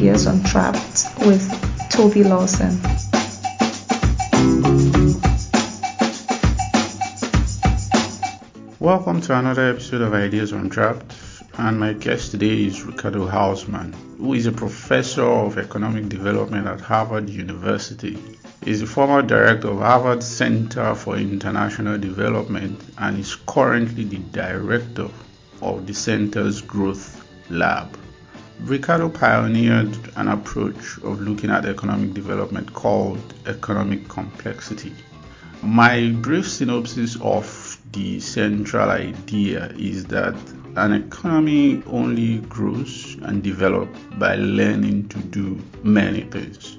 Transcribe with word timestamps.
Untrapped 0.00 1.04
with 1.26 1.46
Tobi 1.90 2.24
Lawson. 2.24 2.80
Welcome 8.80 9.20
to 9.20 9.38
another 9.38 9.68
episode 9.68 10.00
of 10.00 10.14
Ideas 10.14 10.52
Untrapped. 10.52 11.14
And 11.58 11.78
my 11.78 11.92
guest 11.92 12.30
today 12.30 12.64
is 12.64 12.82
Ricardo 12.82 13.28
Hausmann, 13.28 13.92
who 14.16 14.32
is 14.32 14.46
a 14.46 14.52
professor 14.52 15.22
of 15.22 15.58
economic 15.58 16.08
development 16.08 16.66
at 16.66 16.80
Harvard 16.80 17.28
University. 17.28 18.18
He 18.64 18.70
is 18.70 18.80
the 18.80 18.86
former 18.86 19.20
director 19.20 19.68
of 19.68 19.80
Harvard 19.80 20.22
Center 20.22 20.94
for 20.94 21.18
International 21.18 21.98
Development 21.98 22.80
and 22.96 23.18
is 23.18 23.36
currently 23.46 24.04
the 24.04 24.16
director 24.32 25.08
of 25.60 25.86
the 25.86 25.92
center's 25.92 26.62
Growth 26.62 27.22
Lab. 27.50 27.99
Ricardo 28.64 29.08
pioneered 29.08 29.96
an 30.16 30.28
approach 30.28 30.98
of 30.98 31.20
looking 31.20 31.50
at 31.50 31.64
economic 31.64 32.12
development 32.12 32.72
called 32.74 33.34
economic 33.46 34.06
complexity. 34.08 34.92
My 35.62 36.10
brief 36.20 36.48
synopsis 36.48 37.16
of 37.22 37.78
the 37.92 38.20
central 38.20 38.90
idea 38.90 39.72
is 39.76 40.04
that 40.06 40.36
an 40.76 40.92
economy 40.92 41.82
only 41.86 42.38
grows 42.40 43.16
and 43.22 43.42
develops 43.42 43.98
by 44.18 44.36
learning 44.36 45.08
to 45.08 45.18
do 45.18 45.58
many 45.82 46.22
things, 46.22 46.76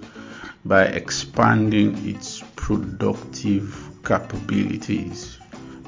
by 0.64 0.86
expanding 0.86 1.98
its 2.08 2.44
productive 2.56 3.90
capabilities. 4.06 5.41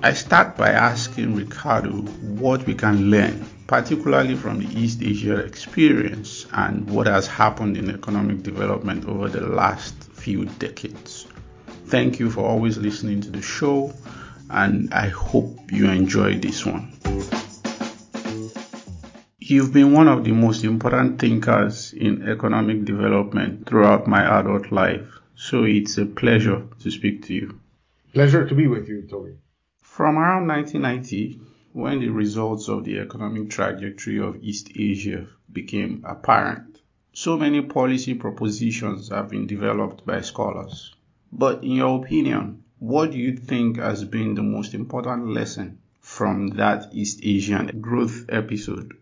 I 0.05 0.11
start 0.11 0.57
by 0.57 0.71
asking 0.71 1.33
Ricardo 1.33 1.91
what 1.91 2.67
we 2.67 2.75
can 2.75 3.09
learn, 3.09 3.45
particularly 3.67 4.35
from 4.35 4.59
the 4.59 4.67
East 4.77 5.01
Asia 5.01 5.37
experience 5.37 6.45
and 6.51 6.89
what 6.89 7.07
has 7.07 7.25
happened 7.25 7.77
in 7.77 7.89
economic 7.89 8.43
development 8.43 9.05
over 9.07 9.29
the 9.29 9.47
last 9.47 9.95
few 10.11 10.43
decades. 10.59 11.25
Thank 11.85 12.19
you 12.19 12.29
for 12.29 12.41
always 12.41 12.77
listening 12.77 13.21
to 13.21 13.29
the 13.29 13.41
show, 13.41 13.93
and 14.49 14.93
I 14.93 15.07
hope 15.07 15.71
you 15.71 15.89
enjoy 15.89 16.37
this 16.37 16.65
one. 16.65 16.91
You've 19.39 19.71
been 19.71 19.93
one 19.93 20.09
of 20.09 20.25
the 20.25 20.33
most 20.33 20.65
important 20.65 21.17
thinkers 21.17 21.93
in 21.93 22.27
economic 22.27 22.83
development 22.83 23.67
throughout 23.67 24.05
my 24.05 24.37
adult 24.37 24.69
life, 24.69 25.07
so 25.35 25.63
it's 25.63 25.97
a 25.97 26.05
pleasure 26.05 26.61
to 26.81 26.91
speak 26.91 27.25
to 27.27 27.33
you. 27.33 27.57
Pleasure 28.13 28.45
to 28.45 28.53
be 28.53 28.67
with 28.67 28.89
you, 28.89 29.03
Tobi. 29.09 29.37
From 29.93 30.17
around 30.17 30.47
1990, 30.47 31.39
when 31.73 31.99
the 31.99 32.09
results 32.09 32.67
of 32.67 32.83
the 32.83 32.97
economic 32.97 33.51
trajectory 33.51 34.19
of 34.19 34.41
East 34.41 34.71
Asia 34.75 35.27
became 35.51 36.03
apparent, 36.03 36.81
so 37.11 37.37
many 37.37 37.61
policy 37.61 38.15
propositions 38.15 39.09
have 39.09 39.29
been 39.29 39.45
developed 39.45 40.03
by 40.03 40.21
scholars. 40.21 40.95
But 41.31 41.63
in 41.63 41.73
your 41.73 42.03
opinion, 42.03 42.63
what 42.79 43.11
do 43.11 43.19
you 43.19 43.37
think 43.37 43.77
has 43.77 44.03
been 44.03 44.33
the 44.33 44.41
most 44.41 44.73
important 44.73 45.27
lesson 45.27 45.77
from 45.99 46.47
that 46.57 46.89
East 46.91 47.19
Asian 47.21 47.79
growth 47.79 48.25
episode? 48.29 48.97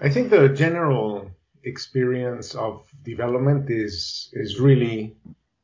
I 0.00 0.10
think 0.10 0.30
the 0.30 0.48
general 0.50 1.28
experience 1.64 2.54
of 2.54 2.86
development 3.02 3.68
is 3.68 4.30
is 4.32 4.60
really 4.60 5.16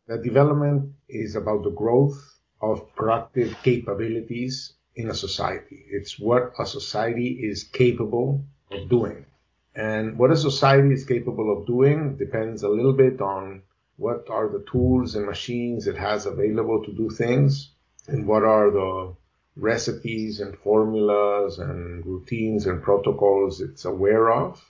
that 0.09 0.25
development 0.25 0.93
is 1.09 1.37
about 1.37 1.63
the 1.63 1.71
growth 1.71 2.36
of 2.61 2.95
productive 2.95 3.57
capabilities 3.63 4.73
in 4.95 5.11
a 5.11 5.15
society. 5.15 5.85
It's 5.91 6.19
what 6.19 6.53
a 6.59 6.67
society 6.67 7.29
is 7.43 7.65
capable 7.65 8.45
of 8.71 8.89
doing. 8.89 9.27
And 9.75 10.19
what 10.19 10.31
a 10.31 10.37
society 10.37 10.95
is 10.95 11.05
capable 11.05 11.53
of 11.57 11.67
doing 11.67 12.17
depends 12.17 12.63
a 12.63 12.69
little 12.69 12.95
bit 12.95 13.21
on 13.21 13.63
what 13.99 14.29
are 14.31 14.49
the 14.49 14.65
tools 14.71 15.15
and 15.15 15.27
machines 15.27 15.87
it 15.87 15.97
has 15.97 16.27
available 16.27 16.83
to 16.85 16.93
do 16.93 17.11
things 17.11 17.73
and 18.09 18.27
what 18.27 18.43
are 18.43 18.71
the 18.71 19.15
recipes 19.57 20.41
and 20.41 20.57
formulas 20.59 21.59
and 21.59 22.05
routines 22.05 22.67
and 22.67 22.83
protocols 22.83 23.61
it's 23.61 23.85
aware 23.85 24.31
of. 24.31 24.63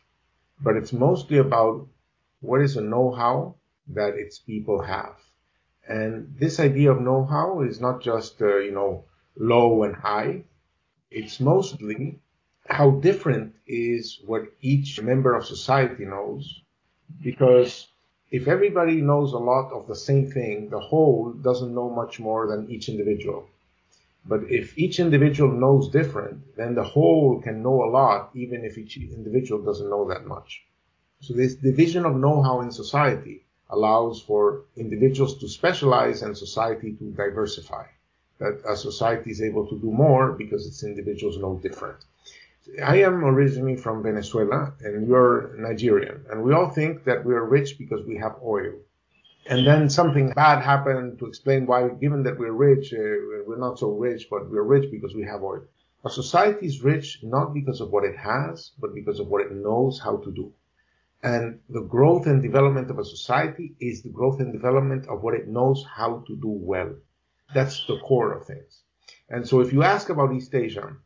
But 0.60 0.76
it's 0.76 0.92
mostly 0.92 1.38
about 1.38 1.86
what 2.40 2.62
is 2.62 2.74
the 2.74 2.80
know-how 2.80 3.56
that 3.88 4.14
its 4.14 4.38
people 4.38 4.82
have. 4.82 5.16
And 5.88 6.34
this 6.38 6.58
idea 6.58 6.90
of 6.90 7.00
know-how 7.00 7.60
is 7.60 7.80
not 7.80 8.02
just, 8.02 8.42
uh, 8.42 8.58
you 8.58 8.72
know, 8.72 9.04
low 9.36 9.84
and 9.84 9.94
high. 9.94 10.42
It's 11.10 11.38
mostly 11.40 12.18
how 12.68 12.90
different 12.90 13.54
is 13.66 14.20
what 14.26 14.52
each 14.60 15.00
member 15.00 15.34
of 15.34 15.46
society 15.46 16.04
knows. 16.04 16.62
Because 17.22 17.86
if 18.30 18.48
everybody 18.48 19.00
knows 19.00 19.32
a 19.32 19.38
lot 19.38 19.70
of 19.72 19.86
the 19.86 19.94
same 19.94 20.30
thing, 20.30 20.70
the 20.70 20.80
whole 20.80 21.32
doesn't 21.32 21.74
know 21.74 21.88
much 21.88 22.18
more 22.18 22.48
than 22.48 22.68
each 22.68 22.88
individual. 22.88 23.48
But 24.28 24.50
if 24.50 24.76
each 24.76 24.98
individual 24.98 25.52
knows 25.52 25.88
different, 25.88 26.56
then 26.56 26.74
the 26.74 26.82
whole 26.82 27.40
can 27.40 27.62
know 27.62 27.84
a 27.84 27.90
lot, 27.90 28.30
even 28.34 28.64
if 28.64 28.76
each 28.76 28.96
individual 28.96 29.62
doesn't 29.62 29.88
know 29.88 30.08
that 30.08 30.26
much. 30.26 30.64
So 31.20 31.32
this 31.32 31.54
division 31.54 32.04
of 32.04 32.16
know-how 32.16 32.60
in 32.62 32.72
society 32.72 33.45
allows 33.70 34.22
for 34.22 34.62
individuals 34.76 35.38
to 35.38 35.48
specialize 35.48 36.22
and 36.22 36.36
society 36.36 36.92
to 36.92 37.04
diversify. 37.12 37.84
That 38.38 38.60
a 38.68 38.76
society 38.76 39.30
is 39.30 39.42
able 39.42 39.66
to 39.68 39.78
do 39.78 39.90
more 39.90 40.32
because 40.32 40.66
its 40.66 40.84
individuals 40.84 41.38
know 41.38 41.58
different. 41.62 42.04
I 42.84 42.96
am 43.02 43.24
originally 43.24 43.76
from 43.76 44.02
Venezuela 44.02 44.74
and 44.80 45.06
you're 45.06 45.54
Nigerian 45.56 46.24
and 46.30 46.42
we 46.42 46.52
all 46.52 46.70
think 46.70 47.04
that 47.04 47.24
we 47.24 47.34
are 47.34 47.44
rich 47.44 47.78
because 47.78 48.04
we 48.04 48.16
have 48.16 48.36
oil. 48.42 48.74
And 49.48 49.64
then 49.64 49.88
something 49.88 50.30
bad 50.30 50.62
happened 50.62 51.20
to 51.20 51.26
explain 51.26 51.66
why, 51.66 51.88
given 51.88 52.24
that 52.24 52.36
we're 52.36 52.52
rich, 52.52 52.92
uh, 52.92 52.98
we're 53.46 53.58
not 53.58 53.78
so 53.78 53.92
rich, 53.92 54.26
but 54.28 54.50
we're 54.50 54.64
rich 54.64 54.90
because 54.90 55.14
we 55.14 55.22
have 55.22 55.44
oil. 55.44 55.62
A 56.04 56.10
society 56.10 56.66
is 56.66 56.82
rich 56.82 57.20
not 57.22 57.54
because 57.54 57.80
of 57.80 57.90
what 57.90 58.04
it 58.04 58.16
has, 58.16 58.72
but 58.80 58.94
because 58.94 59.20
of 59.20 59.28
what 59.28 59.42
it 59.42 59.52
knows 59.52 60.00
how 60.00 60.16
to 60.16 60.32
do. 60.32 60.52
And 61.22 61.60
the 61.68 61.82
growth 61.82 62.26
and 62.26 62.42
development 62.42 62.90
of 62.90 62.98
a 62.98 63.04
society 63.04 63.74
is 63.80 64.02
the 64.02 64.10
growth 64.10 64.40
and 64.40 64.52
development 64.52 65.08
of 65.08 65.22
what 65.22 65.34
it 65.34 65.48
knows 65.48 65.84
how 65.84 66.22
to 66.26 66.36
do 66.36 66.48
well. 66.48 66.94
That's 67.54 67.86
the 67.86 67.98
core 68.00 68.32
of 68.32 68.46
things. 68.46 68.82
And 69.28 69.46
so 69.48 69.60
if 69.60 69.72
you 69.72 69.82
ask 69.82 70.08
about 70.08 70.32
East 70.32 70.54
Asia, 70.54 70.96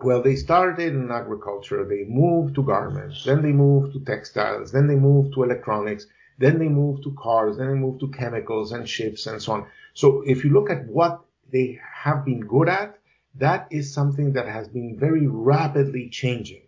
well, 0.00 0.22
they 0.22 0.36
started 0.36 0.94
in 0.94 1.10
agriculture, 1.10 1.86
they 1.86 2.04
moved 2.04 2.54
to 2.56 2.62
garments, 2.62 3.24
then 3.24 3.40
they 3.40 3.52
moved 3.52 3.94
to 3.94 4.00
textiles, 4.00 4.72
then 4.72 4.86
they 4.86 4.96
moved 4.96 5.32
to 5.34 5.42
electronics, 5.42 6.06
then 6.38 6.58
they 6.58 6.68
moved 6.68 7.02
to 7.04 7.14
cars, 7.14 7.56
then 7.56 7.68
they 7.68 7.78
moved 7.78 8.00
to 8.00 8.10
chemicals 8.10 8.72
and 8.72 8.86
ships 8.86 9.26
and 9.26 9.40
so 9.40 9.52
on. 9.52 9.66
So 9.94 10.22
if 10.26 10.44
you 10.44 10.50
look 10.50 10.68
at 10.68 10.84
what 10.86 11.24
they 11.50 11.80
have 12.02 12.26
been 12.26 12.40
good 12.40 12.68
at, 12.68 12.98
that 13.36 13.68
is 13.70 13.92
something 13.92 14.34
that 14.34 14.46
has 14.46 14.68
been 14.68 14.98
very 14.98 15.26
rapidly 15.26 16.10
changing. 16.10 16.65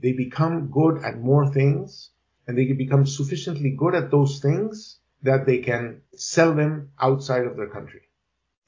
They 0.00 0.12
become 0.12 0.70
good 0.70 1.02
at 1.02 1.18
more 1.18 1.50
things 1.52 2.10
and 2.46 2.56
they 2.56 2.72
become 2.72 3.06
sufficiently 3.06 3.70
good 3.70 3.94
at 3.94 4.10
those 4.10 4.40
things 4.40 4.98
that 5.22 5.46
they 5.46 5.58
can 5.58 6.02
sell 6.14 6.54
them 6.54 6.90
outside 7.00 7.46
of 7.46 7.56
their 7.56 7.68
country. 7.68 8.02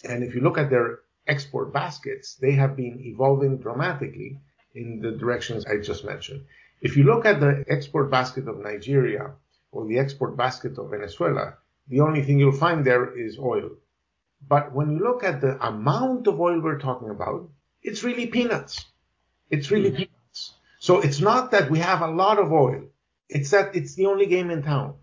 And 0.05 0.25
if 0.25 0.35
you 0.35 0.41
look 0.41 0.59
at 0.59 0.71
their 0.71 1.01
export 1.27 1.73
baskets, 1.73 2.37
they 2.37 2.53
have 2.53 2.77
been 2.77 3.01
evolving 3.01 3.59
dramatically 3.59 4.41
in 4.75 5.01
the 5.01 5.13
directions 5.13 5.67
I 5.67 5.79
just 5.79 6.05
mentioned. 6.05 6.45
If 6.81 6.97
you 6.97 7.05
look 7.05 7.25
at 7.27 7.41
the 7.41 7.65
export 7.69 8.11
basket 8.11 8.49
of 8.49 8.59
Nigeria 8.59 9.33
or 9.73 9.87
the 9.87 9.99
export 9.99 10.37
basket 10.37 10.79
of 10.79 10.91
Venezuela, 10.91 11.55
the 11.89 12.01
only 12.01 12.23
thing 12.23 12.39
you'll 12.39 12.53
find 12.53 12.85
there 12.85 13.17
is 13.19 13.39
oil. 13.39 13.71
But 14.47 14.73
when 14.73 14.93
you 14.93 14.99
look 15.01 15.25
at 15.25 15.41
the 15.41 15.61
amount 15.67 16.27
of 16.27 16.41
oil 16.41 16.61
we're 16.61 16.79
talking 16.79 17.11
about, 17.11 17.49
it's 17.83 18.05
really 18.05 18.27
peanuts. 18.27 18.87
It's 19.51 19.71
really 19.71 19.91
mm. 19.91 19.97
peanuts. 19.97 20.18
So 20.89 21.01
it's 21.01 21.21
not 21.21 21.51
that 21.51 21.71
we 21.71 21.81
have 21.81 22.01
a 22.01 22.11
lot 22.11 22.39
of 22.39 22.51
oil. 22.51 22.85
It's 23.29 23.51
that 23.51 23.77
it's 23.77 23.95
the 23.95 24.07
only 24.07 24.25
game 24.25 24.51
in 24.51 24.63
town. 24.63 24.95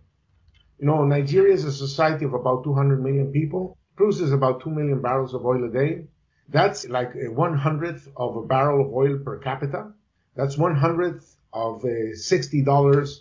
You 0.80 0.88
know, 0.88 1.06
Nigeria 1.06 1.54
is 1.54 1.64
a 1.64 1.72
society 1.72 2.26
of 2.26 2.34
about 2.34 2.64
200 2.64 3.04
million 3.04 3.32
people, 3.32 3.78
produces 3.96 4.32
about 4.32 4.64
2 4.64 4.72
million 4.72 5.04
barrels 5.04 5.36
of 5.36 5.46
oil 5.46 5.64
a 5.64 5.72
day. 5.72 6.08
That's 6.50 6.90
like 6.90 7.14
a 7.14 7.30
one 7.30 7.56
hundredth 7.56 8.08
of 8.18 8.36
a 8.36 8.42
barrel 8.42 8.84
of 8.84 8.94
oil 8.96 9.20
per 9.20 9.38
capita. 9.38 9.92
That's 10.36 10.58
one 10.58 10.76
hundredth 10.76 11.38
of 11.54 11.84
$60. 11.84 13.20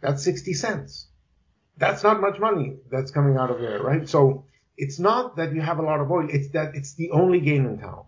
That's 0.00 0.24
60 0.24 0.54
cents. 0.54 1.08
That's 1.76 2.02
not 2.02 2.22
much 2.22 2.38
money 2.38 2.78
that's 2.90 3.10
coming 3.10 3.36
out 3.36 3.50
of 3.50 3.60
there, 3.60 3.82
right? 3.82 4.08
So 4.08 4.46
it's 4.78 4.98
not 4.98 5.36
that 5.36 5.52
you 5.52 5.60
have 5.60 5.80
a 5.80 5.88
lot 5.90 6.00
of 6.00 6.10
oil. 6.10 6.28
It's 6.30 6.48
that 6.52 6.76
it's 6.76 6.94
the 6.94 7.10
only 7.10 7.40
game 7.40 7.66
in 7.66 7.76
town. 7.78 8.04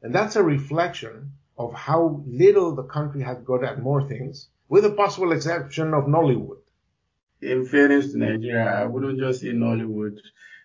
And 0.00 0.14
that's 0.14 0.36
a 0.36 0.42
reflection 0.42 1.32
of 1.60 1.74
how 1.74 2.22
little 2.26 2.74
the 2.74 2.84
country 2.84 3.22
has 3.22 3.38
got 3.42 3.62
at 3.62 3.82
more 3.82 4.08
things 4.08 4.48
with 4.70 4.82
the 4.82 4.92
possible 4.92 5.32
exception 5.32 5.92
of 5.92 6.04
Nollywood. 6.04 6.62
In 7.42 7.66
fairness 7.66 8.12
to 8.12 8.18
Nigeria, 8.18 8.64
I 8.82 8.86
wouldn't 8.86 9.18
just 9.18 9.42
say 9.42 9.48
Nollywood. 9.48 10.16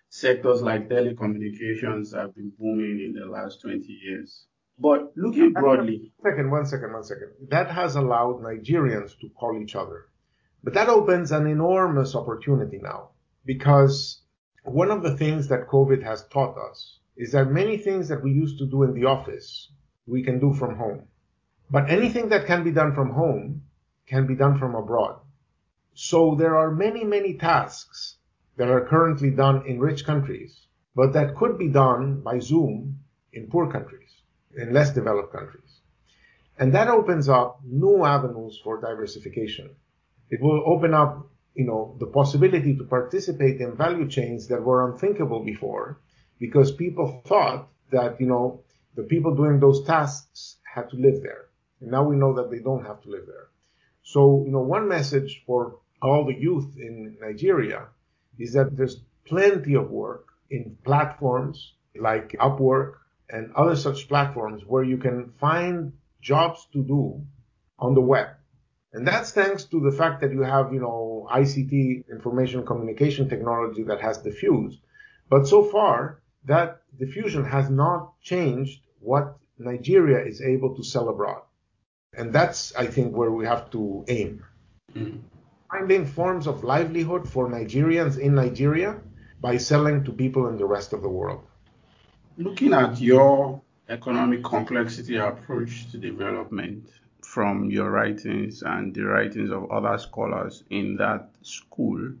Sectors 0.08 0.62
like 0.62 0.88
telecommunications 0.88 2.14
have 2.18 2.34
been 2.34 2.50
booming 2.58 2.98
in 3.04 3.12
the 3.12 3.26
last 3.26 3.60
20 3.60 3.84
years. 4.04 4.46
But 4.78 5.12
looking 5.16 5.52
uh, 5.54 5.60
broadly. 5.60 6.12
One 6.16 6.32
second, 6.32 6.50
one 6.50 6.66
second, 6.66 6.92
one 6.94 7.04
second. 7.04 7.30
That 7.50 7.70
has 7.70 7.96
allowed 7.96 8.40
Nigerians 8.40 9.18
to 9.20 9.28
call 9.38 9.60
each 9.62 9.76
other. 9.76 10.06
But 10.64 10.72
that 10.74 10.88
opens 10.88 11.30
an 11.30 11.46
enormous 11.46 12.14
opportunity 12.14 12.78
now 12.82 13.10
because 13.44 14.22
one 14.64 14.90
of 14.90 15.02
the 15.02 15.14
things 15.16 15.48
that 15.48 15.68
COVID 15.68 16.02
has 16.02 16.26
taught 16.28 16.56
us 16.56 17.00
is 17.18 17.32
that 17.32 17.50
many 17.50 17.76
things 17.76 18.08
that 18.08 18.22
we 18.22 18.30
used 18.30 18.58
to 18.58 18.66
do 18.66 18.82
in 18.82 18.94
the 18.94 19.04
office, 19.04 19.70
we 20.06 20.22
can 20.22 20.38
do 20.38 20.54
from 20.54 20.76
home. 20.76 21.02
But 21.70 21.90
anything 21.90 22.28
that 22.28 22.46
can 22.46 22.62
be 22.64 22.70
done 22.70 22.94
from 22.94 23.10
home 23.10 23.62
can 24.06 24.26
be 24.26 24.36
done 24.36 24.58
from 24.58 24.74
abroad. 24.74 25.18
So 25.94 26.36
there 26.36 26.56
are 26.56 26.70
many, 26.70 27.04
many 27.04 27.34
tasks 27.34 28.16
that 28.56 28.68
are 28.68 28.86
currently 28.86 29.30
done 29.30 29.66
in 29.66 29.80
rich 29.80 30.04
countries, 30.04 30.66
but 30.94 31.12
that 31.14 31.36
could 31.36 31.58
be 31.58 31.68
done 31.68 32.20
by 32.20 32.38
Zoom 32.38 33.00
in 33.32 33.48
poor 33.48 33.70
countries, 33.70 34.10
in 34.56 34.72
less 34.72 34.94
developed 34.94 35.32
countries. 35.32 35.80
And 36.58 36.72
that 36.74 36.88
opens 36.88 37.28
up 37.28 37.60
new 37.64 38.04
avenues 38.04 38.60
for 38.62 38.80
diversification. 38.80 39.70
It 40.30 40.40
will 40.40 40.62
open 40.66 40.94
up, 40.94 41.28
you 41.54 41.66
know, 41.66 41.96
the 41.98 42.06
possibility 42.06 42.76
to 42.76 42.84
participate 42.84 43.60
in 43.60 43.76
value 43.76 44.08
chains 44.08 44.48
that 44.48 44.62
were 44.62 44.90
unthinkable 44.90 45.44
before 45.44 46.00
because 46.38 46.72
people 46.72 47.22
thought 47.26 47.68
that, 47.90 48.20
you 48.20 48.26
know, 48.26 48.62
the 48.96 49.02
people 49.04 49.34
doing 49.34 49.60
those 49.60 49.84
tasks 49.84 50.56
had 50.74 50.90
to 50.90 50.96
live 50.96 51.22
there. 51.22 51.46
And 51.80 51.90
now 51.90 52.04
we 52.04 52.16
know 52.16 52.34
that 52.34 52.50
they 52.50 52.58
don't 52.58 52.84
have 52.84 53.02
to 53.02 53.10
live 53.10 53.26
there. 53.26 53.48
So, 54.02 54.42
you 54.46 54.52
know, 54.52 54.60
one 54.60 54.88
message 54.88 55.42
for 55.46 55.78
all 56.00 56.24
the 56.24 56.34
youth 56.34 56.76
in 56.76 57.16
Nigeria 57.20 57.88
is 58.38 58.52
that 58.54 58.76
there's 58.76 59.00
plenty 59.26 59.74
of 59.74 59.90
work 59.90 60.28
in 60.50 60.76
platforms 60.84 61.74
like 61.98 62.36
Upwork 62.40 62.94
and 63.28 63.52
other 63.54 63.76
such 63.76 64.08
platforms 64.08 64.62
where 64.64 64.84
you 64.84 64.96
can 64.96 65.32
find 65.40 65.92
jobs 66.20 66.66
to 66.72 66.82
do 66.82 67.22
on 67.78 67.94
the 67.94 68.00
web. 68.00 68.28
And 68.92 69.06
that's 69.06 69.32
thanks 69.32 69.64
to 69.64 69.80
the 69.80 69.90
fact 69.90 70.20
that 70.22 70.32
you 70.32 70.42
have, 70.42 70.72
you 70.72 70.80
know, 70.80 71.28
ICT, 71.30 72.08
information 72.10 72.64
communication 72.64 73.28
technology 73.28 73.82
that 73.82 74.00
has 74.00 74.18
diffused. 74.18 74.78
But 75.28 75.46
so 75.46 75.64
far, 75.64 76.22
that 76.44 76.80
diffusion 76.98 77.44
has 77.44 77.68
not 77.68 78.18
changed 78.22 78.85
what 79.00 79.36
Nigeria 79.58 80.24
is 80.24 80.40
able 80.40 80.74
to 80.76 80.82
sell 80.82 81.08
abroad. 81.08 81.42
And 82.16 82.32
that's, 82.32 82.74
I 82.76 82.86
think, 82.86 83.14
where 83.14 83.30
we 83.30 83.44
have 83.46 83.70
to 83.70 84.04
aim. 84.08 84.44
Mm-hmm. 84.94 85.18
Finding 85.70 86.06
forms 86.06 86.46
of 86.46 86.64
livelihood 86.64 87.28
for 87.28 87.48
Nigerians 87.48 88.18
in 88.18 88.34
Nigeria 88.34 89.00
by 89.40 89.56
selling 89.58 90.04
to 90.04 90.12
people 90.12 90.48
in 90.48 90.56
the 90.56 90.64
rest 90.64 90.92
of 90.92 91.02
the 91.02 91.08
world. 91.08 91.44
Looking 92.38 92.72
at 92.72 93.00
your 93.00 93.62
economic 93.88 94.44
complexity 94.44 95.16
approach 95.16 95.90
to 95.90 95.98
development 95.98 96.88
from 97.22 97.70
your 97.70 97.90
writings 97.90 98.62
and 98.62 98.94
the 98.94 99.02
writings 99.02 99.50
of 99.50 99.70
other 99.70 99.98
scholars 99.98 100.64
in 100.70 100.96
that 100.96 101.30
school, 101.42 102.12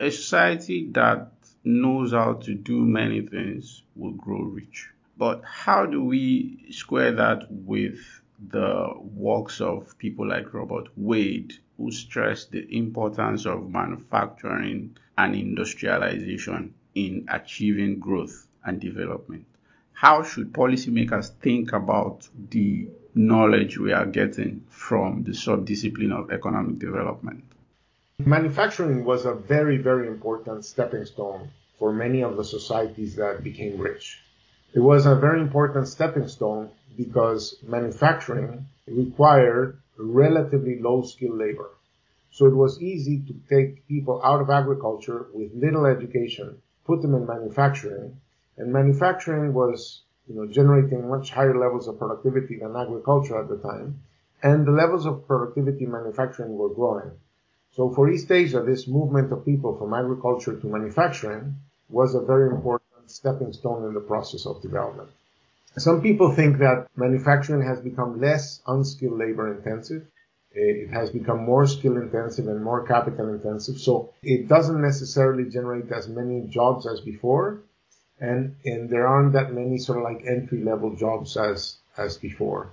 a 0.00 0.10
society 0.10 0.88
that 0.92 1.32
knows 1.64 2.12
how 2.12 2.34
to 2.34 2.54
do 2.54 2.80
many 2.80 3.20
things 3.26 3.82
will 3.94 4.12
grow 4.12 4.42
rich. 4.42 4.88
But 5.18 5.42
how 5.44 5.86
do 5.86 6.04
we 6.04 6.66
square 6.70 7.12
that 7.12 7.50
with 7.50 7.98
the 8.50 8.92
works 9.14 9.62
of 9.62 9.96
people 9.96 10.28
like 10.28 10.52
Robert 10.52 10.88
Wade, 10.94 11.54
who 11.78 11.90
stressed 11.90 12.52
the 12.52 12.66
importance 12.76 13.46
of 13.46 13.70
manufacturing 13.70 14.96
and 15.16 15.34
industrialization 15.34 16.74
in 16.94 17.26
achieving 17.30 17.98
growth 17.98 18.46
and 18.64 18.78
development? 18.78 19.46
How 19.94 20.22
should 20.22 20.52
policymakers 20.52 21.30
think 21.40 21.72
about 21.72 22.28
the 22.50 22.86
knowledge 23.14 23.78
we 23.78 23.94
are 23.94 24.04
getting 24.04 24.64
from 24.68 25.22
the 25.22 25.32
subdiscipline 25.32 26.12
of 26.12 26.30
economic 26.30 26.78
development? 26.78 27.42
Manufacturing 28.18 29.04
was 29.04 29.24
a 29.24 29.32
very, 29.32 29.78
very 29.78 30.06
important 30.08 30.66
stepping 30.66 31.06
stone 31.06 31.48
for 31.78 31.92
many 31.92 32.22
of 32.22 32.36
the 32.36 32.44
societies 32.44 33.16
that 33.16 33.42
became 33.42 33.78
rich. 33.78 34.20
It 34.74 34.80
was 34.80 35.06
a 35.06 35.14
very 35.14 35.40
important 35.40 35.88
stepping 35.88 36.28
stone 36.28 36.70
because 36.96 37.56
manufacturing 37.66 38.66
required 38.86 39.78
relatively 39.98 40.78
low 40.80 41.02
skilled 41.02 41.38
labor. 41.38 41.70
So 42.30 42.46
it 42.46 42.54
was 42.54 42.82
easy 42.82 43.22
to 43.26 43.34
take 43.48 43.88
people 43.88 44.20
out 44.22 44.40
of 44.40 44.50
agriculture 44.50 45.26
with 45.32 45.54
little 45.54 45.86
education, 45.86 46.60
put 46.84 47.00
them 47.00 47.14
in 47.14 47.26
manufacturing, 47.26 48.20
and 48.58 48.72
manufacturing 48.72 49.54
was 49.54 50.02
you 50.26 50.34
know, 50.34 50.46
generating 50.46 51.08
much 51.08 51.30
higher 51.30 51.56
levels 51.56 51.88
of 51.88 51.98
productivity 51.98 52.58
than 52.58 52.76
agriculture 52.76 53.40
at 53.40 53.48
the 53.48 53.56
time, 53.56 54.00
and 54.42 54.66
the 54.66 54.72
levels 54.72 55.06
of 55.06 55.26
productivity 55.26 55.84
in 55.84 55.92
manufacturing 55.92 56.56
were 56.56 56.68
growing. 56.68 57.12
So 57.72 57.90
for 57.90 58.10
East 58.10 58.30
Asia, 58.30 58.62
this 58.62 58.88
movement 58.88 59.32
of 59.32 59.44
people 59.44 59.76
from 59.76 59.94
agriculture 59.94 60.58
to 60.58 60.66
manufacturing 60.66 61.56
was 61.88 62.14
a 62.14 62.20
very 62.20 62.50
important 62.50 62.85
stepping 63.06 63.52
stone 63.52 63.84
in 63.86 63.94
the 63.94 64.00
process 64.00 64.46
of 64.46 64.62
development. 64.62 65.08
Some 65.78 66.00
people 66.00 66.32
think 66.32 66.58
that 66.58 66.88
manufacturing 66.96 67.66
has 67.66 67.80
become 67.80 68.18
less 68.20 68.62
unskilled 68.66 69.18
labor 69.18 69.52
intensive. 69.52 70.06
Eh, 70.54 70.84
it 70.84 70.90
has 70.90 71.10
become 71.10 71.44
more 71.44 71.66
skill 71.66 71.98
intensive 71.98 72.48
and 72.48 72.64
more 72.64 72.86
capital 72.86 73.28
intensive. 73.28 73.78
So 73.78 74.14
it 74.22 74.48
doesn't 74.48 74.80
necessarily 74.80 75.44
generate 75.50 75.92
as 75.92 76.08
many 76.08 76.46
jobs 76.48 76.86
as 76.86 77.00
before. 77.00 77.60
And, 78.18 78.56
and 78.64 78.88
there 78.88 79.06
aren't 79.06 79.34
that 79.34 79.52
many 79.52 79.76
sort 79.76 79.98
of 79.98 80.04
like 80.04 80.24
entry 80.26 80.62
level 80.64 80.96
jobs 80.96 81.36
as, 81.36 81.76
as 81.98 82.16
before. 82.16 82.70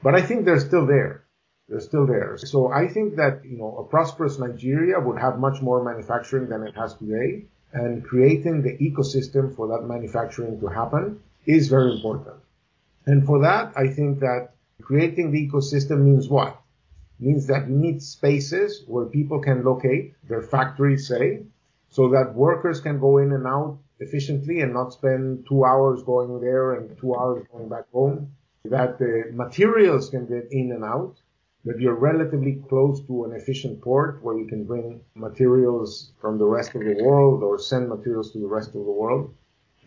But 0.00 0.14
I 0.14 0.22
think 0.22 0.44
they're 0.44 0.60
still 0.60 0.86
there. 0.86 1.24
They're 1.68 1.80
still 1.80 2.06
there. 2.06 2.38
So 2.38 2.70
I 2.70 2.86
think 2.86 3.16
that, 3.16 3.44
you 3.44 3.58
know, 3.58 3.76
a 3.78 3.82
prosperous 3.82 4.38
Nigeria 4.38 5.00
would 5.00 5.18
have 5.18 5.40
much 5.40 5.60
more 5.60 5.82
manufacturing 5.82 6.48
than 6.48 6.62
it 6.62 6.76
has 6.76 6.94
today 6.94 7.46
and 7.76 8.02
creating 8.02 8.62
the 8.62 8.74
ecosystem 8.78 9.54
for 9.54 9.68
that 9.68 9.86
manufacturing 9.86 10.58
to 10.60 10.66
happen 10.66 11.20
is 11.44 11.68
very 11.68 11.92
important. 11.92 12.36
And 13.04 13.26
for 13.26 13.38
that, 13.40 13.72
I 13.76 13.88
think 13.88 14.20
that 14.20 14.54
creating 14.80 15.30
the 15.30 15.46
ecosystem 15.46 15.98
means 16.00 16.26
what? 16.28 16.58
Means 17.20 17.46
that 17.48 17.68
you 17.68 17.76
need 17.76 18.02
spaces 18.02 18.82
where 18.86 19.04
people 19.04 19.40
can 19.40 19.62
locate 19.62 20.14
their 20.26 20.42
factories, 20.42 21.06
say, 21.06 21.42
so 21.90 22.08
that 22.08 22.34
workers 22.34 22.80
can 22.80 22.98
go 22.98 23.18
in 23.18 23.32
and 23.32 23.46
out 23.46 23.78
efficiently 24.00 24.60
and 24.60 24.72
not 24.72 24.92
spend 24.94 25.46
two 25.46 25.64
hours 25.64 26.02
going 26.02 26.40
there 26.40 26.74
and 26.74 26.98
two 26.98 27.14
hours 27.14 27.44
going 27.52 27.68
back 27.68 27.84
home. 27.92 28.32
That 28.64 28.98
the 28.98 29.30
materials 29.32 30.10
can 30.10 30.26
get 30.26 30.48
in 30.50 30.72
and 30.72 30.82
out 30.82 31.14
that 31.66 31.80
you're 31.80 31.94
relatively 31.94 32.62
close 32.68 33.00
to 33.08 33.24
an 33.24 33.32
efficient 33.32 33.80
port 33.82 34.22
where 34.22 34.38
you 34.38 34.46
can 34.46 34.64
bring 34.64 35.00
materials 35.16 36.12
from 36.20 36.38
the 36.38 36.44
rest 36.44 36.74
of 36.76 36.80
the 36.82 37.02
world 37.02 37.42
or 37.42 37.58
send 37.58 37.88
materials 37.88 38.30
to 38.32 38.38
the 38.38 38.46
rest 38.46 38.68
of 38.68 38.84
the 38.84 38.96
world. 39.02 39.34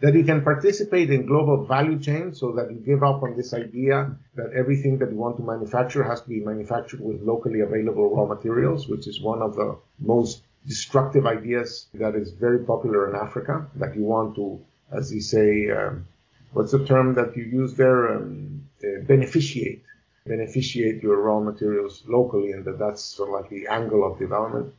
That 0.02 0.14
you 0.14 0.24
can 0.24 0.44
participate 0.44 1.10
in 1.10 1.26
global 1.26 1.66
value 1.66 2.00
chains 2.00 2.40
so 2.40 2.52
that 2.54 2.70
you 2.70 2.78
give 2.78 3.02
up 3.02 3.24
on 3.24 3.36
this 3.36 3.54
idea 3.54 4.12
that 4.36 4.52
everything 4.54 4.98
that 5.00 5.12
you 5.12 5.18
want 5.18 5.38
to 5.38 5.44
manufacture 5.44 6.04
has 6.04 6.22
to 6.22 6.30
be 6.30 6.42
manufactured 6.42 7.02
with 7.02 7.22
locally 7.22 7.62
available 7.62 8.14
raw 8.14 8.26
materials, 8.26 8.88
which 8.88 9.08
is 9.08 9.22
one 9.22 9.42
of 9.42 9.56
the 9.56 9.78
most 10.00 10.44
destructive 10.68 11.26
ideas 11.26 11.88
that 11.94 12.16
is 12.16 12.32
very 12.32 12.60
popular 12.60 13.10
in 13.10 13.16
Africa, 13.16 13.68
that 13.76 13.96
you 13.96 14.04
want 14.04 14.36
to, 14.36 14.60
as 14.92 15.14
you 15.14 15.22
say, 15.22 15.70
um, 15.70 16.06
what's 16.54 16.72
the 16.72 16.86
term 16.86 17.14
that 17.14 17.36
you 17.38 17.44
use 17.44 17.74
there? 17.76 18.16
Um, 18.16 18.60
uh, 18.82 19.02
beneficiate 19.04 19.84
beneficiate 20.26 21.02
your 21.02 21.22
raw 21.22 21.40
materials 21.40 22.04
locally 22.08 22.52
and 22.52 22.66
that 22.66 22.80
that's 22.80 23.02
sort 23.04 23.30
of 23.30 23.36
like 23.36 23.50
the 23.50 23.68
angle 23.68 24.04
of 24.04 24.20
development. 24.20 24.74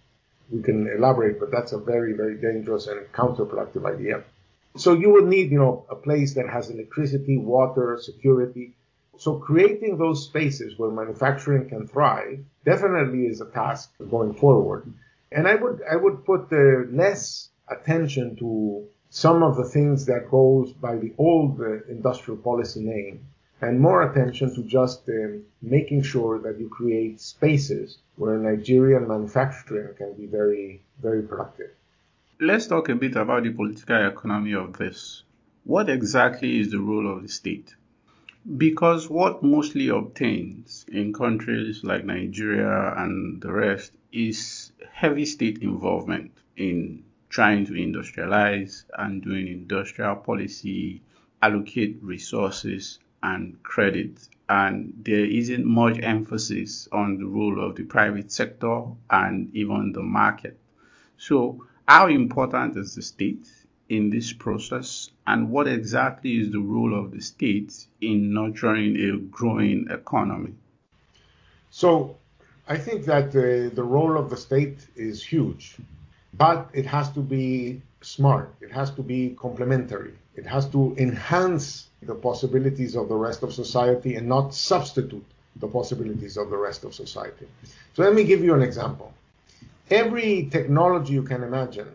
We 0.51 0.63
can 0.63 0.89
elaborate, 0.89 1.39
but 1.39 1.51
that's 1.51 1.73
a 1.73 1.79
very, 1.79 2.13
very 2.13 2.37
dangerous 2.37 2.87
and 2.87 3.01
counterproductive 3.13 3.85
idea. 3.87 4.25
So 4.77 4.95
you 4.95 5.11
would 5.11 5.27
need, 5.27 5.51
you 5.51 5.59
know, 5.59 5.85
a 5.91 5.97
place 5.97 6.35
that 6.35 6.49
has 6.49 6.71
electricity, 6.71 7.39
water, 7.39 7.99
security. 8.01 8.75
So 9.19 9.39
creating 9.39 9.99
those 9.99 10.25
spaces 10.25 10.79
where 10.79 10.91
manufacturing 10.91 11.69
can 11.69 11.87
thrive 11.87 12.45
definitely 12.65 13.27
is 13.27 13.41
a 13.41 13.47
task 13.47 13.91
going 14.11 14.35
forward. 14.35 14.93
And 15.33 15.47
I 15.47 15.55
would, 15.55 15.81
I 15.91 15.97
would 15.97 16.25
put 16.25 16.51
less 16.93 17.51
attention 17.69 18.37
to 18.37 18.87
some 19.11 19.43
of 19.43 19.57
the 19.57 19.65
things 19.65 20.07
that 20.07 20.31
goes 20.31 20.73
by 20.73 20.97
the 20.97 21.13
old 21.19 21.61
uh, 21.61 21.83
industrial 21.89 22.39
policy 22.41 22.81
name 22.81 23.27
and 23.63 23.79
more 23.79 24.03
attention 24.11 24.55
to 24.55 24.63
just 24.63 25.07
um, 25.09 25.43
making 25.61 26.03
sure 26.03 26.39
that 26.39 26.59
you 26.59 26.69
create 26.69 27.21
spaces 27.21 27.99
where 28.17 28.39
Nigerian 28.39 29.07
manufacturing 29.07 29.95
can 29.97 30.15
be 30.15 30.27
very, 30.27 30.83
very 31.03 31.23
productive. 31.23 31.71
Let's 32.41 32.67
talk 32.67 32.89
a 32.89 32.95
bit 32.95 33.17
about 33.17 33.43
the 33.43 33.51
political 33.51 34.07
economy 34.07 34.55
of 34.55 34.79
this. 34.79 35.25
What 35.65 35.91
exactly 35.91 36.59
is 36.59 36.71
the 36.71 36.81
role 36.81 37.11
of 37.15 37.23
the 37.23 37.29
state? 37.29 37.75
Because 38.57 39.11
what 39.11 39.43
mostly 39.43 39.89
obtains 39.89 40.87
in 40.91 41.13
countries 41.13 41.85
like 41.85 42.07
Nigeria 42.07 42.95
and 42.97 43.43
the 43.43 43.53
rest 43.53 43.93
is 44.11 44.73
heavy 44.91 45.27
state 45.27 45.59
involvement 45.59 46.33
in 46.57 47.05
trying 47.29 47.67
to 47.67 47.73
industrialize 47.73 48.85
and 48.99 49.23
doing 49.23 49.47
industrial 49.49 50.17
policy, 50.17 51.03
allocate 51.43 51.99
resources 52.03 52.99
and 53.23 53.63
credit 53.63 54.29
and 54.51 54.93
there 55.05 55.25
isn't 55.25 55.65
much 55.65 56.01
emphasis 56.03 56.89
on 56.91 57.19
the 57.19 57.25
role 57.25 57.65
of 57.65 57.77
the 57.77 57.85
private 57.85 58.33
sector 58.33 58.83
and 59.09 59.55
even 59.55 59.93
the 59.93 60.03
market. 60.03 60.59
So, 61.17 61.65
how 61.87 62.09
important 62.09 62.77
is 62.77 62.97
the 62.97 63.03
state 63.03 63.49
in 63.89 64.11
this 64.11 64.33
process, 64.33 65.09
and 65.27 65.51
what 65.51 65.69
exactly 65.69 66.41
is 66.41 66.51
the 66.51 66.59
role 66.59 66.99
of 66.99 67.13
the 67.13 67.21
state 67.21 67.87
in 68.01 68.35
nurturing 68.35 68.97
a 68.97 69.19
growing 69.19 69.87
economy? 69.89 70.55
So, 71.71 72.17
I 72.67 72.77
think 72.77 73.05
that 73.05 73.31
the, 73.31 73.71
the 73.73 73.85
role 73.85 74.19
of 74.19 74.31
the 74.31 74.37
state 74.37 74.85
is 74.97 75.23
huge, 75.23 75.77
but 76.35 76.69
it 76.73 76.87
has 76.87 77.11
to 77.13 77.21
be 77.21 77.83
smart. 78.01 78.53
It 78.61 78.73
has 78.73 78.91
to 78.93 79.03
be 79.03 79.37
complementary. 79.39 80.15
It 80.35 80.47
has 80.47 80.69
to 80.71 80.95
enhance 80.99 81.89
the 82.03 82.15
possibilities 82.15 82.97
of 82.97 83.09
the 83.09 83.15
rest 83.15 83.43
of 83.43 83.53
society 83.53 84.15
and 84.15 84.29
not 84.29 84.55
substitute 84.55 85.25
the 85.57 85.69
possibilities 85.69 86.37
of 86.37 86.51
the 86.51 86.57
rest 86.57 86.85
of 86.85 86.95
society. 86.95 87.47
So 87.95 88.03
let 88.03 88.15
me 88.15 88.25
give 88.25 88.43
you 88.43 88.55
an 88.55 88.63
example. 88.63 89.13
Every 89.91 90.49
technology 90.51 91.15
you 91.15 91.25
can 91.25 91.43
imagine 91.43 91.89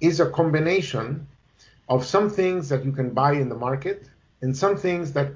is 0.00 0.20
a 0.20 0.30
combination 0.30 1.26
of 1.88 2.06
some 2.06 2.30
things 2.30 2.68
that 2.68 2.84
you 2.84 2.92
can 2.92 3.10
buy 3.10 3.32
in 3.32 3.48
the 3.48 3.56
market 3.56 4.08
and 4.40 4.56
some 4.56 4.76
things 4.76 5.12
that 5.12 5.32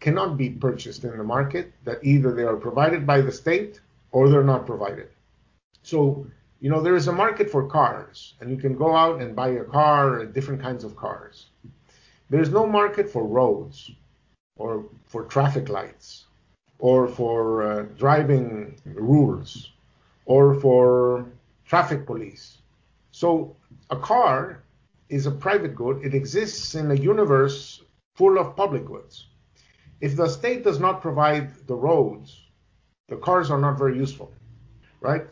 cannot 0.00 0.36
be 0.38 0.48
purchased 0.48 1.04
in 1.04 1.16
the 1.16 1.24
market 1.24 1.72
that 1.84 2.02
either 2.02 2.32
they 2.32 2.42
are 2.42 2.56
provided 2.56 3.06
by 3.06 3.20
the 3.20 3.30
state 3.30 3.80
or 4.12 4.28
they're 4.28 4.42
not 4.42 4.66
provided. 4.66 5.08
So, 5.82 6.26
you 6.60 6.70
know, 6.70 6.80
there 6.80 6.96
is 6.96 7.06
a 7.08 7.12
market 7.12 7.50
for 7.50 7.66
cars 7.66 8.34
and 8.40 8.50
you 8.50 8.56
can 8.56 8.74
go 8.74 8.96
out 8.96 9.20
and 9.20 9.36
buy 9.36 9.48
a 9.48 9.64
car, 9.64 10.24
different 10.24 10.62
kinds 10.62 10.84
of 10.84 10.96
cars. 10.96 11.46
There's 12.30 12.50
no 12.50 12.64
market 12.66 13.10
for 13.10 13.24
roads 13.26 13.90
or 14.56 14.86
for 15.04 15.24
traffic 15.24 15.68
lights 15.68 16.26
or 16.78 17.08
for 17.08 17.62
uh, 17.62 17.82
driving 17.98 18.76
rules 18.84 19.72
or 20.26 20.54
for 20.60 21.26
traffic 21.66 22.06
police. 22.06 22.58
So 23.10 23.56
a 23.90 23.96
car 23.96 24.62
is 25.08 25.26
a 25.26 25.30
private 25.30 25.74
good. 25.74 26.04
It 26.04 26.14
exists 26.14 26.76
in 26.76 26.90
a 26.90 26.94
universe 26.94 27.82
full 28.14 28.38
of 28.38 28.54
public 28.56 28.86
goods. 28.86 29.26
If 30.00 30.16
the 30.16 30.28
state 30.28 30.62
does 30.62 30.78
not 30.78 31.02
provide 31.02 31.66
the 31.66 31.74
roads, 31.74 32.40
the 33.08 33.16
cars 33.16 33.50
are 33.50 33.58
not 33.58 33.76
very 33.76 33.96
useful, 33.96 34.32
right? 35.00 35.26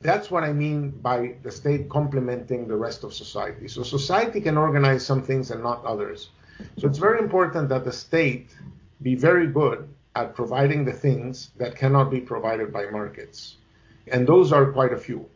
That's 0.00 0.30
what 0.30 0.44
I 0.44 0.52
mean 0.52 0.90
by 0.90 1.34
the 1.42 1.50
state 1.50 1.88
complementing 1.88 2.68
the 2.68 2.76
rest 2.76 3.04
of 3.04 3.12
society. 3.12 3.68
So 3.68 3.82
society 3.82 4.40
can 4.40 4.56
organize 4.56 5.04
some 5.04 5.22
things 5.22 5.50
and 5.50 5.62
not 5.62 5.84
others. 5.84 6.30
So 6.78 6.86
it's 6.86 6.98
very 6.98 7.18
important 7.18 7.68
that 7.70 7.84
the 7.84 7.92
state 7.92 8.54
be 9.02 9.14
very 9.14 9.46
good 9.46 9.88
at 10.14 10.34
providing 10.34 10.84
the 10.84 10.92
things 10.92 11.50
that 11.56 11.76
cannot 11.76 12.10
be 12.10 12.20
provided 12.20 12.72
by 12.72 12.86
markets. 12.86 13.56
And 14.08 14.26
those 14.26 14.52
are 14.52 14.72
quite 14.72 14.92
a 14.92 14.96
few. 14.96 15.28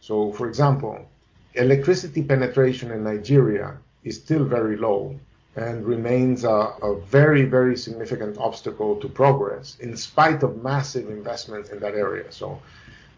So, 0.00 0.32
for 0.32 0.48
example, 0.48 1.08
electricity 1.54 2.22
penetration 2.22 2.90
in 2.90 3.04
Nigeria 3.04 3.78
is 4.04 4.16
still 4.16 4.44
very 4.44 4.76
low 4.76 5.18
and 5.56 5.86
remains 5.86 6.44
a, 6.44 6.48
a, 6.82 7.00
very, 7.06 7.44
very 7.44 7.76
significant 7.76 8.36
obstacle 8.36 8.96
to 8.96 9.08
progress 9.08 9.76
in 9.80 9.96
spite 9.96 10.42
of 10.42 10.62
massive 10.62 11.08
investment 11.08 11.70
in 11.70 11.80
that 11.80 11.94
area. 11.94 12.30
So 12.30 12.60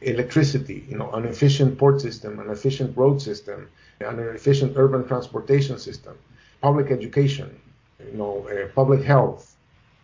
electricity, 0.00 0.84
you 0.88 0.96
know, 0.96 1.10
an 1.12 1.24
efficient 1.24 1.78
port 1.78 2.00
system, 2.00 2.38
an 2.38 2.50
efficient 2.50 2.96
road 2.96 3.20
system, 3.20 3.68
an 4.00 4.18
efficient 4.20 4.74
urban 4.76 5.06
transportation 5.06 5.78
system, 5.78 6.16
public 6.60 6.90
education, 6.90 7.58
you 8.04 8.16
know, 8.16 8.48
uh, 8.48 8.68
public 8.74 9.02
health. 9.02 9.56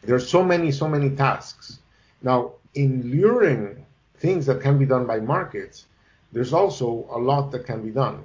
There's 0.03 0.29
so 0.29 0.43
many, 0.43 0.71
so 0.73 0.89
many 0.89 1.11
tasks. 1.11 1.79
Now, 2.23 2.53
in 2.75 3.11
luring 3.11 3.85
things 4.19 4.47
that 4.47 4.61
can 4.61 4.79
be 4.79 4.87
done 4.87 5.07
by 5.07 5.21
markets, 5.21 5.87
there's 6.33 6.53
also 6.53 7.07
a 7.11 7.19
lot 7.19 7.53
that 7.53 7.65
can 7.65 7.83
be 7.83 7.91
done. 7.91 8.23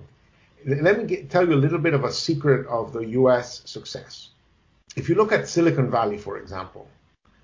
Let 0.66 0.98
me 0.98 1.06
get, 1.06 1.30
tell 1.30 1.48
you 1.48 1.54
a 1.54 1.64
little 1.66 1.80
bit 1.80 1.94
of 1.94 2.04
a 2.04 2.12
secret 2.12 2.66
of 2.68 2.92
the 2.92 3.06
U.S. 3.22 3.62
success. 3.66 4.30
If 4.96 5.08
you 5.08 5.16
look 5.16 5.32
at 5.32 5.48
Silicon 5.48 5.90
Valley, 5.90 6.18
for 6.18 6.38
example, 6.38 6.88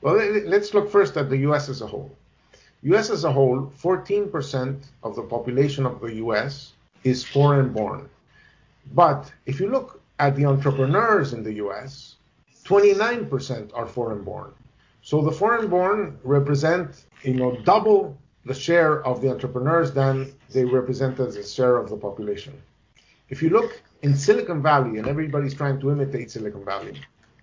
well, 0.02 0.16
let's 0.46 0.74
look 0.74 0.92
first 0.92 1.16
at 1.16 1.30
the 1.30 1.38
U.S. 1.50 1.70
as 1.70 1.82
a 1.82 1.88
whole. 1.88 2.12
U.S. 2.92 3.10
as 3.10 3.24
a 3.24 3.32
whole, 3.32 3.72
14% 3.82 4.84
of 5.02 5.16
the 5.16 5.24
population 5.24 5.88
of 5.88 6.00
the 6.02 6.14
U.S. 6.26 6.74
is 7.04 7.24
foreign 7.24 7.74
born. 7.74 8.08
But 8.94 9.32
if 9.48 9.60
you 9.60 9.70
look 9.70 10.02
at 10.20 10.36
the 10.36 10.46
entrepreneurs 10.46 11.34
in 11.34 11.42
the 11.44 11.54
U.S., 11.54 12.16
29% 12.66 13.72
are 13.74 13.88
foreign 13.88 14.24
born. 14.24 14.54
So 15.02 15.24
the 15.24 15.32
foreign 15.32 15.68
born 15.68 16.20
represent, 16.24 17.06
you 17.24 17.34
know, 17.34 17.58
double 17.64 18.18
the 18.46 18.54
share 18.54 19.04
of 19.04 19.20
the 19.20 19.32
entrepreneurs 19.32 19.92
than 19.92 20.32
they 20.52 20.64
represent 20.64 21.20
as 21.20 21.36
a 21.38 21.44
share 21.44 21.78
of 21.78 21.90
the 21.90 21.98
population. 21.98 22.54
If 23.30 23.42
you 23.42 23.50
look 23.50 23.82
in 24.04 24.16
Silicon 24.16 24.62
Valley, 24.62 25.00
and 25.00 25.08
everybody's 25.08 25.56
trying 25.56 25.80
to 25.80 25.90
imitate 25.90 26.30
Silicon 26.30 26.64
Valley, 26.64 27.02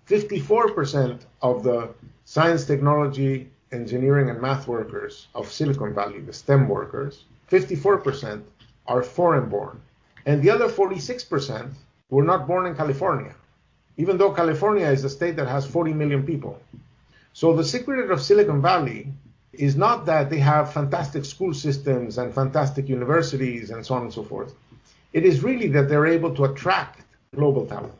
54% 0.08 1.22
of 1.40 1.64
the 1.64 1.88
science, 2.24 2.64
technology, 2.64 3.50
engineering 3.72 4.30
and 4.30 4.40
math 4.40 4.68
workers 4.68 5.26
of 5.34 5.50
Silicon 5.50 5.94
Valley, 5.94 6.20
the 6.20 6.32
STEM 6.32 6.68
workers, 6.68 7.24
54% 7.50 8.42
are 8.86 9.02
foreign 9.02 9.48
born. 9.48 9.80
And 10.26 10.42
the 10.42 10.50
other 10.50 10.68
46% 10.68 11.72
were 12.10 12.22
not 12.22 12.46
born 12.46 12.66
in 12.66 12.76
California, 12.76 13.34
even 13.96 14.18
though 14.18 14.32
California 14.32 14.86
is 14.86 15.04
a 15.04 15.10
state 15.10 15.36
that 15.36 15.48
has 15.48 15.66
40 15.66 15.92
million 15.92 16.24
people. 16.24 16.60
So 17.32 17.56
the 17.56 17.64
secret 17.64 18.10
of 18.10 18.20
Silicon 18.20 18.60
Valley 18.60 19.08
is 19.52 19.76
not 19.76 20.06
that 20.06 20.30
they 20.30 20.38
have 20.38 20.72
fantastic 20.72 21.24
school 21.24 21.52
systems 21.52 22.18
and 22.18 22.32
fantastic 22.34 22.88
universities 22.88 23.70
and 23.70 23.84
so 23.84 23.94
on 23.94 24.02
and 24.02 24.12
so 24.12 24.22
forth. 24.22 24.54
It 25.12 25.24
is 25.24 25.42
really 25.42 25.68
that 25.68 25.88
they're 25.88 26.06
able 26.06 26.34
to 26.36 26.44
attract 26.44 27.00
global 27.34 27.66
talent. 27.66 27.94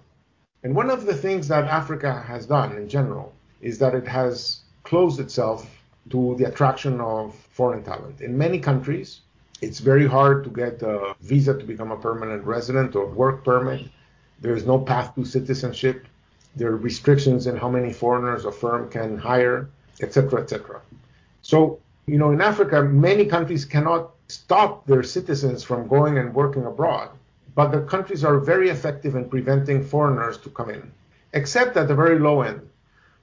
And 0.63 0.75
one 0.75 0.91
of 0.91 1.05
the 1.05 1.15
things 1.15 1.49
that 1.49 1.65
Africa 1.65 2.23
has 2.27 2.47
done 2.47 2.77
in 2.77 2.89
general 2.89 3.33
is 3.61 3.79
that 3.79 3.95
it 3.95 4.07
has 4.07 4.62
closed 4.93 5.21
itself 5.21 5.61
to 6.11 6.37
the 6.39 6.45
attraction 6.45 7.01
of 7.01 7.35
foreign 7.59 7.83
talent. 7.83 8.21
In 8.21 8.37
many 8.37 8.59
countries, 8.59 9.23
it's 9.63 9.79
very 9.79 10.07
hard 10.07 10.45
to 10.45 10.51
get 10.51 10.83
a 10.83 11.15
visa 11.23 11.55
to 11.59 11.65
become 11.65 11.91
a 11.93 11.97
permanent 11.97 12.45
resident 12.45 12.95
or 12.95 13.07
work 13.07 13.43
permit. 13.43 13.89
There 14.43 14.55
is 14.55 14.67
no 14.67 14.79
path 14.79 15.15
to 15.15 15.25
citizenship. 15.25 16.05
There 16.57 16.69
are 16.73 16.77
restrictions 16.77 17.47
in 17.47 17.57
how 17.57 17.71
many 17.71 17.91
foreigners 17.91 18.45
a 18.45 18.53
firm 18.53 18.91
can 18.91 19.17
hire, 19.17 19.71
etc., 20.03 20.43
etc. 20.43 20.83
So, 21.41 21.81
you 22.05 22.19
know, 22.19 22.31
in 22.37 22.43
Africa, 22.43 22.83
many 22.83 23.25
countries 23.25 23.65
cannot 23.65 24.11
stop 24.29 24.87
their 24.87 25.03
citizens 25.03 25.65
from 25.65 25.89
going 25.89 26.19
and 26.19 26.35
working 26.35 26.67
abroad, 26.67 27.09
but 27.55 27.69
the 27.73 27.81
countries 27.95 28.25
are 28.25 28.39
very 28.39 28.69
effective 28.69 29.15
in 29.15 29.31
preventing 29.31 29.83
foreigners 29.83 30.37
to 30.45 30.51
come 30.51 30.69
in, 30.69 30.93
except 31.33 31.79
at 31.79 31.89
the 31.89 31.95
very 31.95 32.19
low 32.19 32.43
end. 32.43 32.61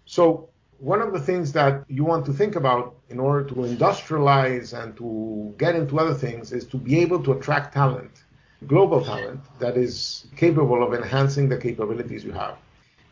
So 0.05 0.48
one 0.79 1.01
of 1.01 1.11
the 1.11 1.19
things 1.19 1.51
that 1.53 1.83
you 1.89 2.05
want 2.05 2.25
to 2.25 2.33
think 2.33 2.55
about 2.55 2.95
in 3.09 3.19
order 3.19 3.47
to 3.49 3.55
industrialize 3.55 4.73
and 4.79 4.95
to 4.97 5.53
get 5.57 5.75
into 5.75 5.99
other 5.99 6.13
things 6.13 6.51
is 6.53 6.65
to 6.65 6.77
be 6.77 6.99
able 6.99 7.21
to 7.23 7.33
attract 7.33 7.73
talent, 7.73 8.23
global 8.65 9.03
talent 9.03 9.41
that 9.59 9.75
is 9.75 10.27
capable 10.37 10.81
of 10.81 10.93
enhancing 10.93 11.49
the 11.49 11.57
capabilities 11.57 12.23
you 12.23 12.31
have. 12.31 12.55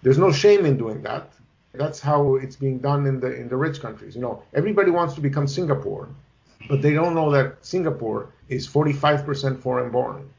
There's 0.01 0.17
no 0.17 0.31
shame 0.31 0.65
in 0.65 0.77
doing 0.77 1.01
that. 1.03 1.29
That's 1.73 1.99
how 1.99 2.35
it's 2.35 2.55
being 2.55 2.79
done 2.79 3.05
in 3.05 3.19
the 3.19 3.35
in 3.35 3.49
the 3.49 3.57
rich 3.57 3.81
countries. 3.81 4.15
You 4.15 4.21
know, 4.21 4.43
everybody 4.53 4.89
wants 4.89 5.13
to 5.15 5.21
become 5.21 5.47
Singapore, 5.47 6.07
but 6.69 6.81
they 6.81 6.93
don't 6.93 7.13
know 7.13 7.29
that 7.31 7.65
Singapore 7.65 8.29
is 8.49 8.67
45% 8.67 9.59
foreign 9.59 9.91
born. 9.91 10.29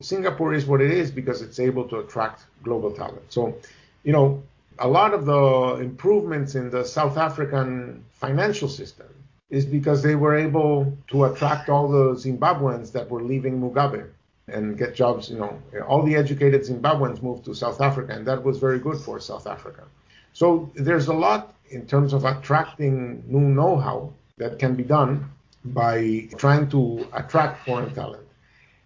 Singapore 0.00 0.54
is 0.54 0.64
what 0.64 0.80
it 0.80 0.90
is 0.90 1.10
because 1.10 1.42
it's 1.42 1.58
able 1.58 1.86
to 1.88 1.98
attract 1.98 2.44
global 2.62 2.90
talent. 2.92 3.22
So, 3.28 3.56
you 4.04 4.12
know, 4.12 4.42
a 4.78 4.88
lot 4.88 5.14
of 5.14 5.24
the 5.26 5.82
improvements 5.82 6.54
in 6.54 6.70
the 6.70 6.84
South 6.84 7.16
African 7.16 8.04
financial 8.12 8.68
system 8.68 9.08
is 9.50 9.64
because 9.64 10.02
they 10.02 10.14
were 10.14 10.36
able 10.36 10.92
to 11.08 11.24
attract 11.24 11.68
all 11.68 11.88
the 11.88 12.14
Zimbabweans 12.14 12.92
that 12.92 13.08
were 13.10 13.22
leaving 13.22 13.60
Mugabe 13.60 14.06
and 14.46 14.76
get 14.78 14.94
jobs. 14.94 15.30
You 15.30 15.38
know, 15.38 15.62
all 15.86 16.02
the 16.02 16.16
educated 16.16 16.62
Zimbabweans 16.62 17.22
moved 17.22 17.44
to 17.46 17.54
South 17.54 17.80
Africa, 17.80 18.12
and 18.12 18.26
that 18.26 18.42
was 18.42 18.58
very 18.58 18.78
good 18.78 18.98
for 18.98 19.18
South 19.20 19.46
Africa. 19.46 19.84
So 20.32 20.70
there's 20.74 21.08
a 21.08 21.14
lot 21.14 21.54
in 21.70 21.86
terms 21.86 22.12
of 22.12 22.24
attracting 22.24 23.24
new 23.26 23.40
know-how 23.40 24.12
that 24.36 24.58
can 24.58 24.74
be 24.74 24.84
done 24.84 25.30
by 25.64 26.28
trying 26.36 26.68
to 26.70 27.06
attract 27.12 27.66
foreign 27.66 27.94
talent. 27.94 28.24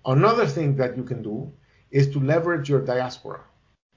Another 0.04 0.46
thing 0.46 0.76
that 0.76 0.96
you 0.96 1.04
can 1.04 1.22
do 1.22 1.52
is 1.90 2.10
to 2.10 2.18
leverage 2.18 2.68
your 2.68 2.80
diaspora. 2.80 3.40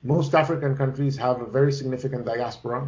Most 0.06 0.36
African 0.36 0.78
countries 0.78 1.18
have 1.18 1.42
a 1.42 1.46
very 1.46 1.74
significant 1.74 2.26
diaspora. 2.26 2.88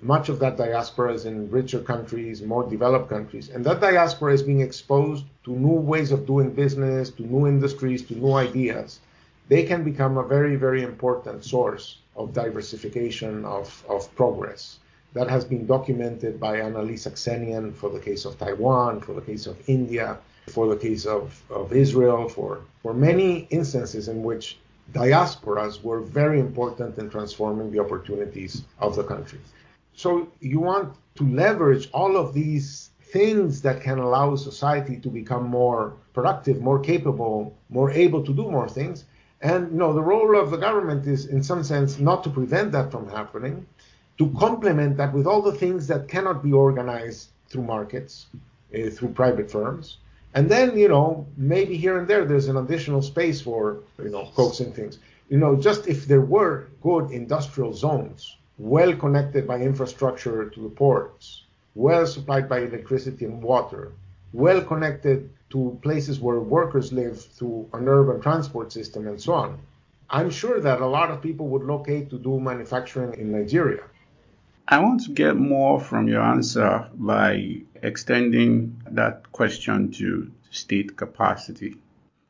Much 0.00 0.28
of 0.28 0.38
that 0.38 0.56
diaspora 0.56 1.12
is 1.12 1.24
in 1.24 1.50
richer 1.50 1.80
countries, 1.80 2.42
more 2.42 2.62
developed 2.70 3.10
countries. 3.10 3.48
And 3.48 3.66
that 3.66 3.80
diaspora 3.80 4.32
is 4.32 4.42
being 4.44 4.60
exposed 4.60 5.24
to 5.44 5.50
new 5.50 5.80
ways 5.90 6.12
of 6.12 6.26
doing 6.26 6.50
business, 6.50 7.10
to 7.10 7.22
new 7.24 7.48
industries, 7.48 8.02
to 8.06 8.14
new 8.14 8.34
ideas. 8.34 9.00
They 9.48 9.64
can 9.64 9.82
become 9.82 10.16
a 10.16 10.22
very, 10.22 10.54
very 10.54 10.82
important 10.84 11.44
source 11.44 11.98
of 12.14 12.32
diversification, 12.32 13.44
of, 13.44 13.84
of 13.88 14.14
progress. 14.14 14.78
that 15.14 15.30
has 15.30 15.44
been 15.44 15.64
documented 15.64 16.38
by 16.38 16.56
AnnaLee 16.56 16.98
Saxenian 16.98 17.74
for 17.74 17.88
the 17.88 18.00
case 18.00 18.24
of 18.24 18.38
Taiwan, 18.38 19.00
for 19.00 19.14
the 19.14 19.20
case 19.20 19.46
of 19.46 19.56
India, 19.68 20.18
for 20.48 20.68
the 20.68 20.76
case 20.76 21.06
of, 21.06 21.40
of 21.50 21.72
Israel, 21.72 22.28
for, 22.28 22.60
for 22.82 22.92
many 22.92 23.46
instances 23.50 24.08
in 24.08 24.22
which 24.22 24.58
diasporas 24.92 25.82
were 25.82 26.00
very 26.00 26.40
important 26.40 26.98
in 26.98 27.10
transforming 27.10 27.70
the 27.70 27.78
opportunities 27.78 28.62
of 28.78 28.96
the 28.96 29.04
country. 29.04 29.40
So 29.94 30.28
you 30.40 30.60
want 30.60 30.94
to 31.16 31.24
leverage 31.24 31.88
all 31.92 32.16
of 32.16 32.34
these 32.34 32.90
things 33.14 33.62
that 33.62 33.80
can 33.80 33.98
allow 33.98 34.34
society 34.34 34.96
to 34.98 35.08
become 35.08 35.44
more 35.44 35.94
productive, 36.12 36.60
more 36.60 36.80
capable, 36.80 37.56
more 37.70 37.90
able 37.90 38.24
to 38.24 38.32
do 38.34 38.50
more 38.50 38.68
things. 38.68 39.04
And 39.40 39.70
you 39.72 39.78
know, 39.78 39.92
the 39.92 40.02
role 40.02 40.36
of 40.36 40.50
the 40.50 40.56
government 40.56 41.06
is 41.06 41.26
in 41.26 41.42
some 41.42 41.62
sense 41.62 41.98
not 41.98 42.24
to 42.24 42.30
prevent 42.30 42.72
that 42.72 42.90
from 42.90 43.08
happening, 43.08 43.66
to 44.18 44.30
complement 44.38 44.96
that 44.96 45.12
with 45.12 45.26
all 45.26 45.42
the 45.42 45.52
things 45.52 45.86
that 45.86 46.08
cannot 46.08 46.42
be 46.42 46.52
organized 46.52 47.28
through 47.48 47.62
markets, 47.62 48.26
uh, 48.74 48.90
through 48.90 49.10
private 49.10 49.50
firms. 49.50 49.98
And 50.34 50.50
then, 50.50 50.76
you 50.76 50.88
know, 50.88 51.26
maybe 51.36 51.76
here 51.76 51.96
and 51.98 52.08
there 52.08 52.24
there's 52.24 52.48
an 52.48 52.56
additional 52.56 53.02
space 53.02 53.40
for, 53.40 53.78
you 53.98 54.10
know, 54.10 54.28
coaxing 54.34 54.72
things. 54.72 54.98
You 55.28 55.38
know, 55.38 55.54
just 55.54 55.86
if 55.86 56.06
there 56.06 56.20
were 56.20 56.66
good 56.82 57.12
industrial 57.12 57.72
zones, 57.72 58.36
well 58.58 58.94
connected 58.96 59.46
by 59.46 59.60
infrastructure 59.60 60.50
to 60.50 60.60
the 60.60 60.68
ports, 60.68 61.42
well 61.76 62.06
supplied 62.06 62.48
by 62.48 62.60
electricity 62.60 63.24
and 63.24 63.42
water, 63.42 63.92
well 64.32 64.60
connected 64.60 65.30
to 65.50 65.78
places 65.82 66.18
where 66.18 66.40
workers 66.40 66.92
live 66.92 67.24
through 67.24 67.68
an 67.72 67.86
urban 67.88 68.20
transport 68.20 68.72
system 68.72 69.06
and 69.06 69.20
so 69.20 69.34
on. 69.34 69.58
I'm 70.10 70.30
sure 70.30 70.60
that 70.60 70.80
a 70.80 70.86
lot 70.86 71.10
of 71.10 71.22
people 71.22 71.46
would 71.48 71.62
locate 71.62 72.10
to 72.10 72.18
do 72.18 72.40
manufacturing 72.40 73.14
in 73.20 73.30
Nigeria. 73.30 73.84
I 74.66 74.78
want 74.78 75.04
to 75.04 75.10
get 75.10 75.36
more 75.36 75.78
from 75.78 76.08
your 76.08 76.22
answer 76.22 76.88
by 76.94 77.60
extending 77.82 78.80
that 78.90 79.30
question 79.30 79.92
to 79.92 80.30
state 80.50 80.96
capacity. 80.96 81.76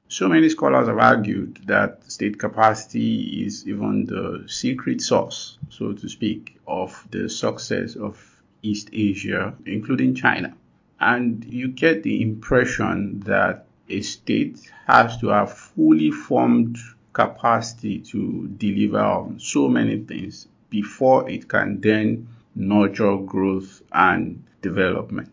So 0.09 0.29
many 0.29 0.49
scholars 0.49 0.89
have 0.89 0.99
argued 0.99 1.61
that 1.67 2.11
state 2.11 2.41
capacity 2.41 3.45
is 3.47 3.69
even 3.69 4.07
the 4.07 4.47
secret 4.49 5.01
sauce, 5.01 5.59
so 5.69 5.93
to 5.93 6.09
speak, 6.09 6.59
of 6.67 7.07
the 7.13 7.29
success 7.29 7.95
of 7.95 8.43
East 8.63 8.91
Asia, 8.93 9.55
including 9.65 10.17
China. 10.17 10.57
And 10.99 11.45
you 11.45 11.69
get 11.69 12.03
the 12.03 12.21
impression 12.21 13.21
that 13.21 13.67
a 13.89 14.01
state 14.01 14.59
has 14.89 15.19
to 15.19 15.29
have 15.29 15.53
fully 15.53 16.11
formed 16.11 16.79
capacity 17.13 18.01
to 18.01 18.49
deliver 18.59 18.99
on 18.99 19.39
so 19.39 19.69
many 19.69 19.99
things 19.99 20.49
before 20.75 21.31
it 21.31 21.49
can 21.49 21.81
then 21.81 22.27
nurture 22.57 23.17
growth 23.19 23.81
and 23.93 24.43
development. 24.61 25.33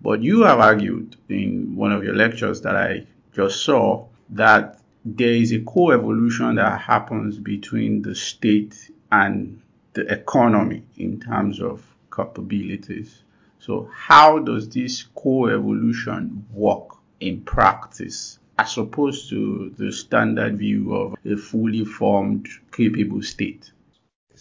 But 0.00 0.22
you 0.22 0.42
have 0.42 0.60
argued 0.60 1.16
in 1.28 1.74
one 1.74 1.90
of 1.90 2.04
your 2.04 2.14
lectures 2.14 2.60
that 2.60 2.76
I 2.76 3.04
just 3.32 3.64
saw 3.64 4.06
that 4.30 4.78
there 5.04 5.32
is 5.32 5.50
a 5.50 5.58
co-evolution 5.62 6.54
that 6.54 6.80
happens 6.80 7.40
between 7.40 8.02
the 8.02 8.14
state 8.14 8.92
and 9.10 9.60
the 9.94 10.06
economy 10.12 10.84
in 10.96 11.18
terms 11.18 11.60
of 11.60 11.84
capabilities. 12.16 13.24
So 13.58 13.90
how 13.92 14.38
does 14.38 14.68
this 14.68 15.02
co-evolution 15.16 16.46
work 16.52 16.88
in 17.18 17.40
practice 17.40 18.38
as 18.58 18.78
opposed 18.78 19.28
to 19.30 19.74
the 19.76 19.90
standard 19.90 20.56
view 20.58 20.94
of 20.94 21.16
a 21.24 21.36
fully 21.36 21.84
formed 21.84 22.46
capable 22.70 23.22
state? 23.22 23.72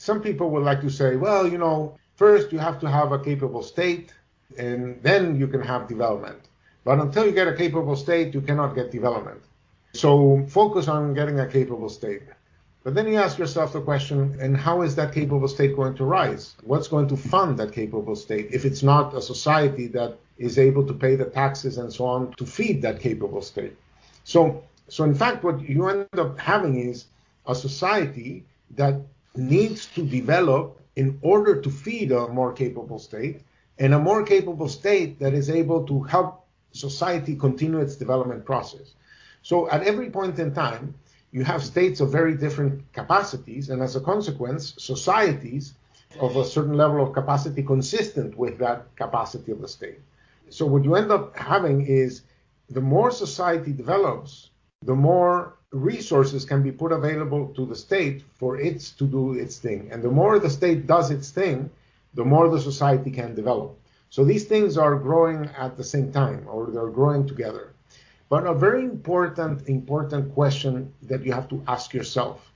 Some 0.02 0.20
people 0.20 0.50
would 0.50 0.64
like 0.64 0.82
to 0.82 0.90
say, 0.90 1.16
well, 1.16 1.48
you 1.48 1.60
know, 1.60 1.96
first 2.16 2.52
you 2.52 2.58
have 2.58 2.80
to 2.80 2.90
have 2.90 3.12
a 3.12 3.20
capable 3.20 3.62
state 3.62 4.12
and 4.58 5.00
then 5.04 5.40
you 5.40 5.48
can 5.48 5.62
have 5.62 5.88
development. 5.88 6.42
But 6.84 6.98
until 6.98 7.24
you 7.28 7.32
get 7.32 7.48
a 7.48 7.56
capable 7.56 7.96
state, 7.96 8.34
you 8.34 8.42
cannot 8.42 8.74
get 8.74 8.90
development. 8.90 9.44
So 9.94 10.44
focus 10.50 10.88
on 10.88 11.14
getting 11.14 11.40
a 11.40 11.48
capable 11.48 11.88
state. 11.88 12.24
But 12.84 12.96
then 12.96 13.08
you 13.10 13.18
ask 13.18 13.38
yourself 13.38 13.74
the 13.74 13.82
question, 13.82 14.36
and 14.42 14.58
how 14.58 14.82
is 14.82 14.96
that 14.96 15.14
capable 15.14 15.48
state 15.48 15.76
going 15.76 15.94
to 15.98 16.04
rise? 16.04 16.56
What's 16.64 16.88
going 16.88 17.08
to 17.10 17.16
fund 17.16 17.60
that 17.60 17.72
capable 17.72 18.16
state 18.16 18.48
if 18.52 18.66
it's 18.66 18.82
not 18.82 19.14
a 19.14 19.22
society 19.22 19.86
that 19.90 20.18
is 20.40 20.58
able 20.58 20.84
to 20.88 20.96
pay 20.96 21.16
the 21.16 21.26
taxes 21.26 21.78
and 21.78 21.94
so 21.94 22.06
on 22.06 22.34
to 22.40 22.46
feed 22.48 22.82
that 22.82 23.00
capable 23.00 23.44
state? 23.44 23.78
So, 24.24 24.64
so 24.88 25.04
in 25.04 25.14
fact, 25.14 25.44
what 25.44 25.62
you 25.62 25.88
end 25.90 26.08
up 26.18 26.40
having 26.40 26.80
is 26.90 27.06
a 27.46 27.54
society 27.54 28.46
that 28.72 28.96
needs 29.36 29.86
to 29.88 30.06
develop 30.06 30.80
in 30.96 31.18
order 31.22 31.62
to 31.62 31.70
feed 31.70 32.12
a 32.12 32.28
more 32.28 32.54
capable 32.54 33.00
state 33.00 33.42
and 33.80 33.94
a 33.94 34.00
more 34.00 34.24
capable 34.24 34.68
state 34.68 35.20
that 35.20 35.34
is 35.34 35.50
able 35.50 35.86
to 35.88 36.02
help 36.04 36.46
society 36.72 37.36
continue 37.36 37.80
its 37.80 37.96
development 37.96 38.46
process. 38.46 38.94
So 39.42 39.70
at 39.70 39.84
every 39.84 40.10
point 40.10 40.38
in 40.40 40.54
time, 40.54 40.94
you 41.32 41.44
have 41.46 41.64
states 41.64 42.02
of 42.02 42.12
very 42.12 42.36
different 42.36 42.84
capacities, 42.94 43.70
and 43.70 43.82
as 43.82 43.96
a 43.96 44.02
consequence, 44.02 44.74
societies 44.78 45.74
of 46.20 46.36
a 46.36 46.44
certain 46.44 46.76
level 46.76 47.02
of 47.02 47.14
capacity 47.14 47.64
consistent 47.64 48.38
with 48.38 48.58
that 48.60 48.94
capacity 48.98 49.52
of 49.54 49.62
the 49.62 49.68
state. 49.68 50.00
So 50.50 50.66
what 50.66 50.84
you 50.84 50.96
end 50.96 51.10
up 51.10 51.36
having 51.38 51.86
is 51.88 52.24
the 52.70 52.82
more 52.82 53.12
society 53.12 53.72
develops, 53.72 54.50
the 54.84 54.96
more 54.96 55.56
resources 55.72 56.46
can 56.46 56.62
be 56.62 56.72
put 56.72 56.92
available 56.92 57.48
to 57.56 57.66
the 57.66 57.76
state 57.76 58.24
for 58.38 58.60
it 58.60 58.80
to 58.98 59.06
do 59.06 59.34
its 59.34 59.58
thing. 59.58 59.90
And 59.92 60.04
the 60.04 60.10
more 60.10 60.38
the 60.38 60.50
state 60.50 60.86
does 60.86 61.12
its 61.12 61.30
thing, 61.30 61.70
the 62.14 62.26
more 62.26 62.50
the 62.50 62.60
society 62.60 63.12
can 63.12 63.36
develop. 63.36 63.78
So 64.10 64.26
these 64.26 64.46
things 64.46 64.78
are 64.78 64.96
growing 64.96 65.50
at 65.58 65.78
the 65.78 65.84
same 65.84 66.12
time, 66.12 66.46
or 66.48 66.68
they're 66.68 66.90
growing 66.90 67.26
together. 67.26 67.72
But 68.28 68.46
a 68.46 68.54
very 68.54 68.84
important, 68.84 69.68
important 69.68 70.34
question 70.34 70.94
that 71.04 71.26
you 71.26 71.32
have 71.32 71.48
to 71.50 71.64
ask 71.68 71.94
yourself 71.94 72.52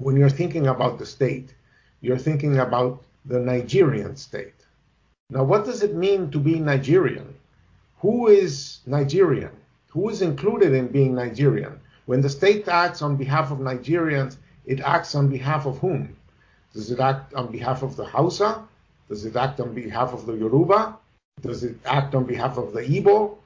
when 0.00 0.16
you're 0.16 0.30
thinking 0.30 0.66
about 0.66 0.98
the 0.98 1.06
state, 1.06 1.54
you're 2.00 2.18
thinking 2.18 2.58
about 2.58 3.02
the 3.24 3.38
Nigerian 3.38 4.16
state. 4.16 4.54
Now, 5.30 5.44
what 5.44 5.64
does 5.64 5.82
it 5.82 5.94
mean 5.94 6.30
to 6.30 6.38
be 6.38 6.58
Nigerian? 6.58 7.34
Who 7.98 8.28
is 8.28 8.78
Nigerian? 8.86 9.50
Who 9.90 10.08
is 10.08 10.22
included 10.22 10.72
in 10.72 10.88
being 10.88 11.14
Nigerian? 11.14 11.80
When 12.08 12.22
the 12.22 12.30
state 12.30 12.66
acts 12.68 13.02
on 13.02 13.16
behalf 13.16 13.50
of 13.50 13.58
Nigerians, 13.58 14.38
it 14.64 14.80
acts 14.80 15.14
on 15.14 15.28
behalf 15.28 15.66
of 15.66 15.76
whom? 15.76 16.16
Does 16.72 16.90
it 16.90 17.00
act 17.00 17.34
on 17.34 17.52
behalf 17.52 17.82
of 17.82 17.96
the 17.96 18.06
Hausa? 18.06 18.62
Does 19.10 19.26
it 19.26 19.36
act 19.36 19.60
on 19.60 19.74
behalf 19.74 20.14
of 20.14 20.24
the 20.24 20.32
Yoruba? 20.32 20.96
Does 21.42 21.64
it 21.64 21.76
act 21.84 22.14
on 22.14 22.24
behalf 22.24 22.56
of 22.56 22.72
the 22.72 22.80
Igbo? 22.80 23.36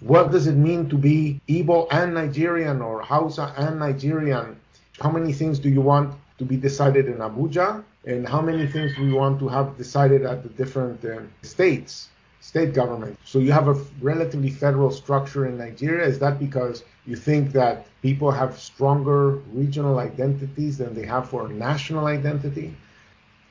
What 0.00 0.30
does 0.32 0.46
it 0.46 0.54
mean 0.56 0.88
to 0.88 0.96
be 0.96 1.42
Igbo 1.46 1.88
and 1.90 2.14
Nigerian 2.14 2.80
or 2.80 3.02
Hausa 3.02 3.52
and 3.54 3.78
Nigerian? 3.80 4.58
How 4.98 5.10
many 5.10 5.34
things 5.34 5.58
do 5.58 5.68
you 5.68 5.82
want 5.82 6.14
to 6.38 6.44
be 6.46 6.56
decided 6.56 7.08
in 7.08 7.18
Abuja? 7.18 7.84
And 8.06 8.26
how 8.26 8.40
many 8.40 8.66
things 8.66 8.96
do 8.96 9.04
you 9.04 9.16
want 9.16 9.40
to 9.40 9.48
have 9.48 9.76
decided 9.76 10.24
at 10.24 10.42
the 10.42 10.48
different 10.48 11.04
uh, 11.04 11.20
states? 11.42 12.08
State 12.56 12.72
government. 12.72 13.18
So 13.22 13.38
you 13.38 13.52
have 13.52 13.68
a 13.68 13.74
relatively 14.00 14.48
federal 14.48 14.90
structure 14.90 15.44
in 15.44 15.58
Nigeria. 15.58 16.06
Is 16.06 16.18
that 16.20 16.38
because 16.38 16.84
you 17.04 17.14
think 17.14 17.52
that 17.52 17.84
people 18.00 18.30
have 18.30 18.58
stronger 18.58 19.42
regional 19.52 19.98
identities 19.98 20.78
than 20.78 20.94
they 20.94 21.04
have 21.04 21.28
for 21.28 21.44
a 21.44 21.52
national 21.52 22.06
identity? 22.06 22.74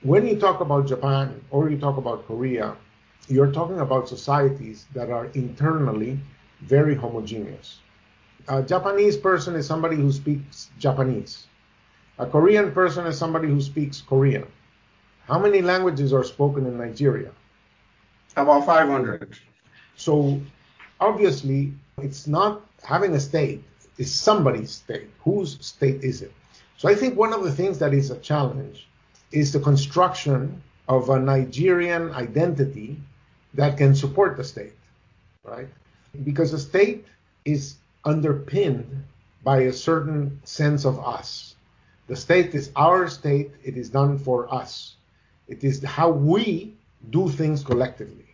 When 0.01 0.25
you 0.25 0.39
talk 0.39 0.59
about 0.59 0.87
Japan 0.87 1.39
or 1.51 1.69
you 1.69 1.77
talk 1.77 1.97
about 1.97 2.25
Korea, 2.25 2.75
you're 3.27 3.51
talking 3.51 3.79
about 3.79 4.09
societies 4.09 4.87
that 4.95 5.11
are 5.11 5.27
internally 5.35 6.17
very 6.61 6.95
homogeneous. 6.95 7.81
A 8.47 8.63
Japanese 8.63 9.17
person 9.17 9.53
is 9.55 9.67
somebody 9.67 9.97
who 9.97 10.11
speaks 10.11 10.71
Japanese. 10.79 11.45
A 12.17 12.25
Korean 12.25 12.71
person 12.71 13.05
is 13.05 13.19
somebody 13.19 13.49
who 13.49 13.61
speaks 13.61 14.01
Korean. 14.01 14.47
How 15.27 15.37
many 15.37 15.61
languages 15.61 16.11
are 16.11 16.23
spoken 16.23 16.65
in 16.65 16.75
Nigeria? 16.79 17.29
About 18.35 18.65
500. 18.65 19.37
So 19.95 20.41
obviously, 20.99 21.73
it's 22.01 22.27
not 22.27 22.61
having 22.83 23.15
a 23.15 23.19
state, 23.19 23.63
it's 23.97 24.11
somebody's 24.11 24.71
state. 24.71 25.09
Whose 25.23 25.57
state 25.65 26.03
is 26.03 26.21
it? 26.21 26.33
So 26.77 26.89
I 26.89 26.95
think 26.95 27.17
one 27.17 27.33
of 27.33 27.43
the 27.43 27.51
things 27.51 27.79
that 27.79 27.93
is 27.93 28.11
a 28.11 28.19
challenge 28.19 28.87
is 29.31 29.53
the 29.53 29.59
construction 29.59 30.61
of 30.87 31.09
a 31.09 31.19
Nigerian 31.19 32.11
identity 32.11 32.99
that 33.53 33.77
can 33.77 33.95
support 33.95 34.37
the 34.37 34.43
state, 34.43 34.73
right? 35.43 35.67
Because 36.23 36.51
the 36.51 36.59
state 36.59 37.05
is 37.45 37.75
underpinned 38.03 39.05
by 39.43 39.61
a 39.61 39.73
certain 39.73 40.41
sense 40.43 40.85
of 40.85 40.99
us. 40.99 41.55
The 42.07 42.15
state 42.15 42.53
is 42.53 42.71
our 42.75 43.07
state, 43.07 43.51
it 43.63 43.77
is 43.77 43.89
done 43.89 44.17
for 44.19 44.53
us. 44.53 44.95
It 45.47 45.63
is 45.63 45.83
how 45.83 46.09
we 46.09 46.75
do 47.09 47.29
things 47.29 47.63
collectively. 47.63 48.24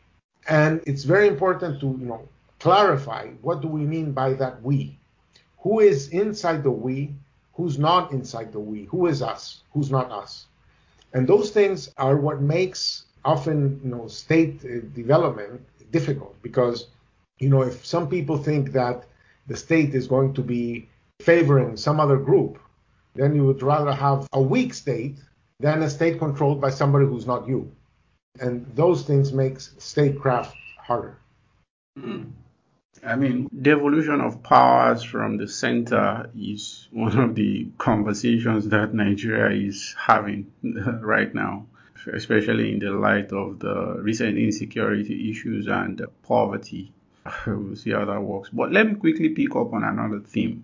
And 0.48 0.82
it's 0.86 1.04
very 1.04 1.28
important 1.28 1.80
to 1.82 1.88
you 2.00 2.06
know 2.06 2.28
clarify 2.60 3.28
what 3.42 3.62
do 3.62 3.68
we 3.68 3.82
mean 3.82 4.12
by 4.12 4.34
that 4.34 4.62
we? 4.62 4.98
Who 5.60 5.80
is 5.80 6.10
inside 6.10 6.64
the 6.64 6.72
we? 6.72 7.14
Who's 7.54 7.78
not 7.78 8.12
inside 8.12 8.52
the 8.52 8.60
we? 8.60 8.86
Who 8.86 9.08
is 9.08 9.22
us? 9.22 9.62
Who's 9.74 9.92
not 9.92 10.12
us? 10.12 10.48
And 11.14 11.28
those 11.28 11.52
things 11.52 11.92
are 11.98 12.16
what 12.18 12.42
makes 12.42 13.06
often, 13.26 13.80
you 13.84 13.90
know, 13.90 14.08
state 14.08 14.64
uh, 14.66 14.80
development 14.96 15.62
difficult 15.92 16.42
because, 16.42 16.88
you 17.40 17.50
know, 17.50 17.62
if 17.62 17.86
some 17.86 18.08
people 18.10 18.38
think 18.38 18.72
that 18.72 19.06
the 19.48 19.58
state 19.58 19.94
is 19.94 20.08
going 20.08 20.34
to 20.34 20.42
be 20.42 20.88
favoring 21.20 21.78
some 21.78 22.00
other 22.00 22.18
group, 22.18 22.58
then 23.16 23.36
you 23.36 23.46
would 23.46 23.62
rather 23.62 23.92
have 23.92 24.28
a 24.34 24.42
weak 24.42 24.74
state 24.74 25.18
than 25.60 25.84
a 25.84 25.90
state 25.90 26.18
controlled 26.18 26.62
by 26.62 26.70
somebody 26.70 27.06
who's 27.06 27.28
not 27.28 27.48
you. 27.48 27.72
And 28.40 28.66
those 28.76 29.04
things 29.04 29.34
makes 29.34 29.74
statecraft 29.78 30.56
harder. 30.78 31.18
Mm. 32.00 32.32
I 33.04 33.16
mean, 33.16 33.50
the 33.52 33.72
evolution 33.72 34.22
of 34.22 34.44
powers 34.44 35.04
from 35.04 35.38
the 35.38 35.48
center 35.48 36.30
is 36.38 36.88
one 36.92 37.18
of 37.18 37.36
the 37.36 37.68
conversations 37.78 38.70
that 38.70 38.94
Nigeria 38.94 39.68
is 39.68 39.96
having 39.98 40.52
right 41.02 41.34
now, 41.34 41.66
especially 42.14 42.74
in 42.74 42.80
the 42.80 42.92
light 42.92 43.32
of 43.32 43.60
the 43.60 43.98
recent 44.02 44.38
insecurity 44.38 45.32
issues 45.32 45.68
and 45.68 46.02
poverty. 46.24 46.94
We'll 47.48 47.76
see 47.76 47.92
how 47.92 48.06
that 48.06 48.22
works. 48.22 48.50
But 48.50 48.72
let 48.72 48.88
me 48.88 48.96
quickly 48.96 49.30
pick 49.30 49.56
up 49.56 49.74
on 49.74 49.84
another 49.84 50.20
theme. 50.20 50.64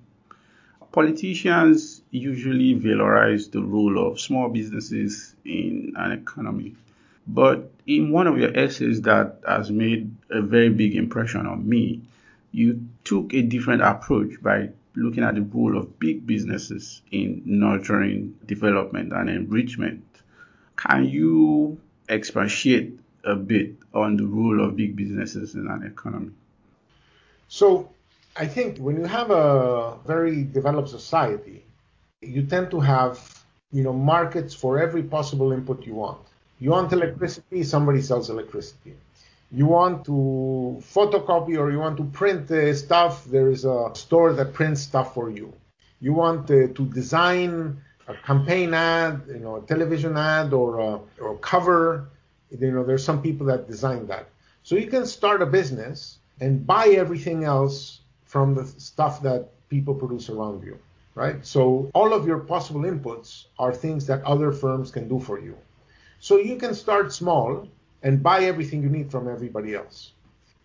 Politicians 0.92 2.02
usually 2.12 2.76
valorize 2.76 3.52
the 3.52 3.62
role 3.62 4.08
of 4.08 4.20
small 4.20 4.50
businesses 4.50 5.36
in 5.44 5.94
an 5.96 6.12
economy. 6.12 6.76
But 7.28 7.72
in 7.86 8.12
one 8.12 8.28
of 8.28 8.38
your 8.38 8.58
essays 8.58 9.02
that 9.02 9.40
has 9.46 9.70
made 9.70 10.16
a 10.30 10.42
very 10.42 10.70
big 10.70 10.96
impression 10.96 11.46
on 11.46 11.68
me, 11.68 12.02
you 12.52 12.88
took 13.04 13.34
a 13.34 13.42
different 13.42 13.82
approach 13.82 14.42
by 14.42 14.70
looking 14.96 15.24
at 15.24 15.36
the 15.36 15.42
role 15.42 15.78
of 15.78 16.00
big 16.00 16.26
businesses 16.26 17.02
in 17.12 17.42
nurturing 17.46 18.36
development 18.46 19.14
and 19.14 19.30
enrichment. 19.30 20.04
Can 20.78 21.06
you 21.06 21.80
expatiate 22.10 22.98
a 23.24 23.36
bit 23.36 23.76
on 23.94 24.16
the 24.18 24.26
role 24.26 24.64
of 24.64 24.76
big 24.76 24.96
businesses 24.96 25.56
in 25.56 25.68
an 25.68 25.84
economy? 25.84 26.32
So, 27.50 27.90
I 28.36 28.46
think 28.46 28.78
when 28.78 28.98
you 28.98 29.06
have 29.06 29.32
a 29.32 29.98
very 30.06 30.44
developed 30.44 30.90
society, 30.90 31.64
you 32.22 32.44
tend 32.44 32.72
to 32.72 32.80
have, 32.80 33.44
you 33.72 33.84
know, 33.84 33.94
markets 33.94 34.54
for 34.54 34.80
every 34.80 35.04
possible 35.04 35.52
input 35.52 35.86
you 35.86 35.96
want. 35.96 36.20
You 36.60 36.72
want 36.72 36.92
electricity, 36.94 37.64
somebody 37.64 38.02
sells 38.02 38.30
electricity 38.30 38.96
you 39.52 39.66
want 39.66 40.06
to 40.06 40.78
photocopy 40.82 41.58
or 41.58 41.72
you 41.72 41.80
want 41.80 41.98
to 41.98 42.04
print 42.06 42.52
uh, 42.52 42.74
stuff, 42.74 43.24
there 43.26 43.50
is 43.50 43.64
a 43.64 43.92
store 43.94 44.34
that 44.34 44.54
prints 44.54 44.82
stuff 44.82 45.14
for 45.14 45.30
you. 45.30 45.54
You 46.02 46.14
want 46.14 46.52
uh, 46.52 46.68
to 46.68 46.86
design 46.94 47.82
a 48.08 48.14
campaign 48.14 48.74
ad, 48.74 49.24
you 49.28 49.40
know, 49.40 49.58
a 49.58 49.62
television 49.62 50.18
ad 50.18 50.54
or 50.54 50.80
a, 50.80 51.00
or 51.20 51.36
a 51.36 51.38
cover. 51.38 52.10
You 52.52 52.72
know, 52.72 52.84
there's 52.84 53.04
some 53.04 53.22
people 53.22 53.48
that 53.48 53.68
design 53.68 54.08
that. 54.08 54.28
So 54.64 54.76
you 54.76 54.88
can 54.88 55.06
start 55.06 55.42
a 55.42 55.46
business 55.46 56.20
and 56.42 56.68
buy 56.68 56.88
everything 56.90 57.46
else 57.46 58.02
from 58.26 58.54
the 58.54 58.66
stuff 58.66 59.22
that 59.22 59.50
people 59.70 59.96
produce 59.96 60.30
around 60.30 60.64
you, 60.64 60.78
right? 61.16 61.46
So 61.46 61.90
all 61.94 62.14
of 62.14 62.28
your 62.28 62.40
possible 62.40 62.82
inputs 62.82 63.46
are 63.58 63.74
things 63.74 64.06
that 64.08 64.24
other 64.24 64.52
firms 64.52 64.92
can 64.92 65.08
do 65.08 65.20
for 65.20 65.40
you. 65.40 65.58
So 66.20 66.38
you 66.38 66.56
can 66.56 66.74
start 66.74 67.14
small 67.14 67.68
and 68.04 68.24
buy 68.24 68.44
everything 68.46 68.82
you 68.82 68.90
need 68.90 69.12
from 69.12 69.28
everybody 69.28 69.76
else. 69.76 70.14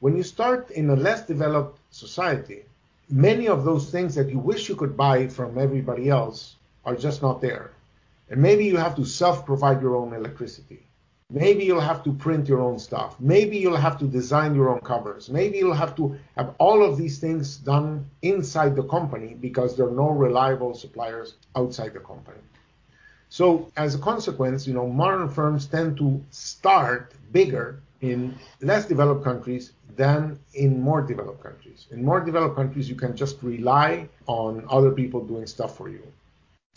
When 0.00 0.16
you 0.16 0.22
start 0.22 0.70
in 0.70 0.90
a 0.90 0.96
less 0.96 1.26
developed 1.26 1.78
society, 1.90 2.62
many 3.08 3.48
of 3.48 3.64
those 3.64 3.90
things 3.90 4.14
that 4.14 4.30
you 4.30 4.38
wish 4.38 4.68
you 4.68 4.74
could 4.74 4.96
buy 4.96 5.28
from 5.28 5.58
everybody 5.58 6.08
else 6.08 6.56
are 6.84 6.96
just 6.96 7.22
not 7.22 7.40
there. 7.40 7.70
And 8.30 8.40
maybe 8.40 8.64
you 8.64 8.76
have 8.78 8.96
to 8.96 9.04
self 9.04 9.44
provide 9.44 9.82
your 9.82 9.94
own 9.96 10.14
electricity. 10.14 10.86
Maybe 11.30 11.64
you'll 11.64 11.80
have 11.80 12.02
to 12.04 12.12
print 12.12 12.48
your 12.48 12.60
own 12.60 12.78
stuff. 12.78 13.18
Maybe 13.20 13.56
you'll 13.58 13.76
have 13.76 13.98
to 14.00 14.06
design 14.06 14.54
your 14.54 14.68
own 14.68 14.80
covers. 14.80 15.30
Maybe 15.30 15.58
you'll 15.58 15.82
have 15.84 15.96
to 15.96 16.16
have 16.36 16.54
all 16.58 16.84
of 16.84 16.98
these 16.98 17.18
things 17.18 17.56
done 17.56 18.06
inside 18.20 18.76
the 18.76 18.82
company 18.82 19.34
because 19.40 19.76
there 19.76 19.86
are 19.86 19.98
no 20.04 20.10
reliable 20.10 20.74
suppliers 20.74 21.34
outside 21.56 21.94
the 21.94 22.00
company. 22.00 22.40
So 23.32 23.72
as 23.78 23.94
a 23.94 23.98
consequence, 23.98 24.66
you 24.66 24.74
know, 24.74 24.86
modern 24.86 25.26
firms 25.26 25.64
tend 25.64 25.96
to 25.96 26.22
start 26.30 27.14
bigger 27.32 27.80
in 28.02 28.38
less 28.60 28.84
developed 28.84 29.24
countries 29.24 29.72
than 29.96 30.38
in 30.52 30.82
more 30.82 31.00
developed 31.00 31.42
countries. 31.42 31.86
In 31.90 32.04
more 32.04 32.20
developed 32.20 32.56
countries, 32.56 32.90
you 32.90 32.94
can 32.94 33.16
just 33.16 33.42
rely 33.42 34.06
on 34.26 34.66
other 34.68 34.90
people 34.90 35.24
doing 35.24 35.46
stuff 35.46 35.78
for 35.78 35.88
you. 35.88 36.02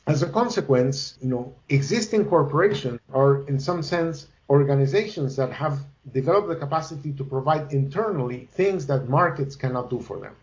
As 0.08 0.24
a 0.24 0.30
consequence, 0.30 1.18
you 1.22 1.28
know, 1.28 1.54
existing 1.68 2.24
corporations 2.24 3.02
are 3.14 3.46
in 3.50 3.60
some 3.60 3.84
sense 3.84 4.28
organizations 4.50 5.36
that 5.36 5.52
have 5.52 5.80
developed 6.14 6.48
the 6.48 6.56
capacity 6.56 7.12
to 7.20 7.26
provide 7.26 7.74
internally 7.74 8.48
things 8.54 8.88
that 8.88 9.10
markets 9.10 9.58
cannot 9.58 9.90
do 9.90 10.00
for 10.00 10.20
them. 10.20 10.36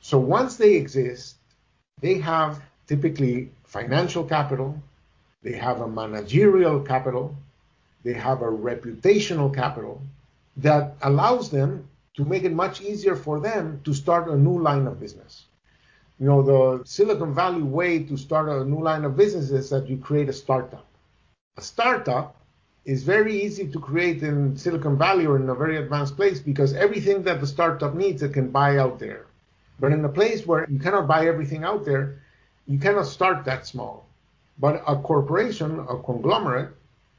So 0.00 0.18
once 0.18 0.56
they 0.56 0.76
exist, 0.76 1.36
they 2.00 2.16
have 2.20 2.62
typically 2.86 3.50
financial 3.64 4.24
capital, 4.24 4.80
they 5.42 5.52
have 5.52 5.80
a 5.80 5.88
managerial 5.88 6.80
capital, 6.80 7.34
they 8.04 8.12
have 8.12 8.42
a 8.42 8.50
reputational 8.50 9.54
capital 9.54 10.02
that 10.56 10.96
allows 11.02 11.50
them 11.50 11.88
to 12.14 12.24
make 12.24 12.44
it 12.44 12.52
much 12.52 12.80
easier 12.80 13.16
for 13.16 13.40
them 13.40 13.80
to 13.84 13.94
start 13.94 14.28
a 14.28 14.36
new 14.36 14.60
line 14.60 14.86
of 14.86 15.00
business. 15.00 15.46
You 16.18 16.26
know, 16.26 16.42
the 16.42 16.84
Silicon 16.84 17.34
Valley 17.34 17.62
way 17.62 18.02
to 18.04 18.16
start 18.16 18.48
a 18.48 18.64
new 18.64 18.82
line 18.82 19.04
of 19.04 19.16
business 19.16 19.50
is 19.50 19.70
that 19.70 19.88
you 19.88 19.96
create 19.96 20.28
a 20.28 20.34
startup. 20.34 20.84
A 21.56 21.62
startup 21.62 22.36
is 22.84 23.02
very 23.04 23.42
easy 23.42 23.66
to 23.68 23.78
create 23.78 24.22
in 24.22 24.56
Silicon 24.56 24.98
Valley 24.98 25.24
or 25.24 25.36
in 25.36 25.48
a 25.48 25.54
very 25.54 25.78
advanced 25.78 26.16
place 26.16 26.40
because 26.40 26.74
everything 26.74 27.22
that 27.22 27.40
the 27.40 27.46
startup 27.46 27.94
needs 27.94 28.22
it 28.22 28.34
can 28.34 28.50
buy 28.50 28.76
out 28.76 28.98
there. 28.98 29.26
But 29.78 29.92
in 29.92 30.04
a 30.04 30.08
place 30.10 30.46
where 30.46 30.66
you 30.68 30.78
cannot 30.78 31.06
buy 31.06 31.26
everything 31.26 31.64
out 31.64 31.86
there, 31.86 32.20
you 32.66 32.78
cannot 32.78 33.06
start 33.06 33.46
that 33.46 33.66
small. 33.66 34.06
But 34.60 34.82
a 34.86 34.96
corporation, 34.96 35.80
a 35.80 35.96
conglomerate, 35.96 36.70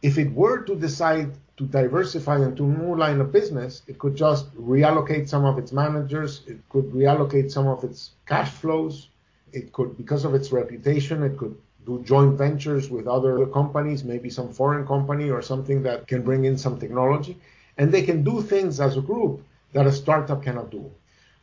if 0.03 0.19
it 0.19 0.31
were 0.31 0.59
to 0.61 0.75
decide 0.75 1.31
to 1.57 1.65
diversify 1.65 2.37
into 2.43 2.63
a 2.65 2.67
new 2.67 2.95
line 2.95 3.19
of 3.19 3.31
business, 3.31 3.81
it 3.87 3.97
could 3.97 4.15
just 4.15 4.55
reallocate 4.55 5.27
some 5.27 5.45
of 5.45 5.57
its 5.57 5.71
managers, 5.71 6.41
it 6.47 6.59
could 6.69 6.91
reallocate 6.91 7.51
some 7.51 7.67
of 7.67 7.83
its 7.83 8.11
cash 8.27 8.51
flows, 8.51 9.09
it 9.53 9.73
could, 9.73 9.97
because 9.97 10.23
of 10.23 10.35
its 10.35 10.51
reputation, 10.51 11.23
it 11.23 11.37
could 11.37 11.57
do 11.85 12.03
joint 12.03 12.37
ventures 12.37 12.89
with 12.91 13.07
other 13.07 13.45
companies, 13.47 14.03
maybe 14.03 14.29
some 14.29 14.53
foreign 14.53 14.85
company 14.85 15.31
or 15.31 15.41
something 15.41 15.81
that 15.83 16.07
can 16.07 16.21
bring 16.21 16.45
in 16.45 16.57
some 16.57 16.79
technology. 16.79 17.37
And 17.77 17.91
they 17.91 18.03
can 18.03 18.23
do 18.23 18.41
things 18.41 18.79
as 18.79 18.97
a 18.97 19.01
group 19.01 19.43
that 19.73 19.87
a 19.87 19.91
startup 19.91 20.43
cannot 20.43 20.69
do. 20.69 20.91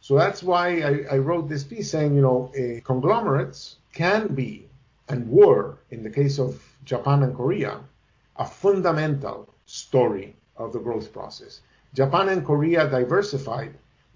So 0.00 0.16
that's 0.16 0.44
why 0.44 0.80
I, 0.80 1.14
I 1.14 1.18
wrote 1.18 1.48
this 1.48 1.64
piece 1.64 1.90
saying, 1.90 2.14
you 2.14 2.22
know, 2.22 2.52
eh, 2.54 2.80
conglomerates 2.84 3.76
can 3.92 4.28
be 4.28 4.67
and 5.08 5.28
were, 5.28 5.78
in 5.90 6.02
the 6.02 6.10
case 6.10 6.38
of 6.38 6.62
Japan 6.84 7.22
and 7.22 7.34
Korea, 7.34 7.80
a 8.36 8.44
fundamental 8.44 9.48
story 9.66 10.36
of 10.56 10.72
the 10.72 10.78
growth 10.78 11.12
process. 11.12 11.60
Japan 11.94 12.28
and 12.28 12.44
Korea 12.44 12.88
diversified 12.88 13.74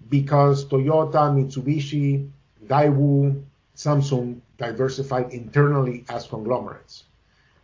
because 0.09 0.65
Toyota, 0.65 1.31
Mitsubishi, 1.33 2.29
Daewoo, 2.67 3.43
Samsung 3.75 4.39
diversified 4.57 5.31
internally 5.31 6.05
as 6.09 6.27
conglomerates. 6.27 7.03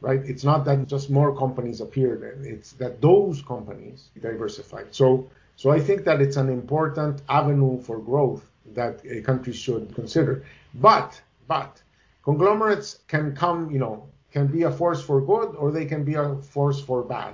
Right? 0.02 0.22
It's 0.24 0.44
not 0.44 0.64
that 0.66 0.88
just 0.88 1.10
more 1.10 1.36
companies 1.36 1.82
appeared, 1.82 2.24
it's 2.46 2.72
that 2.74 3.02
those 3.02 3.42
companies 3.42 4.10
diversified. 4.22 4.88
So 4.92 5.30
so 5.58 5.72
I 5.72 5.80
think 5.82 6.06
that 6.06 6.22
it's 6.22 6.38
an 6.38 6.48
important 6.50 7.22
avenue 7.28 7.82
for 7.82 8.00
growth 8.00 8.50
that 8.74 9.04
a 9.06 9.22
country 9.22 9.52
should 9.52 9.94
consider. 9.94 10.46
But 10.74 11.22
but 11.50 11.82
Conglomerates 12.24 13.00
can 13.08 13.36
come, 13.36 13.72
you 13.72 13.80
know, 13.80 14.08
can 14.32 14.48
be 14.48 14.64
a 14.64 14.72
force 14.72 15.02
for 15.02 15.22
good 15.22 15.56
or 15.56 15.72
they 15.72 15.86
can 15.86 16.04
be 16.04 16.16
a 16.16 16.36
force 16.36 16.80
for 16.80 17.02
bad. 17.02 17.34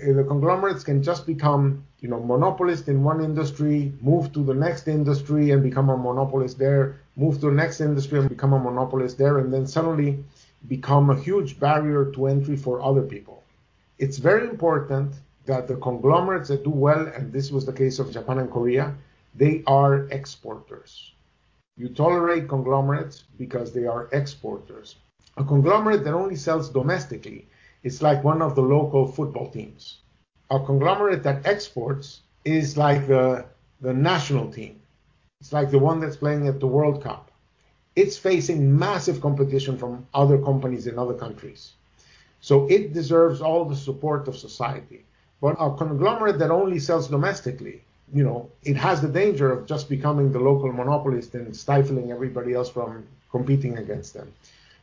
Uh, 0.00 0.12
the 0.12 0.22
conglomerates 0.22 0.84
can 0.84 1.02
just 1.02 1.26
become, 1.26 1.84
you 2.00 2.08
know, 2.08 2.20
monopolist 2.20 2.88
in 2.88 3.02
one 3.02 3.20
industry, 3.20 3.92
move 4.00 4.32
to 4.32 4.44
the 4.44 4.54
next 4.54 4.86
industry 4.86 5.50
and 5.50 5.62
become 5.62 5.88
a 5.88 5.96
monopolist 5.96 6.58
there, 6.58 7.00
move 7.16 7.40
to 7.40 7.46
the 7.46 7.56
next 7.56 7.80
industry 7.80 8.20
and 8.20 8.28
become 8.28 8.52
a 8.52 8.58
monopolist 8.58 9.18
there, 9.18 9.38
and 9.38 9.52
then 9.52 9.66
suddenly 9.66 10.22
become 10.68 11.10
a 11.10 11.18
huge 11.18 11.58
barrier 11.58 12.04
to 12.12 12.26
entry 12.26 12.56
for 12.56 12.80
other 12.80 13.02
people. 13.02 13.42
It's 13.98 14.18
very 14.18 14.48
important 14.48 15.14
that 15.46 15.66
the 15.66 15.76
conglomerates 15.76 16.48
that 16.48 16.62
do 16.62 16.70
well, 16.70 17.06
and 17.08 17.32
this 17.32 17.50
was 17.50 17.66
the 17.66 17.72
case 17.72 17.98
of 17.98 18.12
Japan 18.12 18.38
and 18.38 18.50
Korea, 18.50 18.94
they 19.34 19.64
are 19.66 20.06
exporters. 20.10 21.12
You 21.78 21.88
tolerate 21.88 22.48
conglomerates 22.48 23.22
because 23.38 23.72
they 23.72 23.86
are 23.86 24.08
exporters. 24.10 24.96
A 25.36 25.44
conglomerate 25.44 26.02
that 26.02 26.12
only 26.12 26.34
sells 26.34 26.70
domestically 26.70 27.46
is 27.84 28.02
like 28.02 28.24
one 28.24 28.42
of 28.42 28.56
the 28.56 28.62
local 28.62 29.06
football 29.06 29.48
teams. 29.48 29.98
A 30.50 30.58
conglomerate 30.58 31.22
that 31.22 31.46
exports 31.46 32.22
is 32.44 32.76
like 32.76 33.06
the, 33.06 33.44
the 33.80 33.94
national 33.94 34.50
team. 34.50 34.80
It's 35.40 35.52
like 35.52 35.70
the 35.70 35.78
one 35.78 36.00
that's 36.00 36.16
playing 36.16 36.48
at 36.48 36.58
the 36.58 36.66
World 36.66 37.00
Cup. 37.00 37.30
It's 37.94 38.18
facing 38.18 38.76
massive 38.76 39.20
competition 39.20 39.78
from 39.78 40.04
other 40.12 40.38
companies 40.38 40.88
in 40.88 40.98
other 40.98 41.14
countries. 41.14 41.74
So 42.40 42.66
it 42.66 42.92
deserves 42.92 43.40
all 43.40 43.64
the 43.64 43.76
support 43.76 44.26
of 44.26 44.36
society. 44.36 45.04
But 45.40 45.56
a 45.60 45.72
conglomerate 45.76 46.40
that 46.40 46.50
only 46.50 46.80
sells 46.80 47.06
domestically, 47.06 47.84
you 48.12 48.24
know, 48.24 48.50
it 48.62 48.76
has 48.76 49.00
the 49.00 49.08
danger 49.08 49.52
of 49.52 49.66
just 49.66 49.88
becoming 49.88 50.32
the 50.32 50.40
local 50.40 50.72
monopolist 50.72 51.34
and 51.34 51.54
stifling 51.56 52.10
everybody 52.10 52.54
else 52.54 52.70
from 52.70 53.06
competing 53.30 53.78
against 53.78 54.14
them. 54.14 54.32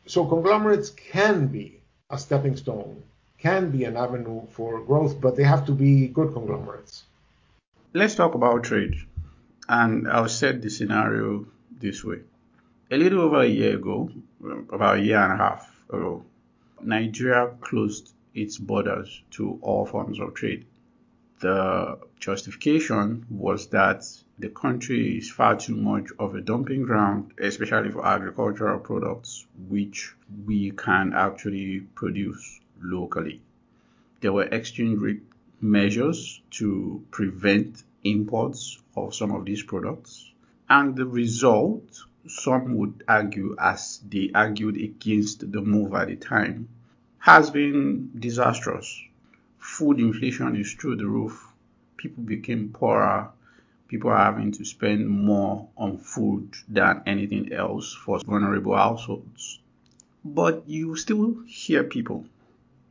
So 0.06 0.24
conglomerates 0.24 0.90
can 0.90 1.48
be 1.48 1.80
a 2.10 2.18
stepping 2.18 2.56
stone, 2.56 3.02
can 3.38 3.70
be 3.70 3.84
an 3.84 3.96
avenue 3.96 4.42
for 4.50 4.80
growth, 4.80 5.20
but 5.20 5.36
they 5.36 5.42
have 5.42 5.66
to 5.66 5.72
be 5.72 6.06
good 6.08 6.32
conglomerates. 6.32 7.04
Let's 7.92 8.14
talk 8.14 8.34
about 8.34 8.64
trade. 8.64 8.94
And 9.68 10.08
I'll 10.08 10.28
set 10.28 10.62
the 10.62 10.70
scenario 10.70 11.46
this 11.80 12.04
way. 12.04 12.20
A 12.90 12.96
little 12.96 13.20
over 13.22 13.40
a 13.40 13.46
year 13.46 13.76
ago, 13.76 14.10
about 14.70 14.98
a 14.98 15.00
year 15.00 15.18
and 15.18 15.32
a 15.32 15.36
half 15.36 15.68
ago, 15.88 16.24
Nigeria 16.80 17.50
closed 17.60 18.12
its 18.32 18.58
borders 18.58 19.22
to 19.32 19.58
all 19.62 19.86
forms 19.86 20.20
of 20.20 20.34
trade. 20.34 20.66
The 21.40 21.98
justification 22.18 23.26
was 23.28 23.68
that 23.68 24.04
the 24.38 24.48
country 24.48 25.18
is 25.18 25.30
far 25.30 25.56
too 25.56 25.76
much 25.76 26.08
of 26.18 26.34
a 26.34 26.40
dumping 26.40 26.82
ground, 26.82 27.32
especially 27.38 27.90
for 27.90 28.06
agricultural 28.06 28.78
products, 28.80 29.46
which 29.68 30.14
we 30.46 30.70
can 30.70 31.12
actually 31.12 31.80
produce 31.94 32.60
locally. 32.80 33.42
There 34.20 34.32
were 34.32 34.44
exchange 34.44 34.98
rate 34.98 35.22
measures 35.60 36.40
to 36.52 37.04
prevent 37.10 37.82
imports 38.02 38.82
of 38.96 39.14
some 39.14 39.30
of 39.32 39.44
these 39.44 39.62
products. 39.62 40.32
And 40.68 40.96
the 40.96 41.06
result, 41.06 42.04
some 42.26 42.76
would 42.76 43.04
argue, 43.06 43.56
as 43.58 44.00
they 44.08 44.30
argued 44.34 44.76
against 44.78 45.52
the 45.52 45.60
move 45.60 45.94
at 45.94 46.08
the 46.08 46.16
time, 46.16 46.68
has 47.18 47.50
been 47.50 48.10
disastrous. 48.18 49.02
Food 49.68 49.98
inflation 49.98 50.56
is 50.56 50.72
through 50.72 50.96
the 50.96 51.06
roof. 51.06 51.52
People 51.98 52.22
became 52.22 52.70
poorer. 52.70 53.30
People 53.88 54.10
are 54.10 54.24
having 54.32 54.52
to 54.52 54.64
spend 54.64 55.06
more 55.06 55.68
on 55.76 55.98
food 55.98 56.54
than 56.68 57.02
anything 57.04 57.52
else 57.52 57.92
for 57.92 58.20
vulnerable 58.20 58.74
households. 58.76 59.58
But 60.24 60.66
you 60.66 60.96
still 60.96 61.42
hear 61.46 61.82
people, 61.82 62.24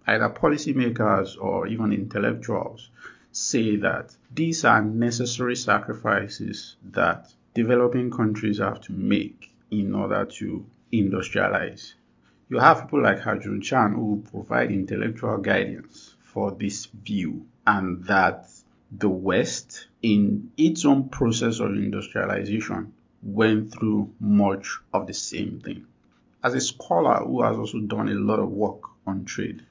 either 0.06 0.30
policymakers 0.30 1.38
or 1.40 1.66
even 1.66 1.92
intellectuals, 1.92 2.90
say 3.32 3.78
that 3.78 4.16
these 4.32 4.64
are 4.64 4.84
necessary 4.84 5.56
sacrifices 5.56 6.76
that 6.92 7.34
developing 7.56 8.12
countries 8.12 8.60
have 8.60 8.82
to 8.82 8.92
make 8.92 9.50
in 9.72 9.96
order 9.96 10.26
to 10.26 10.66
industrialize. 10.94 11.94
You 12.50 12.60
have 12.60 12.82
people 12.82 13.02
like 13.02 13.22
Ha-Joon 13.22 13.62
Chang 13.62 13.94
who 13.94 14.24
provide 14.30 14.72
intellectual 14.72 15.38
guidance 15.38 16.15
for 16.36 16.52
this 16.52 16.88
view, 16.88 17.48
and 17.66 18.04
that 18.04 18.50
the 18.92 19.08
West, 19.08 19.88
in 20.02 20.52
its 20.58 20.84
own 20.84 21.08
process 21.08 21.62
of 21.62 21.72
industrialization, 21.72 22.92
went 23.24 23.72
through 23.72 24.14
much 24.20 24.80
of 24.94 25.08
the 25.08 25.14
same 25.14 25.62
thing. 25.62 25.88
As 26.44 26.54
a 26.54 26.60
scholar 26.60 27.26
who 27.26 27.42
has 27.42 27.56
also 27.58 27.80
done 27.80 28.10
a 28.10 28.16
lot 28.16 28.40
of 28.40 28.52
work 28.52 28.82
on 29.08 29.24
trade, 29.24 29.66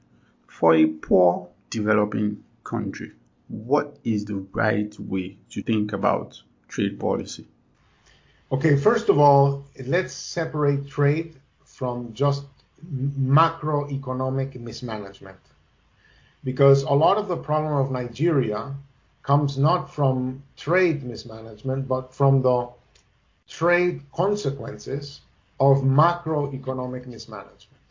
for 0.47 0.73
a 0.73 0.87
poor 0.87 1.49
developing 1.69 2.43
country, 2.63 3.11
what 3.47 3.97
is 4.03 4.25
the 4.25 4.43
right 4.51 4.99
way 4.99 5.37
to 5.51 5.61
think 5.61 5.93
about 5.93 6.41
trade 6.67 6.99
policy? 6.99 7.45
Okay, 8.51 8.75
first 8.75 9.09
of 9.09 9.19
all, 9.19 9.67
let's 9.85 10.13
separate 10.13 10.87
trade 10.87 11.35
from 11.63 12.11
just 12.15 12.43
macroeconomic 12.91 14.59
mismanagement. 14.59 15.37
Because 16.45 16.83
a 16.83 16.93
lot 16.93 17.17
of 17.17 17.27
the 17.27 17.35
problem 17.35 17.73
of 17.73 17.91
Nigeria 17.91 18.73
comes 19.23 19.57
not 19.57 19.93
from 19.93 20.43
trade 20.55 21.03
mismanagement, 21.03 21.87
but 21.87 22.13
from 22.13 22.41
the 22.41 22.69
trade 23.49 24.01
consequences 24.13 25.21
of 25.59 25.77
macroeconomic 25.79 27.07
mismanagement. 27.07 27.81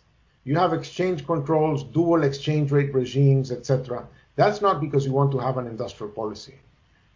You 0.44 0.56
have 0.56 0.72
exchange 0.72 1.26
controls, 1.26 1.82
dual 1.82 2.22
exchange 2.22 2.70
rate 2.70 2.94
regimes, 2.94 3.50
etc. 3.50 4.06
That's 4.36 4.60
not 4.60 4.80
because 4.80 5.04
you 5.04 5.12
want 5.12 5.32
to 5.32 5.38
have 5.38 5.58
an 5.58 5.66
industrial 5.66 6.12
policy. 6.12 6.54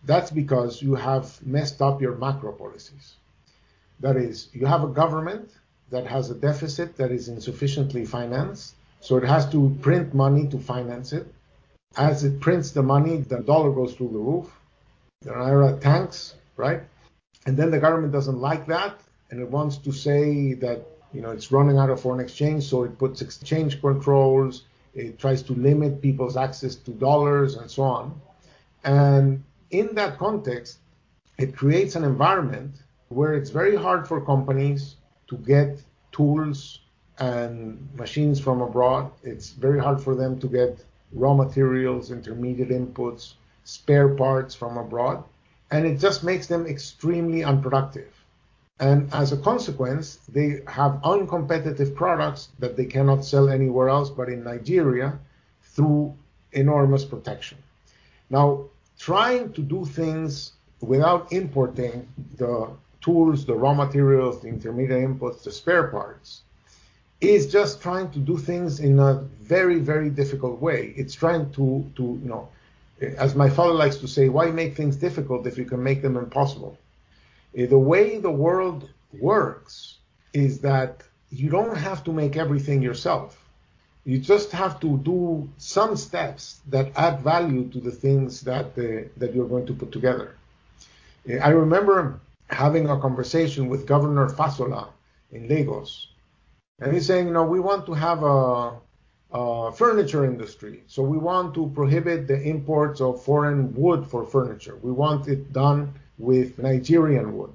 That's 0.05 0.31
because 0.31 0.83
you 0.83 0.95
have 0.95 1.41
messed 1.47 1.83
up 1.83 2.01
your 2.01 2.17
macro 2.17 2.53
policies. 2.53 3.15
That 4.01 4.17
is, 4.17 4.49
you 4.53 4.67
have 4.67 4.85
a 4.85 4.89
government 4.89 5.51
that 5.91 6.07
has 6.07 6.31
a 6.31 6.35
deficit 6.35 6.97
that 6.97 7.11
is 7.11 7.29
insufficiently 7.29 8.05
financed. 8.05 8.75
So 9.01 9.17
it 9.17 9.25
has 9.25 9.49
to 9.51 9.77
print 9.81 10.15
money 10.15 10.47
to 10.49 10.59
finance 10.59 11.13
it. 11.13 11.27
As 11.97 12.25
it 12.25 12.41
prints 12.41 12.71
the 12.73 12.83
money, 12.83 13.19
the 13.19 13.41
dollar 13.41 13.73
goes 13.73 13.95
through 13.95 14.09
the 14.09 14.19
roof. 14.19 14.53
The 15.23 15.31
naira 15.31 15.81
tanks, 15.81 16.35
right? 16.57 16.83
And 17.47 17.57
then 17.57 17.71
the 17.71 17.79
government 17.79 18.13
doesn't 18.13 18.41
like 18.41 18.67
that, 18.67 19.01
and 19.31 19.41
it 19.41 19.49
wants 19.49 19.79
to 19.79 19.93
say 19.93 20.55
that 20.55 20.85
you 21.13 21.21
know 21.23 21.31
it's 21.31 21.51
running 21.51 21.79
out 21.79 21.91
of 21.91 22.01
foreign 22.01 22.21
exchange, 22.21 22.65
so 22.65 22.85
it 22.85 22.99
puts 22.99 23.23
exchange 23.23 23.81
controls. 23.81 24.65
It 24.95 25.19
tries 25.19 25.43
to 25.45 25.55
limit 25.55 26.03
people's 26.03 26.37
access 26.37 26.75
to 26.75 26.91
dollars 26.91 27.55
and 27.57 27.71
so 27.71 27.83
on. 27.85 28.21
And 28.85 29.43
in 29.71 29.95
that 29.95 30.19
context, 30.19 30.79
it 31.39 31.57
creates 31.57 31.95
an 31.95 32.05
environment 32.05 32.83
where 33.09 33.35
it's 33.35 33.51
very 33.51 33.77
hard 33.77 34.07
for 34.07 34.21
companies 34.21 34.97
to 35.29 35.37
get 35.39 35.81
tools 36.13 36.81
and 37.19 37.89
machines 37.95 38.39
from 38.41 38.61
abroad. 38.61 39.11
It's 39.23 39.51
very 39.51 39.81
hard 39.81 40.01
for 40.01 40.15
them 40.15 40.39
to 40.41 40.47
get 40.47 40.85
raw 41.13 41.35
materials, 41.35 42.11
intermediate 42.11 42.69
inputs, 42.71 43.35
spare 43.65 44.09
parts 44.11 44.55
from 44.55 44.77
abroad. 44.77 45.25
And 45.71 45.87
it 45.87 45.99
just 45.99 46.25
makes 46.25 46.47
them 46.47 46.67
extremely 46.67 47.45
unproductive. 47.45 48.13
And 48.81 49.13
as 49.13 49.33
a 49.33 49.37
consequence, 49.37 50.17
they 50.29 50.63
have 50.69 51.01
uncompetitive 51.03 51.95
products 51.95 52.49
that 52.61 52.77
they 52.77 52.85
cannot 52.85 53.25
sell 53.25 53.49
anywhere 53.49 53.89
else 53.89 54.09
but 54.09 54.29
in 54.29 54.45
Nigeria 54.45 55.19
through 55.63 56.15
enormous 56.53 57.05
protection. 57.05 57.59
Now, 58.31 58.65
trying 58.99 59.53
to 59.55 59.63
do 59.63 59.85
things 59.85 60.53
without 60.81 61.33
importing 61.33 62.09
the 62.37 62.71
tools, 63.01 63.45
the 63.45 63.55
raw 63.55 63.75
materials, 63.75 64.43
the 64.43 64.49
intermediate 64.49 65.03
inputs, 65.03 65.43
the 65.43 65.51
spare 65.51 65.89
parts, 65.89 66.43
is 67.21 67.51
just 67.51 67.83
trying 67.83 68.11
to 68.11 68.19
do 68.19 68.37
things 68.37 68.81
in 68.81 68.99
a 68.99 69.15
very, 69.41 69.79
very 69.79 70.11
difficult 70.11 70.61
way. 70.61 70.95
It's 70.97 71.15
trying 71.15 71.51
to, 71.53 71.85
to, 71.97 72.03
you 72.03 72.29
know, 72.29 72.49
as 73.01 73.35
my 73.35 73.49
father 73.49 73.75
likes 73.75 73.97
to 73.97 74.09
say, 74.09 74.29
why 74.29 74.51
make 74.51 74.77
things 74.77 74.97
difficult 74.97 75.47
if 75.47 75.59
you 75.59 75.65
can 75.65 75.83
make 75.83 76.03
them 76.03 76.17
impossible? 76.17 76.79
Eh, 77.57 77.67
the 77.67 77.79
way 77.79 78.19
the 78.19 78.31
world 78.31 78.89
works 79.13 79.99
is 80.33 80.61
that 80.61 81.03
you 81.31 81.49
don't 81.51 81.77
have 81.77 82.05
to 82.05 82.13
make 82.13 82.37
everything 82.37 82.83
yourself. 82.83 83.45
You 84.05 84.19
just 84.19 84.53
have 84.53 84.81
to 84.81 84.99
do 84.99 85.49
some 85.59 85.97
steps 85.97 86.61
that 86.69 86.93
add 86.97 87.21
value 87.21 87.69
to 87.71 87.81
the 87.81 87.91
things 87.91 88.41
that 88.43 88.67
uh, 88.79 89.09
that 89.19 89.35
you're 89.35 89.49
going 89.49 89.67
to 89.67 89.75
put 89.75 89.93
together. 89.93 90.35
Eh, 91.29 91.39
I 91.39 91.51
remember 91.51 92.21
having 92.51 92.89
a 92.89 92.99
conversation 92.99 93.69
with 93.69 93.87
Governor 93.87 94.29
Fashola 94.29 94.89
in 95.33 95.49
Lagos. 95.49 96.09
And 96.81 96.93
he's 96.93 97.07
saying, 97.07 97.27
you 97.27 97.33
know, 97.33 97.45
we 97.45 97.61
want 97.61 97.87
to 97.87 97.95
have 97.95 98.23
a, 98.23 98.73
a, 99.33 99.73
furniture 99.73 100.25
industry. 100.25 100.85
So 100.87 101.03
we 101.03 101.19
want 101.19 101.55
to 101.55 101.71
prohibit 101.75 102.29
the 102.29 102.41
imports 102.41 103.01
of 103.01 103.23
foreign 103.23 103.75
wood 103.75 104.07
for 104.07 104.25
furniture. 104.25 104.77
We 104.83 104.93
want 104.93 105.29
it 105.29 105.53
done 105.53 105.95
with 106.19 106.59
Nigerian 106.59 107.37
wood. 107.37 107.53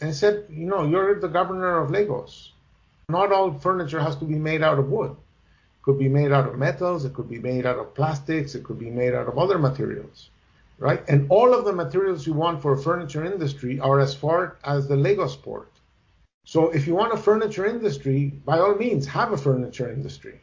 And 0.00 0.14
said, 0.14 0.46
you 0.50 0.66
know, 0.66 0.84
you're 0.84 1.20
the 1.20 1.28
governor 1.28 1.78
of 1.78 1.90
Lagos. 1.90 2.52
Not 3.08 3.32
all 3.32 3.52
furniture 3.52 4.00
has 4.00 4.16
to 4.16 4.24
be 4.24 4.36
made 4.36 4.62
out 4.62 4.78
of 4.78 4.90
wood. 4.90 5.12
It 5.12 5.82
could 5.82 5.98
be 5.98 6.08
made 6.08 6.32
out 6.32 6.46
of 6.46 6.58
metals, 6.58 7.04
it 7.04 7.14
could 7.14 7.28
be 7.28 7.38
made 7.38 7.64
out 7.64 7.78
of 7.78 7.94
plastics, 7.94 8.54
it 8.54 8.64
could 8.64 8.78
be 8.78 8.90
made 8.90 9.14
out 9.14 9.28
of 9.28 9.38
other 9.38 9.58
materials 9.58 10.30
right? 10.80 11.02
And 11.08 11.30
all 11.30 11.54
of 11.54 11.64
the 11.64 11.72
materials 11.72 12.26
you 12.26 12.32
want 12.32 12.60
for 12.62 12.72
a 12.72 12.78
furniture 12.78 13.24
industry 13.24 13.78
are 13.78 14.00
as 14.00 14.14
far 14.14 14.56
as 14.64 14.88
the 14.88 14.96
Lagos 14.96 15.36
port. 15.36 15.70
So 16.50 16.70
if 16.70 16.88
you 16.88 16.96
want 16.96 17.12
a 17.12 17.16
furniture 17.16 17.64
industry, 17.64 18.32
by 18.44 18.58
all 18.58 18.74
means, 18.74 19.06
have 19.06 19.30
a 19.30 19.36
furniture 19.36 19.88
industry. 19.88 20.40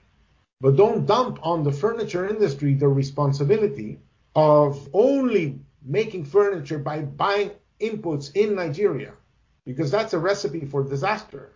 But 0.62 0.78
don't 0.78 1.06
dump 1.06 1.38
on 1.46 1.66
the 1.66 1.72
furniture 1.74 2.30
industry 2.30 2.76
the 2.76 2.88
responsibility 2.88 4.00
of 4.34 4.88
only 4.94 5.60
making 5.84 6.24
furniture 6.24 6.80
by 6.80 7.02
buying 7.02 7.52
inputs 7.82 8.34
in 8.38 8.56
Nigeria, 8.56 9.12
because 9.66 9.92
that's 9.92 10.14
a 10.14 10.18
recipe 10.18 10.64
for 10.64 10.82
disaster. 10.82 11.52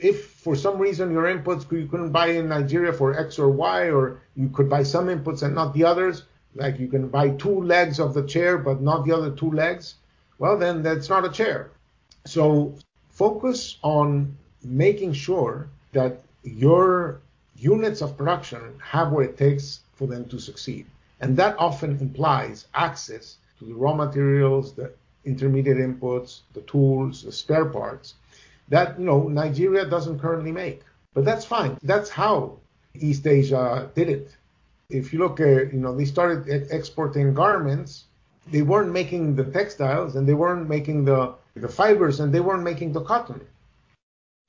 If 0.00 0.30
for 0.30 0.56
some 0.56 0.78
reason 0.78 1.12
your 1.12 1.32
inputs 1.32 1.70
you 1.70 1.86
couldn't 1.86 2.10
buy 2.10 2.30
in 2.38 2.48
Nigeria 2.48 2.92
for 2.92 3.16
X 3.16 3.38
or 3.38 3.50
Y, 3.50 3.92
or 3.92 4.20
you 4.34 4.48
could 4.48 4.68
buy 4.68 4.82
some 4.82 5.06
inputs 5.06 5.44
and 5.44 5.54
not 5.54 5.74
the 5.74 5.84
others, 5.84 6.24
like 6.56 6.80
you 6.80 6.88
can 6.88 7.06
buy 7.06 7.28
two 7.28 7.62
legs 7.62 8.00
of 8.00 8.14
the 8.14 8.26
chair 8.26 8.58
but 8.58 8.82
not 8.82 9.06
the 9.06 9.12
other 9.12 9.30
two 9.30 9.52
legs, 9.52 9.94
well, 10.40 10.58
then 10.58 10.82
that's 10.82 11.08
not 11.08 11.24
a 11.24 11.30
chair. 11.30 11.70
So 12.24 12.74
focus 13.16 13.78
on 13.82 14.36
making 14.62 15.12
sure 15.12 15.68
that 15.92 16.22
your 16.44 17.20
units 17.56 18.00
of 18.02 18.16
production 18.16 18.60
have 18.80 19.10
what 19.12 19.24
it 19.24 19.36
takes 19.36 19.80
for 19.94 20.06
them 20.06 20.24
to 20.28 20.38
succeed. 20.38 20.86
And 21.20 21.36
that 21.38 21.56
often 21.58 21.98
implies 21.98 22.66
access 22.74 23.36
to 23.58 23.64
the 23.64 23.74
raw 23.74 23.94
materials, 23.94 24.74
the 24.74 24.92
intermediate 25.24 25.78
inputs, 25.78 26.40
the 26.52 26.60
tools, 26.62 27.22
the 27.22 27.32
spare 27.32 27.64
parts 27.64 28.14
that 28.68 28.98
you 28.98 29.04
know 29.04 29.28
Nigeria 29.28 29.84
doesn't 29.84 30.18
currently 30.18 30.52
make. 30.52 30.82
But 31.14 31.24
that's 31.24 31.44
fine. 31.44 31.78
That's 31.82 32.10
how 32.10 32.58
East 32.94 33.26
Asia 33.26 33.90
did 33.94 34.08
it. 34.08 34.36
If 34.88 35.12
you 35.12 35.18
look 35.18 35.40
at, 35.40 35.72
you 35.72 35.80
know, 35.80 35.96
they 35.96 36.04
started 36.04 36.68
exporting 36.70 37.34
garments. 37.34 38.04
They 38.48 38.62
weren't 38.62 38.92
making 38.92 39.34
the 39.34 39.44
textiles 39.44 40.14
and 40.14 40.28
they 40.28 40.34
weren't 40.34 40.68
making 40.68 41.04
the, 41.04 41.34
the 41.56 41.68
fibers 41.68 42.20
and 42.20 42.32
they 42.32 42.40
weren't 42.40 42.62
making 42.62 42.92
the 42.92 43.02
cotton. 43.02 43.40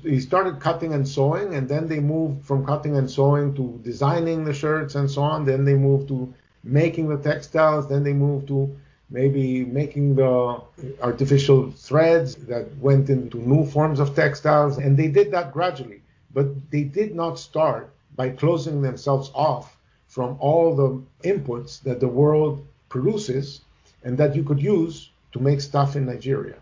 He 0.04 0.20
started 0.20 0.60
cutting 0.60 0.94
and 0.94 1.08
sewing 1.08 1.56
and 1.56 1.68
then 1.68 1.88
they 1.88 2.00
moved 2.00 2.46
from 2.46 2.66
cutting 2.66 2.98
and 2.98 3.10
sewing 3.10 3.56
to 3.56 3.80
designing 3.84 4.44
the 4.44 4.54
shirts 4.54 4.96
and 4.96 5.10
so 5.10 5.24
on. 5.24 5.46
Then 5.46 5.66
they 5.66 5.74
moved 5.74 6.10
to 6.10 6.34
making 6.64 7.08
the 7.08 7.18
textiles. 7.18 7.88
Then 7.88 8.04
they 8.04 8.14
moved 8.14 8.48
to 8.50 8.78
maybe 9.10 9.64
making 9.66 10.16
the 10.16 10.62
artificial 11.02 11.72
threads 11.72 12.36
that 12.48 12.78
went 12.78 13.10
into 13.10 13.38
new 13.38 13.66
forms 13.66 14.00
of 14.00 14.14
textiles. 14.16 14.78
And 14.78 14.98
they 14.98 15.08
did 15.08 15.32
that 15.32 15.54
gradually. 15.54 16.02
But 16.34 16.70
they 16.70 16.84
did 16.84 17.16
not 17.16 17.40
start 17.40 17.90
by 18.16 18.30
closing 18.32 18.82
themselves 18.82 19.32
off 19.34 19.78
from 20.08 20.38
all 20.40 20.76
the 20.76 21.02
inputs 21.28 21.82
that 21.84 22.00
the 22.00 22.08
world 22.08 22.68
produces 22.90 23.62
and 24.04 24.18
that 24.18 24.36
you 24.36 24.44
could 24.44 24.62
use 24.62 25.10
to 25.32 25.40
make 25.40 25.62
stuff 25.62 25.96
in 25.96 26.06
Nigeria. 26.06 26.56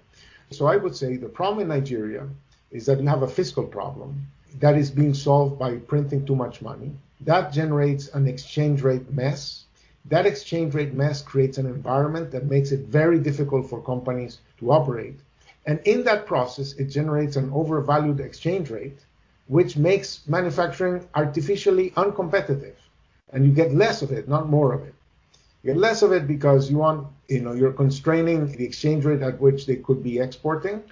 So 0.52 0.68
I 0.68 0.78
would 0.78 0.96
say 0.96 1.18
the 1.18 1.30
problem 1.30 1.62
in 1.62 1.68
Nigeria 1.68 2.28
is 2.72 2.86
that 2.86 3.00
you 3.00 3.08
have 3.08 3.24
a 3.24 3.28
fiscal 3.28 3.64
problem 3.64 4.28
that 4.60 4.78
is 4.78 4.90
being 4.90 5.14
solved 5.14 5.60
by 5.60 5.78
printing 5.78 6.26
too 6.26 6.36
much 6.36 6.62
money. 6.62 6.92
That 7.22 7.52
generates 7.52 8.08
an 8.10 8.28
exchange 8.28 8.82
rate 8.82 9.12
mess. 9.12 9.66
That 10.06 10.26
exchange 10.26 10.74
rate 10.74 10.94
mess 10.94 11.22
creates 11.22 11.58
an 11.58 11.66
environment 11.66 12.32
that 12.32 12.46
makes 12.50 12.72
it 12.72 12.82
very 12.82 13.20
difficult 13.20 13.70
for 13.70 13.82
companies 13.82 14.40
to 14.60 14.72
operate. 14.72 15.20
And 15.66 15.80
in 15.86 16.04
that 16.04 16.26
process, 16.26 16.74
it 16.74 16.86
generates 16.86 17.36
an 17.36 17.52
overvalued 17.52 18.20
exchange 18.20 18.70
rate 18.70 19.00
which 19.48 19.78
makes 19.78 20.28
manufacturing 20.28 21.08
artificially 21.14 21.92
uncompetitive. 21.92 22.74
And 23.32 23.46
you 23.46 23.52
get 23.52 23.74
less 23.74 24.02
of 24.02 24.12
it, 24.12 24.28
not 24.28 24.50
more 24.50 24.74
of 24.74 24.84
it. 24.84 24.95
Get 25.66 25.78
less 25.78 26.04
of 26.04 26.12
it 26.12 26.28
because 26.28 26.70
you 26.70 26.78
want, 26.78 27.08
you 27.28 27.42
know, 27.42 27.54
you're 27.54 27.74
constraining 27.74 28.52
the 28.52 28.64
exchange 28.64 29.04
rate 29.04 29.24
at 29.24 29.40
which 29.42 29.66
they 29.66 29.78
could 29.78 30.04
be 30.04 30.20
exporting, 30.20 30.84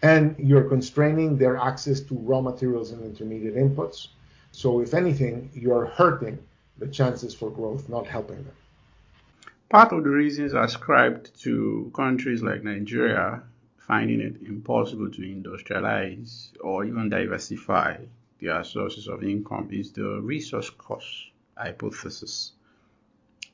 and 0.00 0.36
you're 0.38 0.68
constraining 0.68 1.36
their 1.36 1.56
access 1.56 1.98
to 2.02 2.14
raw 2.14 2.40
materials 2.40 2.92
and 2.92 3.02
intermediate 3.02 3.56
inputs. 3.56 4.08
So 4.52 4.80
if 4.80 4.94
anything, 4.94 5.50
you're 5.54 5.86
hurting 5.86 6.38
the 6.78 6.86
chances 6.86 7.34
for 7.34 7.50
growth, 7.50 7.88
not 7.88 8.06
helping 8.06 8.36
them. 8.36 8.54
Part 9.68 9.92
of 9.92 10.04
the 10.04 10.10
reasons 10.10 10.54
ascribed 10.54 11.40
to 11.42 11.90
countries 11.94 12.42
like 12.42 12.62
Nigeria 12.62 13.42
finding 13.78 14.20
it 14.20 14.36
impossible 14.46 15.10
to 15.10 15.22
industrialize 15.22 16.50
or 16.60 16.84
even 16.84 17.08
diversify 17.08 17.96
their 18.40 18.62
sources 18.62 19.08
of 19.08 19.24
income 19.24 19.68
is 19.72 19.90
the 19.92 20.20
resource 20.20 20.70
curse 20.78 21.30
hypothesis. 21.56 22.52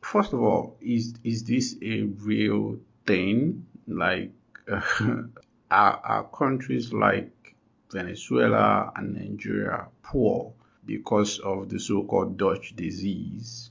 First 0.00 0.32
of 0.32 0.40
all, 0.40 0.76
is 0.80 1.14
is 1.24 1.44
this 1.44 1.76
a 1.82 2.02
real 2.02 2.78
thing? 3.06 3.66
Like, 3.87 4.32
uh, 4.70 4.80
are, 5.70 6.00
are 6.04 6.24
countries 6.24 6.92
like 6.92 7.56
Venezuela 7.90 8.92
and 8.96 9.14
Nigeria 9.14 9.88
poor 10.02 10.52
because 10.87 11.38
of 11.40 11.68
the 11.68 11.80
so-called 11.80 12.37
Dutch 12.37 12.76
disease? 12.76 13.70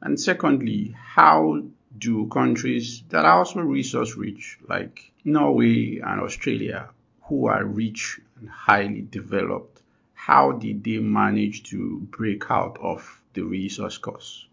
And 0.00 0.20
secondly, 0.20 0.94
how 0.96 1.62
do 1.98 2.26
countries 2.28 3.02
that 3.08 3.24
are 3.24 3.38
also 3.38 3.60
resource 3.60 4.16
rich, 4.16 4.58
like 4.68 5.12
Norway 5.24 5.98
and 5.98 6.20
Australia, 6.20 6.90
who 7.22 7.46
are 7.46 7.64
rich 7.64 8.20
and 8.38 8.48
highly 8.48 9.02
developed, 9.02 9.82
how 10.14 10.52
did 10.52 10.84
they 10.84 10.98
manage 10.98 11.62
to 11.64 12.00
break 12.10 12.50
out 12.50 12.78
of 12.80 13.20
the 13.34 13.42
resource 13.42 13.98
curse? 13.98 14.46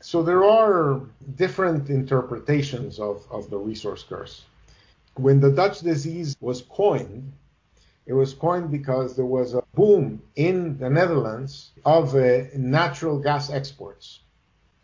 So 0.00 0.22
there 0.22 0.44
are 0.44 1.00
different 1.34 1.90
interpretations 1.90 2.98
of, 2.98 3.26
of 3.30 3.50
the 3.50 3.58
resource 3.58 4.04
curse. 4.08 4.44
When 5.14 5.40
the 5.40 5.50
Dutch 5.50 5.80
disease 5.80 6.36
was 6.40 6.62
coined, 6.62 7.32
it 8.04 8.12
was 8.12 8.34
coined 8.34 8.70
because 8.70 9.16
there 9.16 9.26
was 9.26 9.54
a 9.54 9.62
boom 9.74 10.22
in 10.36 10.78
the 10.78 10.90
Netherlands 10.90 11.72
of 11.84 12.14
uh, 12.14 12.44
natural 12.54 13.18
gas 13.18 13.50
exports. 13.50 14.20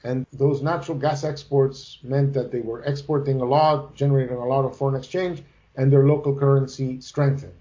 And 0.03 0.27
those 0.33 0.63
natural 0.63 0.99
gas 0.99 1.23
exports 1.23 1.99
meant 2.03 2.33
that 2.33 2.51
they 2.51 2.61
were 2.61 2.83
exporting 2.83 3.41
a 3.41 3.45
lot, 3.45 3.95
generating 3.95 4.37
a 4.37 4.47
lot 4.47 4.65
of 4.65 4.77
foreign 4.77 4.97
exchange, 4.97 5.43
and 5.77 5.93
their 5.93 6.07
local 6.07 6.35
currency 6.35 7.01
strengthened. 7.01 7.53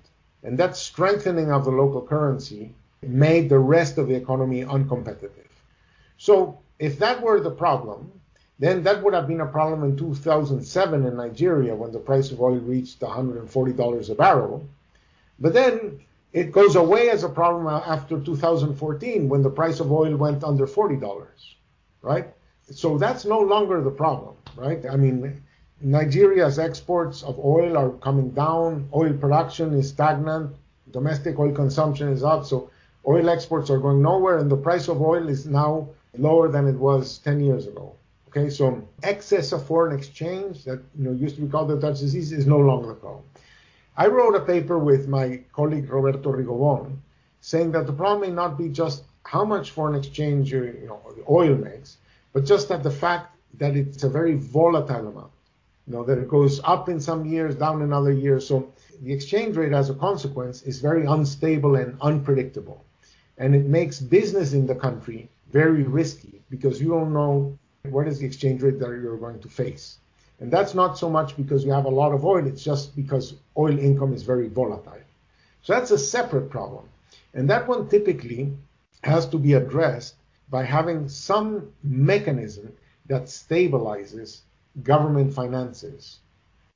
And 0.41 0.57
that 0.57 0.75
strengthening 0.75 1.51
of 1.51 1.65
the 1.65 1.71
local 1.71 2.01
currency 2.01 2.73
made 3.03 3.49
the 3.49 3.59
rest 3.59 3.97
of 3.99 4.07
the 4.07 4.15
economy 4.15 4.63
uncompetitive. 4.63 5.51
So 6.17 6.59
if 6.81 6.99
that 6.99 7.21
were 7.21 7.39
the 7.39 7.51
problem, 7.51 8.11
then 8.57 8.83
that 8.83 9.01
would 9.01 9.13
have 9.13 9.27
been 9.27 9.41
a 9.41 9.45
problem 9.45 9.83
in 9.83 9.95
2007 9.95 11.05
in 11.05 11.15
Nigeria 11.15 11.75
when 11.75 11.91
the 11.91 11.99
price 11.99 12.31
of 12.31 12.41
oil 12.41 12.57
reached 12.57 12.99
$140 12.99 14.09
a 14.09 14.15
barrel. 14.15 14.67
But 15.39 15.53
then 15.53 15.99
it 16.33 16.51
goes 16.51 16.75
away 16.75 17.09
as 17.09 17.23
a 17.23 17.29
problem 17.29 17.67
after 17.67 18.19
2014 18.19 19.29
when 19.29 19.43
the 19.43 19.49
price 19.49 19.79
of 19.79 19.91
oil 19.91 20.15
went 20.15 20.43
under 20.43 20.67
$40 20.67 21.27
right? 22.01 22.33
So 22.71 22.97
that's 22.97 23.25
no 23.25 23.39
longer 23.39 23.81
the 23.81 23.91
problem, 23.91 24.35
right? 24.55 24.83
I 24.89 24.95
mean, 24.95 25.43
Nigeria's 25.81 26.57
exports 26.57 27.23
of 27.23 27.39
oil 27.39 27.77
are 27.77 27.91
coming 27.91 28.31
down, 28.31 28.89
oil 28.93 29.13
production 29.13 29.73
is 29.73 29.89
stagnant, 29.89 30.55
domestic 30.91 31.37
oil 31.37 31.51
consumption 31.51 32.09
is 32.09 32.23
up, 32.23 32.45
so 32.45 32.69
oil 33.07 33.29
exports 33.29 33.69
are 33.69 33.79
going 33.79 34.01
nowhere, 34.01 34.37
and 34.39 34.49
the 34.49 34.57
price 34.57 34.87
of 34.87 35.01
oil 35.01 35.27
is 35.27 35.45
now 35.45 35.89
lower 36.17 36.47
than 36.49 36.67
it 36.67 36.75
was 36.75 37.17
10 37.19 37.39
years 37.39 37.67
ago. 37.67 37.95
Okay, 38.29 38.49
so 38.49 38.87
excess 39.03 39.51
of 39.51 39.65
foreign 39.65 39.97
exchange 39.97 40.63
that 40.63 40.79
you 40.97 41.03
know 41.03 41.11
used 41.11 41.35
to 41.35 41.41
be 41.41 41.49
called 41.49 41.67
the 41.67 41.75
Dutch 41.75 41.99
disease 41.99 42.31
is 42.31 42.47
no 42.47 42.59
longer 42.59 42.93
problem. 42.93 43.23
I 43.97 44.07
wrote 44.07 44.35
a 44.35 44.39
paper 44.39 44.79
with 44.79 45.09
my 45.09 45.41
colleague 45.51 45.89
Roberto 45.89 46.31
Rigobon 46.31 46.97
saying 47.41 47.71
that 47.73 47.87
the 47.87 47.93
problem 47.93 48.21
may 48.21 48.33
not 48.33 48.57
be 48.57 48.69
just 48.69 49.03
how 49.25 49.43
much 49.43 49.71
foreign 49.71 49.95
exchange 49.95 50.51
you 50.53 50.85
know, 50.87 51.01
oil 51.29 51.55
makes, 51.55 51.97
but 52.33 52.45
just 52.45 52.69
that 52.69 52.83
the 52.83 52.91
fact 52.91 53.35
that 53.59 53.75
it's 53.75 54.03
a 54.03 54.09
very 54.09 54.35
volatile 54.35 55.07
amount. 55.07 55.31
You 55.87 55.93
know, 55.93 56.03
that 56.03 56.17
it 56.17 56.29
goes 56.29 56.61
up 56.63 56.87
in 56.87 56.99
some 56.99 57.25
years, 57.25 57.55
down 57.55 57.81
in 57.81 57.91
other 57.91 58.11
years. 58.11 58.47
So 58.47 58.71
the 59.01 59.11
exchange 59.11 59.57
rate 59.57 59.73
as 59.73 59.89
a 59.89 59.93
consequence 59.93 60.61
is 60.61 60.79
very 60.79 61.05
unstable 61.05 61.75
and 61.75 61.97
unpredictable. 62.01 62.85
And 63.41 63.55
it 63.55 63.65
makes 63.65 63.99
business 63.99 64.53
in 64.53 64.67
the 64.67 64.75
country 64.75 65.27
very 65.51 65.81
risky 65.81 66.43
because 66.51 66.79
you 66.79 66.89
don't 66.89 67.11
know 67.11 67.57
what 67.89 68.07
is 68.07 68.19
the 68.19 68.25
exchange 68.27 68.61
rate 68.61 68.77
that 68.77 68.89
you're 68.89 69.17
going 69.17 69.39
to 69.39 69.49
face. 69.49 69.97
And 70.39 70.51
that's 70.51 70.75
not 70.75 70.95
so 70.95 71.09
much 71.09 71.35
because 71.35 71.65
you 71.65 71.71
have 71.71 71.85
a 71.85 71.97
lot 72.01 72.13
of 72.13 72.23
oil, 72.23 72.45
it's 72.45 72.63
just 72.63 72.95
because 72.95 73.33
oil 73.57 73.79
income 73.79 74.13
is 74.13 74.21
very 74.21 74.47
volatile. 74.47 75.05
So 75.63 75.73
that's 75.73 75.89
a 75.89 75.97
separate 75.97 76.51
problem. 76.51 76.85
And 77.33 77.49
that 77.49 77.67
one 77.67 77.89
typically 77.89 78.53
has 79.03 79.25
to 79.29 79.39
be 79.39 79.53
addressed 79.53 80.13
by 80.51 80.63
having 80.63 81.09
some 81.09 81.71
mechanism 81.83 82.71
that 83.07 83.23
stabilizes 83.23 84.41
government 84.83 85.33
finances. 85.33 86.19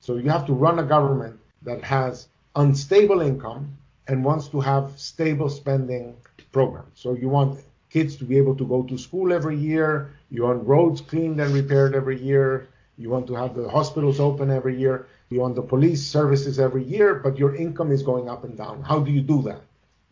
So 0.00 0.16
you 0.16 0.30
have 0.30 0.46
to 0.46 0.52
run 0.52 0.80
a 0.80 0.84
government 0.84 1.38
that 1.62 1.84
has 1.84 2.26
unstable 2.56 3.20
income 3.20 3.78
and 4.08 4.24
wants 4.24 4.48
to 4.48 4.60
have 4.60 4.92
stable 4.96 5.48
spending 5.48 6.16
programs. 6.52 7.00
So 7.00 7.14
you 7.14 7.28
want 7.28 7.60
kids 7.90 8.16
to 8.16 8.24
be 8.24 8.36
able 8.36 8.54
to 8.56 8.66
go 8.66 8.82
to 8.82 8.98
school 8.98 9.32
every 9.32 9.56
year, 9.56 10.12
you 10.30 10.42
want 10.42 10.66
roads 10.66 11.00
cleaned 11.00 11.40
and 11.40 11.54
repaired 11.54 11.94
every 11.94 12.20
year, 12.20 12.68
you 12.98 13.10
want 13.10 13.26
to 13.26 13.34
have 13.34 13.54
the 13.54 13.68
hospitals 13.68 14.20
open 14.20 14.50
every 14.50 14.78
year, 14.78 15.06
you 15.30 15.40
want 15.40 15.54
the 15.54 15.62
police 15.62 16.06
services 16.06 16.58
every 16.58 16.84
year, 16.84 17.14
but 17.14 17.38
your 17.38 17.54
income 17.54 17.92
is 17.92 18.02
going 18.02 18.28
up 18.28 18.44
and 18.44 18.56
down. 18.56 18.82
How 18.82 19.00
do 19.00 19.10
you 19.10 19.20
do 19.20 19.42
that? 19.42 19.62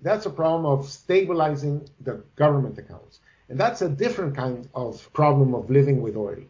That's 0.02 0.26
a 0.26 0.30
problem 0.30 0.66
of 0.66 0.88
stabilizing 0.88 1.88
the 2.00 2.22
government 2.36 2.78
accounts. 2.78 3.20
And 3.48 3.58
that's 3.58 3.82
a 3.82 3.88
different 3.88 4.36
kind 4.36 4.68
of 4.74 5.12
problem 5.12 5.54
of 5.54 5.70
living 5.70 6.02
with 6.02 6.16
oil. 6.16 6.42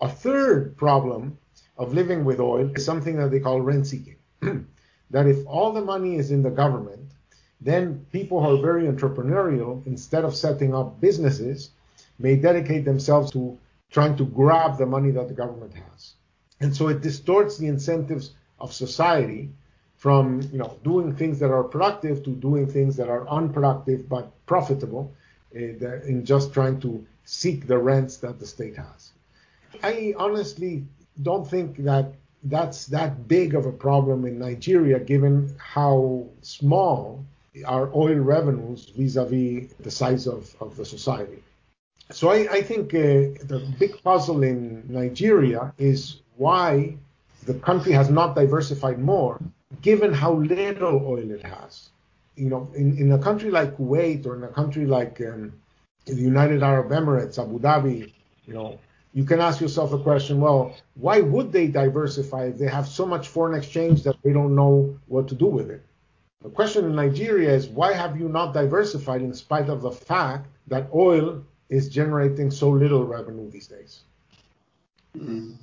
A 0.00 0.08
third 0.08 0.76
problem 0.76 1.38
of 1.76 1.92
living 1.92 2.24
with 2.24 2.40
oil 2.40 2.70
is 2.74 2.84
something 2.84 3.16
that 3.16 3.30
they 3.30 3.40
call 3.40 3.60
rent 3.60 3.86
seeking. 3.86 4.16
that 5.10 5.26
if 5.26 5.46
all 5.46 5.72
the 5.72 5.80
money 5.80 6.16
is 6.16 6.30
in 6.30 6.42
the 6.42 6.50
government, 6.50 7.10
then 7.60 8.06
people 8.12 8.42
who 8.42 8.58
are 8.58 8.62
very 8.62 8.84
entrepreneurial, 8.84 9.84
instead 9.86 10.24
of 10.24 10.36
setting 10.36 10.74
up 10.74 11.00
businesses, 11.00 11.70
may 12.18 12.36
dedicate 12.36 12.84
themselves 12.84 13.30
to 13.32 13.58
trying 13.90 14.16
to 14.16 14.24
grab 14.24 14.78
the 14.78 14.86
money 14.86 15.10
that 15.10 15.28
the 15.28 15.34
government 15.34 15.72
has. 15.74 16.14
And 16.60 16.74
so 16.76 16.88
it 16.88 17.00
distorts 17.00 17.56
the 17.56 17.66
incentives 17.66 18.32
of 18.60 18.72
society 18.72 19.50
from 19.96 20.40
you 20.52 20.58
know 20.58 20.76
doing 20.84 21.14
things 21.14 21.38
that 21.40 21.50
are 21.50 21.64
productive 21.64 22.22
to 22.24 22.30
doing 22.30 22.66
things 22.66 22.96
that 22.96 23.08
are 23.08 23.28
unproductive 23.28 24.08
but 24.08 24.30
profitable 24.46 25.12
uh, 25.54 25.58
in 25.58 26.24
just 26.24 26.52
trying 26.52 26.80
to 26.80 27.04
seek 27.24 27.66
the 27.66 27.76
rents 27.76 28.18
that 28.18 28.38
the 28.38 28.46
state 28.46 28.76
has. 28.76 29.12
I 29.82 30.14
honestly 30.16 30.84
don't 31.22 31.48
think 31.48 31.78
that 31.84 32.12
that's 32.44 32.86
that 32.86 33.28
big 33.28 33.54
of 33.54 33.66
a 33.66 33.72
problem 33.72 34.24
in 34.24 34.38
Nigeria, 34.38 34.98
given 35.00 35.54
how 35.58 36.26
small 36.42 37.24
our 37.66 37.90
oil 37.94 38.18
revenues 38.18 38.90
vis-a-vis 38.96 39.72
the 39.80 39.90
size 39.90 40.26
of, 40.26 40.54
of 40.60 40.76
the 40.76 40.84
society. 40.84 41.42
So 42.10 42.30
I, 42.30 42.48
I 42.50 42.62
think 42.62 42.94
uh, 42.94 43.44
the 43.44 43.66
big 43.78 44.02
puzzle 44.02 44.42
in 44.42 44.84
Nigeria 44.88 45.74
is 45.78 46.20
why 46.36 46.96
the 47.44 47.54
country 47.54 47.92
has 47.92 48.08
not 48.10 48.34
diversified 48.34 48.98
more, 48.98 49.40
given 49.82 50.12
how 50.12 50.34
little 50.34 51.02
oil 51.04 51.30
it 51.30 51.44
has. 51.44 51.90
You 52.36 52.48
know, 52.50 52.70
in, 52.74 52.96
in 52.98 53.12
a 53.12 53.18
country 53.18 53.50
like 53.50 53.76
Kuwait 53.76 54.24
or 54.24 54.36
in 54.36 54.44
a 54.44 54.48
country 54.48 54.86
like 54.86 55.20
um, 55.20 55.52
the 56.06 56.14
United 56.14 56.62
Arab 56.62 56.90
Emirates, 56.90 57.38
Abu 57.42 57.58
Dhabi, 57.58 58.12
you 58.46 58.54
know, 58.54 58.78
you 59.12 59.24
can 59.24 59.40
ask 59.40 59.60
yourself 59.60 59.92
a 59.92 59.98
question 59.98 60.40
well, 60.40 60.74
why 60.94 61.20
would 61.20 61.52
they 61.52 61.66
diversify 61.66 62.44
if 62.44 62.58
they 62.58 62.68
have 62.68 62.86
so 62.86 63.06
much 63.06 63.28
foreign 63.28 63.58
exchange 63.58 64.02
that 64.02 64.16
they 64.22 64.32
don't 64.32 64.54
know 64.54 64.98
what 65.06 65.28
to 65.28 65.34
do 65.34 65.46
with 65.46 65.70
it? 65.70 65.84
The 66.42 66.50
question 66.50 66.84
in 66.84 66.94
Nigeria 66.94 67.52
is 67.52 67.66
why 67.68 67.92
have 67.94 68.18
you 68.18 68.28
not 68.28 68.54
diversified 68.54 69.22
in 69.22 69.34
spite 69.34 69.68
of 69.68 69.82
the 69.82 69.90
fact 69.90 70.46
that 70.68 70.88
oil 70.94 71.44
is 71.68 71.88
generating 71.88 72.50
so 72.50 72.70
little 72.70 73.04
revenue 73.04 73.50
these 73.50 73.66
days? 73.66 74.00
Mm. 75.16 75.56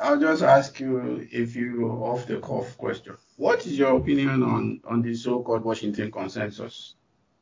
I'll 0.00 0.18
just 0.18 0.42
ask 0.42 0.80
you 0.80 1.28
if 1.30 1.54
you 1.54 1.88
off 1.88 2.26
the 2.26 2.40
cuff 2.40 2.76
question. 2.78 3.16
What 3.36 3.66
is 3.66 3.78
your 3.78 3.96
opinion 3.96 4.42
on, 4.42 4.80
on 4.84 5.02
the 5.02 5.14
so-called 5.14 5.64
Washington 5.64 6.10
consensus? 6.10 6.94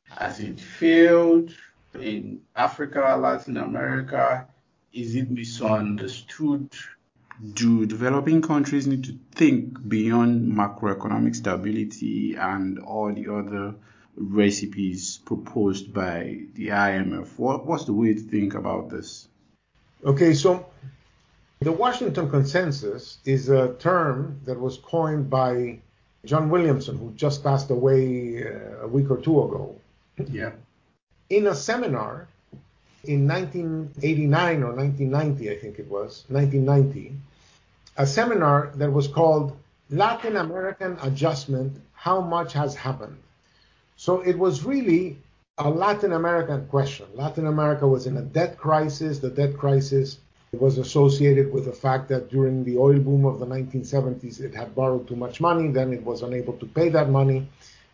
Has 0.05 0.41
it 0.41 0.61
failed 0.61 1.55
in 1.95 2.41
Africa, 2.57 3.17
Latin 3.19 3.57
America? 3.57 4.47
Is 4.93 5.15
it 5.15 5.31
misunderstood? 5.31 6.69
Do 7.55 7.87
developing 7.87 8.43
countries 8.43 8.87
need 8.87 9.05
to 9.05 9.19
think 9.33 9.89
beyond 9.89 10.53
macroeconomic 10.53 11.35
stability 11.35 12.35
and 12.35 12.79
all 12.79 13.13
the 13.13 13.33
other 13.33 13.75
recipes 14.17 15.19
proposed 15.25 15.95
by 15.95 16.41
the 16.55 16.69
IMF? 16.69 17.39
What, 17.39 17.65
what's 17.65 17.87
the 17.87 17.95
way 17.95 18.13
to 18.13 18.21
think 18.21 18.55
about 18.55 18.91
this? 18.91 19.29
Okay, 20.05 20.35
so 20.35 20.67
the 21.61 21.73
Washington 21.73 22.29
Consensus 22.29 23.19
is 23.25 23.49
a 23.49 23.75
term 23.79 24.41
that 24.45 24.61
was 24.61 24.77
coined 24.77 25.31
by 25.31 25.81
John 26.27 26.51
Williamson, 26.51 26.99
who 26.99 27.13
just 27.13 27.43
passed 27.43 27.71
away 27.71 28.45
uh, 28.45 28.83
a 28.83 28.89
week 28.89 29.11
or 29.11 29.17
two 29.17 29.43
ago. 29.43 29.75
Yeah. 30.31 30.53
In 31.31 31.47
a 31.47 31.55
seminar 31.55 32.29
in 33.05 33.27
1989 33.27 34.63
or 34.63 34.75
1990, 34.75 35.51
I 35.51 35.59
think 35.59 35.79
it 35.79 35.89
was, 35.89 36.25
1990, 36.29 37.15
a 37.97 38.07
seminar 38.07 38.71
that 38.77 38.93
was 38.93 39.09
called 39.09 39.57
Latin 39.91 40.37
American 40.37 40.97
Adjustment 41.03 41.77
How 41.95 42.21
Much 42.21 42.53
Has 42.53 42.75
Happened. 42.75 43.19
So 43.97 44.21
it 44.21 44.39
was 44.39 44.65
really 44.65 45.19
a 45.59 45.69
Latin 45.69 46.13
American 46.13 46.67
question. 46.69 47.07
Latin 47.15 47.47
America 47.47 47.87
was 47.87 48.07
in 48.07 48.17
a 48.17 48.23
debt 48.23 48.57
crisis. 48.57 49.19
The 49.19 49.31
debt 49.31 49.59
crisis 49.59 50.19
was 50.53 50.79
associated 50.79 51.53
with 51.53 51.65
the 51.65 51.73
fact 51.73 52.09
that 52.09 52.31
during 52.31 52.65
the 52.65 52.79
oil 52.79 52.99
boom 52.99 53.25
of 53.25 53.39
the 53.39 53.47
1970s, 53.47 54.41
it 54.41 54.55
had 54.55 54.75
borrowed 54.75 55.09
too 55.09 55.17
much 55.17 55.41
money. 55.41 55.69
Then 55.69 55.93
it 55.93 56.03
was 56.03 56.23
unable 56.23 56.55
to 56.55 56.67
pay 56.67 56.89
that 56.91 57.11
money. 57.11 57.49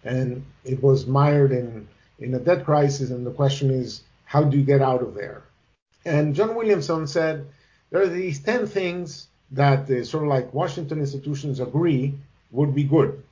And 0.04 0.44
it 0.64 0.82
was 0.82 1.06
mired 1.06 1.52
in, 1.52 1.88
in 2.20 2.34
a 2.34 2.38
debt 2.38 2.64
crisis. 2.64 3.10
And 3.10 3.26
the 3.26 3.32
question 3.32 3.70
is, 3.70 4.02
how 4.28 4.42
do 4.44 4.58
you 4.58 4.64
get 4.64 4.82
out 4.82 5.02
of 5.02 5.14
there? 5.14 5.42
And 6.04 6.34
John 6.34 6.54
Williamson 6.54 7.06
said, 7.06 7.46
there 7.90 8.02
are 8.02 8.14
these 8.22 8.40
10 8.40 8.66
things 8.66 9.26
that 9.52 9.90
uh, 9.90 10.04
sort 10.04 10.24
of 10.24 10.28
like 10.28 10.52
Washington 10.52 11.00
institutions 11.00 11.60
agree 11.60 12.14
would 12.50 12.74
be 12.74 12.84
good 12.84 13.22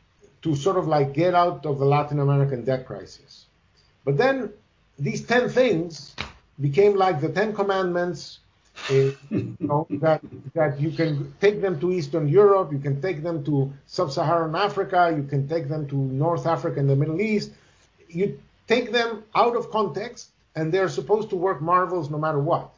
to 0.40 0.56
sort 0.56 0.78
of 0.78 0.88
like 0.88 1.12
get 1.12 1.34
out 1.34 1.66
of 1.66 1.78
the 1.78 1.84
Latin 1.84 2.18
American 2.18 2.64
debt 2.64 2.86
crisis. 2.86 3.44
But 4.06 4.16
then 4.16 4.50
these 4.98 5.22
10 5.26 5.50
things 5.50 6.16
became 6.58 6.96
like 6.96 7.20
the 7.20 7.28
10 7.28 7.54
commandments 7.54 8.38
uh, 8.88 8.94
you 9.28 9.56
know, 9.60 9.86
that, 10.00 10.22
that 10.54 10.80
you 10.80 10.90
can 10.90 11.34
take 11.42 11.60
them 11.60 11.78
to 11.80 11.92
Eastern 11.92 12.26
Europe, 12.26 12.72
you 12.72 12.78
can 12.78 13.02
take 13.02 13.22
them 13.22 13.44
to 13.44 13.70
Sub-Saharan 13.86 14.54
Africa, 14.54 15.12
you 15.14 15.24
can 15.24 15.46
take 15.46 15.68
them 15.68 15.86
to 15.88 15.94
North 15.94 16.46
Africa 16.46 16.80
and 16.80 16.88
the 16.88 16.96
Middle 16.96 17.20
East. 17.20 17.50
You 18.08 18.40
take 18.66 18.92
them 18.92 19.24
out 19.34 19.56
of 19.56 19.70
context 19.70 20.30
and 20.56 20.72
they're 20.72 20.88
supposed 20.88 21.28
to 21.30 21.36
work 21.36 21.60
marvels 21.60 22.10
no 22.10 22.18
matter 22.18 22.40
what. 22.40 22.72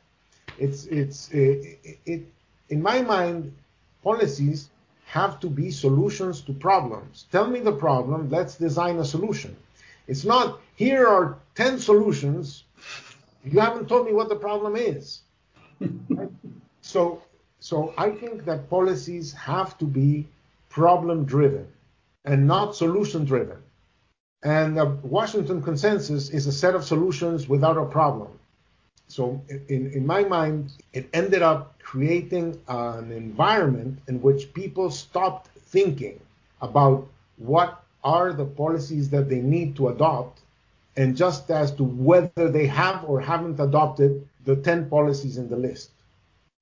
It's, 0.58 0.84
it's, 0.86 1.30
it, 1.30 1.78
it, 2.04 2.22
in 2.68 2.82
my 2.82 3.00
mind, 3.00 3.54
policies 4.02 4.68
have 5.06 5.40
to 5.40 5.46
be 5.48 5.70
solutions 5.70 6.42
to 6.42 6.52
problems. 6.52 7.26
Tell 7.32 7.46
me 7.46 7.60
the 7.60 7.72
problem, 7.72 8.28
let's 8.28 8.56
design 8.56 8.98
a 8.98 9.04
solution. 9.04 9.56
It's 10.08 10.24
not, 10.24 10.60
here 10.74 11.06
are 11.06 11.38
10 11.54 11.78
solutions, 11.78 12.64
you 13.44 13.60
haven't 13.60 13.88
told 13.88 14.06
me 14.06 14.12
what 14.12 14.28
the 14.28 14.36
problem 14.36 14.76
is. 14.76 15.20
right? 15.80 16.28
So, 16.80 17.20
so 17.60 17.92
I 17.98 18.10
think 18.12 18.46
that 18.46 18.70
policies 18.70 19.34
have 19.34 19.76
to 19.76 19.84
be 19.84 20.26
problem 20.70 21.26
driven 21.26 21.68
and 22.24 22.46
not 22.46 22.74
solution 22.74 23.26
driven. 23.26 23.58
And 24.42 24.76
the 24.76 24.86
Washington 25.02 25.62
consensus 25.62 26.30
is 26.30 26.46
a 26.46 26.52
set 26.52 26.74
of 26.74 26.84
solutions 26.84 27.48
without 27.48 27.76
a 27.76 27.84
problem. 27.84 28.28
So, 29.08 29.42
in, 29.48 29.90
in 29.92 30.06
my 30.06 30.22
mind, 30.22 30.72
it 30.92 31.08
ended 31.12 31.42
up 31.42 31.78
creating 31.82 32.60
an 32.68 33.10
environment 33.10 33.98
in 34.06 34.20
which 34.20 34.52
people 34.52 34.90
stopped 34.90 35.48
thinking 35.56 36.20
about 36.60 37.08
what 37.38 37.82
are 38.04 38.32
the 38.32 38.44
policies 38.44 39.08
that 39.10 39.28
they 39.28 39.40
need 39.40 39.74
to 39.76 39.88
adopt, 39.88 40.40
and 40.96 41.16
just 41.16 41.50
as 41.50 41.72
to 41.72 41.84
whether 41.84 42.48
they 42.50 42.66
have 42.66 43.04
or 43.04 43.20
haven't 43.20 43.58
adopted 43.58 44.28
the 44.44 44.56
10 44.56 44.88
policies 44.88 45.38
in 45.38 45.48
the 45.48 45.56
list. 45.56 45.90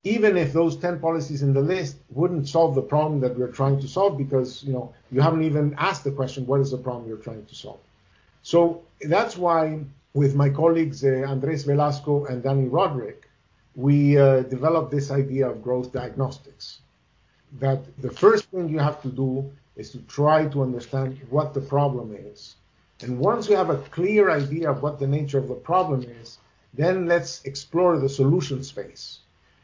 Even 0.03 0.37
if 0.37 0.53
those 0.53 0.77
10 0.77 0.99
policies 0.99 1.41
in 1.41 1.53
the 1.53 1.61
list 1.61 1.97
wouldn't 2.11 2.47
solve 2.47 2.75
the 2.75 2.81
problem 2.81 3.19
that 3.21 3.37
we're 3.37 3.51
trying 3.51 3.79
to 3.81 3.87
solve 3.87 4.17
because 4.17 4.63
you 4.63 4.71
know 4.71 4.93
you 5.11 5.21
haven't 5.21 5.43
even 5.43 5.75
asked 5.77 6.03
the 6.03 6.11
question 6.11 6.45
what 6.45 6.61
is 6.61 6.71
the 6.71 6.77
problem 6.77 7.07
you're 7.07 7.17
trying 7.17 7.45
to 7.45 7.55
solve. 7.55 7.79
So 8.43 8.83
that's 9.01 9.35
why 9.37 9.79
with 10.13 10.35
my 10.35 10.49
colleagues 10.49 11.03
uh, 11.03 11.25
Andres 11.27 11.63
Velasco 11.63 12.25
and 12.25 12.41
Danny 12.41 12.67
Rodrik, 12.69 13.23
we 13.75 14.17
uh, 14.17 14.41
developed 14.41 14.91
this 14.91 15.11
idea 15.11 15.49
of 15.49 15.61
growth 15.61 15.91
diagnostics. 15.91 16.79
That 17.59 17.81
the 18.01 18.09
first 18.09 18.45
thing 18.45 18.69
you 18.69 18.79
have 18.79 19.01
to 19.01 19.09
do 19.09 19.51
is 19.75 19.91
to 19.91 19.99
try 19.99 20.47
to 20.47 20.63
understand 20.63 21.19
what 21.29 21.53
the 21.53 21.61
problem 21.61 22.15
is. 22.15 22.55
And 23.01 23.19
once 23.19 23.47
you 23.47 23.55
have 23.55 23.69
a 23.69 23.77
clear 23.77 24.31
idea 24.31 24.71
of 24.71 24.81
what 24.81 24.99
the 24.99 25.07
nature 25.07 25.37
of 25.37 25.47
the 25.47 25.61
problem 25.71 26.01
is, 26.21 26.39
then 26.73 27.05
let's 27.05 27.43
explore 27.45 27.99
the 27.99 28.09
solution 28.09 28.63
space. 28.63 29.19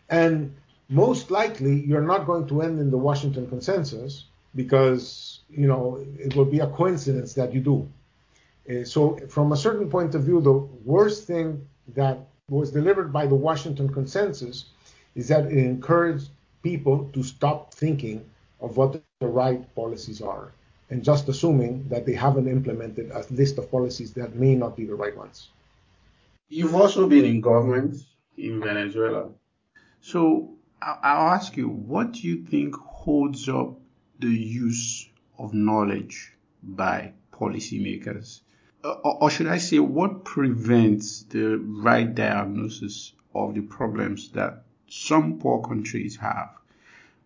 And 0.10 0.54
most 0.90 1.32
likely, 1.32 1.86
you're 1.86 2.02
not 2.14 2.26
going 2.26 2.48
to 2.48 2.62
end 2.62 2.80
in 2.80 2.92
the 2.92 2.98
Washington 2.98 3.48
consensus 3.48 4.26
because, 4.56 5.40
you 5.50 5.68
know, 5.68 6.06
it 6.20 6.36
will 6.36 6.46
be 6.46 6.60
a 6.60 6.68
coincidence 6.68 7.34
that 7.34 7.54
you 7.54 7.62
do. 7.62 7.90
Uh, 8.70 8.84
so, 8.84 9.18
from 9.28 9.52
a 9.52 9.58
certain 9.58 9.90
point 9.90 10.16
of 10.16 10.24
view, 10.24 10.40
the 10.40 10.54
worst 10.86 11.26
thing 11.26 11.68
that 11.96 12.18
was 12.50 12.72
delivered 12.72 13.12
by 13.12 13.26
the 13.26 13.36
Washington 13.36 13.90
consensus 13.92 14.66
is 15.16 15.28
that 15.28 15.46
it 15.46 15.58
encouraged 15.58 16.30
people 16.62 17.10
to 17.14 17.24
stop 17.24 17.74
thinking 17.74 18.24
of 18.62 18.78
what 18.78 19.02
the 19.20 19.28
right 19.28 19.64
policies 19.76 20.22
are 20.22 20.52
and 20.90 21.04
just 21.04 21.28
assuming 21.28 21.86
that 21.90 22.06
they 22.06 22.14
haven't 22.14 22.48
implemented 22.48 23.12
a 23.12 23.26
list 23.32 23.58
of 23.58 23.70
policies 23.70 24.14
that 24.14 24.36
may 24.36 24.56
not 24.56 24.76
be 24.76 24.86
the 24.86 24.96
right 24.96 25.16
ones. 25.18 25.50
You've 26.50 26.76
also 26.76 27.08
been 27.08 27.26
in 27.26 27.42
government 27.42 27.96
in 28.38 28.62
Venezuela. 28.62 29.30
So 30.06 30.56
I'll 30.82 31.30
ask 31.30 31.56
you, 31.56 31.70
what 31.70 32.12
do 32.12 32.28
you 32.28 32.44
think 32.44 32.76
holds 32.76 33.48
up 33.48 33.80
the 34.20 34.28
use 34.28 35.08
of 35.40 35.54
knowledge 35.54 36.34
by 36.62 37.14
policymakers? 37.32 38.42
Or 38.84 39.30
should 39.32 39.48
I 39.48 39.60
say, 39.60 39.80
what 39.80 40.26
prevents 40.26 41.24
the 41.24 41.58
right 41.58 42.14
diagnosis 42.14 43.14
of 43.34 43.56
the 43.56 43.62
problems 43.62 44.30
that 44.32 44.66
some 44.90 45.40
poor 45.40 45.62
countries 45.62 46.18
have? 46.18 46.50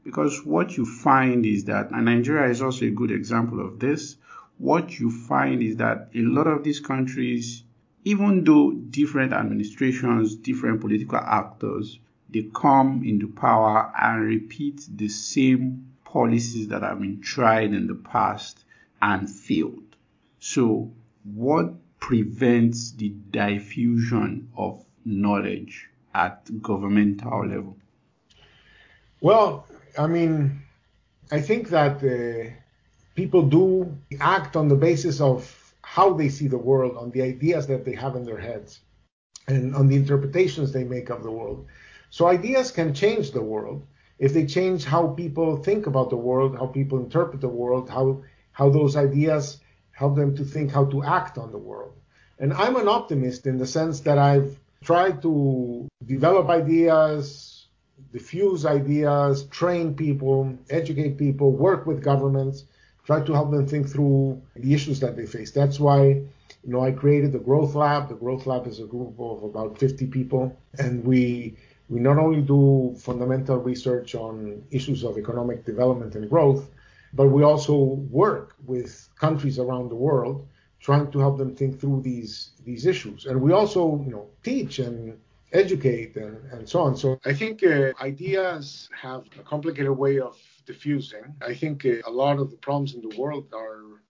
Because 0.04 0.46
what 0.46 0.78
you 0.78 0.86
find 0.86 1.48
is 1.48 1.66
that, 1.66 1.90
and 1.90 2.06
Nigeria 2.06 2.48
is 2.48 2.62
also 2.62 2.86
a 2.86 2.92
good 2.92 3.10
example 3.10 3.60
of 3.60 3.80
this, 3.80 4.18
what 4.60 5.00
you 5.00 5.10
find 5.10 5.64
is 5.64 5.78
that 5.78 6.12
a 6.14 6.22
lot 6.22 6.46
of 6.46 6.64
these 6.64 6.80
countries, 6.80 7.64
even 8.06 8.44
though 8.44 8.72
different 8.72 9.34
administrations, 9.34 10.36
different 10.36 10.80
political 10.80 11.18
actors 11.18 11.98
they 12.30 12.50
come 12.54 13.04
into 13.06 13.28
power 13.28 13.92
and 14.00 14.22
repeat 14.22 14.88
the 14.96 15.10
same 15.10 15.88
policies 16.04 16.68
that 16.70 16.82
have 16.84 17.00
been 17.00 17.22
tried 17.22 17.74
in 17.74 17.88
the 17.88 17.96
past 17.96 18.64
and 19.02 19.30
failed. 19.30 19.96
So, 20.40 20.92
what 21.24 21.74
prevents 22.00 22.92
the 22.92 23.10
diffusion 23.32 24.50
of 24.58 24.84
knowledge 25.06 25.90
at 26.14 26.62
governmental 26.62 27.48
level? 27.48 27.78
Well, 29.22 29.68
I 29.98 30.08
mean, 30.08 30.62
I 31.32 31.42
think 31.42 31.70
that 31.70 32.04
uh, 32.04 32.52
people 33.16 33.44
do 33.44 33.98
act 34.20 34.56
on 34.56 34.68
the 34.68 34.76
basis 34.76 35.20
of 35.20 35.74
how 35.82 36.14
they 36.14 36.30
see 36.30 36.48
the 36.48 36.58
world, 36.58 36.98
on 36.98 37.12
the 37.12 37.22
ideas 37.22 37.68
that 37.68 37.84
they 37.84 37.96
have 37.96 38.16
in 38.16 38.26
their 38.26 38.38
heads, 38.38 38.80
and 39.48 39.76
on 39.76 39.88
the 39.88 39.96
interpretations 39.96 40.72
they 40.72 40.84
make 40.84 41.10
of 41.10 41.24
the 41.24 41.32
world. 41.32 41.66
So 42.18 42.26
ideas 42.26 42.72
can 42.72 42.96
change 42.96 43.30
the 43.30 43.44
world 43.44 43.86
if 44.18 44.34
they 44.34 44.48
change 44.48 44.86
how 44.86 45.10
people 45.10 45.56
think 45.58 45.86
about 45.86 46.10
the 46.10 46.16
world, 46.16 46.58
how 46.58 46.66
people 46.66 46.98
interpret 46.98 47.42
the 47.42 47.56
world, 47.62 47.92
how 47.92 48.24
how 48.54 48.70
those 48.72 48.96
ideas 48.96 49.60
help 49.92 50.16
them 50.16 50.36
to 50.38 50.44
think 50.44 50.72
how 50.72 50.86
to 50.86 51.04
act 51.04 51.38
on 51.38 51.52
the 51.52 51.60
world. 51.60 51.94
And 52.40 52.52
I'm 52.54 52.76
an 52.76 52.88
optimist 52.88 53.46
in 53.46 53.60
the 53.60 53.68
sense 53.68 54.00
that 54.00 54.18
I've 54.18 54.60
tried 54.84 55.22
to 55.22 55.88
develop 56.08 56.50
ideas, 56.50 57.68
diffuse 58.12 58.66
ideas, 58.66 59.44
train 59.60 59.94
people, 59.94 60.58
educate 60.72 61.20
people, 61.20 61.52
work 61.52 61.86
with 61.86 62.02
governments, 62.02 62.66
try 63.06 63.22
to 63.22 63.32
help 63.32 63.52
them 63.52 63.68
think 63.68 63.88
through 63.88 64.42
the 64.56 64.74
issues 64.74 65.00
that 65.02 65.16
they 65.16 65.28
face. 65.28 65.52
That's 65.52 65.80
why 65.80 66.00
you 66.64 66.72
know 66.74 66.84
I 66.84 66.94
created 66.94 67.32
the 67.32 67.46
Growth 67.48 67.76
Lab. 67.76 68.10
The 68.10 68.22
Growth 68.24 68.48
Lab 68.48 68.66
is 68.66 68.80
a 68.80 68.88
group 68.88 69.20
of 69.20 69.44
about 69.44 69.78
50 69.78 70.08
people, 70.08 70.58
and 70.80 71.06
we 71.06 71.58
we 71.90 72.00
not 72.00 72.18
only 72.18 72.42
do 72.42 72.96
fundamental 73.00 73.58
research 73.58 74.16
on 74.16 74.64
issues 74.72 75.04
of 75.04 75.18
economic 75.18 75.66
development 75.66 76.16
and 76.16 76.30
growth, 76.30 76.70
but 77.14 77.28
we 77.28 77.44
also 77.44 77.76
work 78.22 78.56
with 78.66 79.10
countries 79.18 79.58
around 79.60 79.90
the 79.90 79.96
world 79.96 80.48
trying 80.80 81.10
to 81.12 81.20
help 81.20 81.38
them 81.38 81.56
think 81.56 81.80
through 81.80 82.02
these 82.02 82.52
these 82.64 82.86
issues. 82.86 83.26
And 83.26 83.42
we 83.42 83.52
also, 83.52 84.04
you 84.06 84.12
know, 84.12 84.28
teach 84.44 84.80
and 84.80 85.18
educate 85.54 86.16
and, 86.18 86.38
and 86.52 86.68
so 86.68 86.82
on. 86.82 86.96
So 86.96 87.20
I 87.26 87.34
think 87.34 87.64
uh, 87.64 87.94
ideas 88.02 88.90
have 89.02 89.24
a 89.40 89.44
complicated 89.44 89.92
way 89.92 90.20
of 90.20 90.38
diffusing. 90.66 91.36
I 91.42 91.54
think 91.54 91.86
uh, 91.86 91.96
a 92.06 92.12
lot 92.12 92.40
of 92.40 92.52
the 92.52 92.58
problems 92.58 92.94
in 92.96 93.02
the 93.02 93.18
world 93.18 93.54
are 93.54 94.04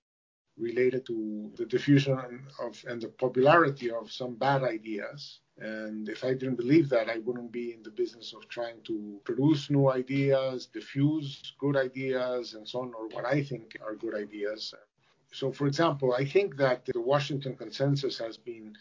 related 0.57 1.05
to 1.05 1.51
the 1.55 1.65
diffusion 1.65 2.17
of 2.59 2.84
and 2.88 3.01
the 3.01 3.09
popularity 3.09 3.91
of 3.91 4.11
some 4.11 4.36
bad 4.36 4.63
ideas. 4.63 5.39
And 5.60 6.08
if 6.08 6.24
I 6.24 6.34
didn't 6.34 6.55
believe 6.55 6.88
that, 6.89 7.10
I 7.10 7.18
wouldn't 7.20 7.51
be 7.51 7.74
in 7.74 7.82
the 7.82 7.89
business 7.89 8.34
of 8.34 8.47
trying 8.47 8.82
to 8.84 9.20
produce 9.24 9.70
new 9.70 9.89
ideas, 9.89 10.68
diffuse 10.68 11.53
good 11.58 11.76
ideas, 11.76 12.53
and 12.53 12.68
so 12.68 12.82
on, 12.82 12.93
or 12.93 13.08
what 13.08 13.26
I 13.26 13.43
think 13.43 13.76
are 13.84 13.95
good 13.95 14.16
ideas. 14.16 14.74
So, 15.32 15.51
for 15.51 15.68
example, 15.68 16.14
I 16.14 16.26
think 16.26 16.58
that 16.58 16.86
the 16.86 17.01
Washington 17.01 17.55
consensus 17.55 18.18
has 18.20 18.38
been 18.38 18.76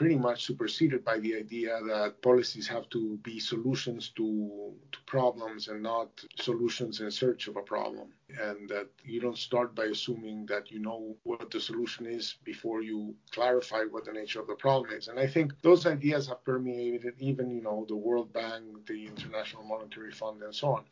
pretty 0.00 0.16
much 0.16 0.46
superseded 0.46 1.04
by 1.04 1.18
the 1.18 1.36
idea 1.36 1.78
that 1.86 2.22
policies 2.22 2.66
have 2.66 2.88
to 2.88 3.18
be 3.18 3.38
solutions 3.38 4.08
to, 4.16 4.72
to 4.92 4.98
problems 5.04 5.68
and 5.68 5.82
not 5.82 6.08
solutions 6.36 7.02
in 7.02 7.10
search 7.10 7.48
of 7.48 7.56
a 7.58 7.60
problem. 7.60 8.08
And 8.40 8.66
that 8.70 8.88
you 9.04 9.20
don't 9.20 9.36
start 9.36 9.74
by 9.74 9.84
assuming 9.96 10.46
that 10.46 10.70
you 10.70 10.78
know 10.78 11.14
what 11.24 11.50
the 11.50 11.60
solution 11.60 12.06
is 12.06 12.36
before 12.44 12.80
you 12.80 13.14
clarify 13.30 13.82
what 13.90 14.06
the 14.06 14.12
nature 14.12 14.40
of 14.40 14.46
the 14.46 14.54
problem 14.54 14.90
is. 14.92 15.08
And 15.08 15.20
I 15.20 15.26
think 15.26 15.52
those 15.60 15.84
ideas 15.84 16.28
have 16.28 16.42
permeated 16.44 17.12
even, 17.18 17.50
you 17.50 17.60
know, 17.60 17.84
the 17.86 17.96
World 17.96 18.32
Bank, 18.32 18.64
the 18.86 19.04
International 19.06 19.64
Monetary 19.64 20.12
Fund, 20.12 20.42
and 20.42 20.54
so 20.54 20.68
on, 20.76 20.84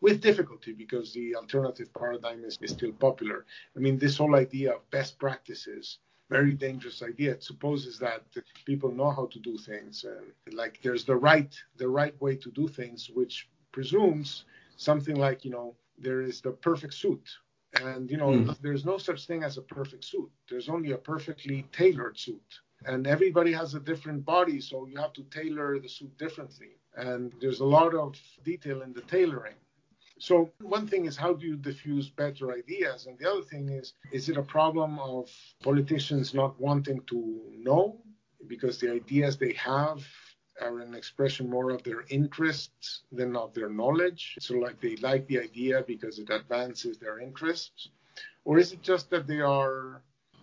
with 0.00 0.20
difficulty 0.20 0.72
because 0.72 1.12
the 1.12 1.36
alternative 1.36 1.94
paradigm 1.94 2.44
is, 2.44 2.58
is 2.60 2.72
still 2.72 2.92
popular. 2.94 3.46
I 3.76 3.78
mean, 3.78 3.96
this 3.96 4.16
whole 4.16 4.34
idea 4.34 4.72
of 4.72 4.90
best 4.90 5.20
practices 5.20 5.98
very 6.28 6.52
dangerous 6.52 7.02
idea. 7.02 7.32
It 7.32 7.42
supposes 7.42 7.98
that 7.98 8.22
people 8.64 8.90
know 8.90 9.10
how 9.10 9.26
to 9.26 9.38
do 9.38 9.56
things, 9.58 10.04
and 10.04 10.54
like 10.54 10.80
there's 10.82 11.04
the 11.04 11.16
right 11.16 11.54
the 11.76 11.88
right 11.88 12.20
way 12.20 12.36
to 12.36 12.50
do 12.50 12.68
things, 12.68 13.10
which 13.12 13.48
presumes 13.72 14.44
something 14.76 15.16
like 15.16 15.44
you 15.44 15.50
know 15.50 15.74
there 15.98 16.20
is 16.20 16.40
the 16.40 16.50
perfect 16.50 16.94
suit, 16.94 17.28
and 17.80 18.10
you 18.10 18.16
know 18.16 18.30
mm. 18.30 18.56
there's 18.60 18.84
no 18.84 18.98
such 18.98 19.26
thing 19.26 19.42
as 19.44 19.56
a 19.56 19.62
perfect 19.62 20.04
suit. 20.04 20.30
There's 20.50 20.68
only 20.68 20.92
a 20.92 20.98
perfectly 20.98 21.66
tailored 21.72 22.18
suit, 22.18 22.60
and 22.84 23.06
everybody 23.06 23.52
has 23.52 23.74
a 23.74 23.80
different 23.80 24.24
body, 24.24 24.60
so 24.60 24.86
you 24.86 24.98
have 24.98 25.12
to 25.14 25.22
tailor 25.24 25.78
the 25.78 25.88
suit 25.88 26.16
differently. 26.18 26.72
And 26.96 27.32
there's 27.40 27.60
a 27.60 27.64
lot 27.64 27.94
of 27.94 28.16
detail 28.42 28.82
in 28.82 28.92
the 28.92 29.02
tailoring. 29.02 29.56
So 30.18 30.50
one 30.62 30.86
thing 30.86 31.04
is 31.04 31.16
how 31.16 31.34
do 31.34 31.46
you 31.46 31.56
diffuse 31.56 32.08
better 32.08 32.52
ideas, 32.52 33.06
and 33.06 33.18
the 33.18 33.30
other 33.30 33.42
thing 33.42 33.68
is 33.68 33.94
is 34.12 34.28
it 34.28 34.36
a 34.38 34.42
problem 34.42 34.98
of 34.98 35.30
politicians 35.62 36.32
not 36.32 36.58
wanting 36.58 37.02
to 37.08 37.18
know 37.58 38.00
because 38.46 38.78
the 38.78 38.90
ideas 38.90 39.36
they 39.36 39.52
have 39.54 40.06
are 40.60 40.80
an 40.80 40.94
expression 40.94 41.50
more 41.50 41.70
of 41.70 41.82
their 41.82 42.04
interests 42.08 43.02
than 43.12 43.36
of 43.36 43.52
their 43.52 43.68
knowledge. 43.68 44.36
So 44.40 44.54
like 44.54 44.80
they 44.80 44.96
like 44.96 45.26
the 45.26 45.40
idea 45.40 45.84
because 45.86 46.18
it 46.18 46.30
advances 46.30 46.98
their 46.98 47.18
interests, 47.18 47.90
or 48.44 48.58
is 48.58 48.72
it 48.72 48.82
just 48.82 49.10
that 49.10 49.26
they 49.26 49.40
are 49.40 50.02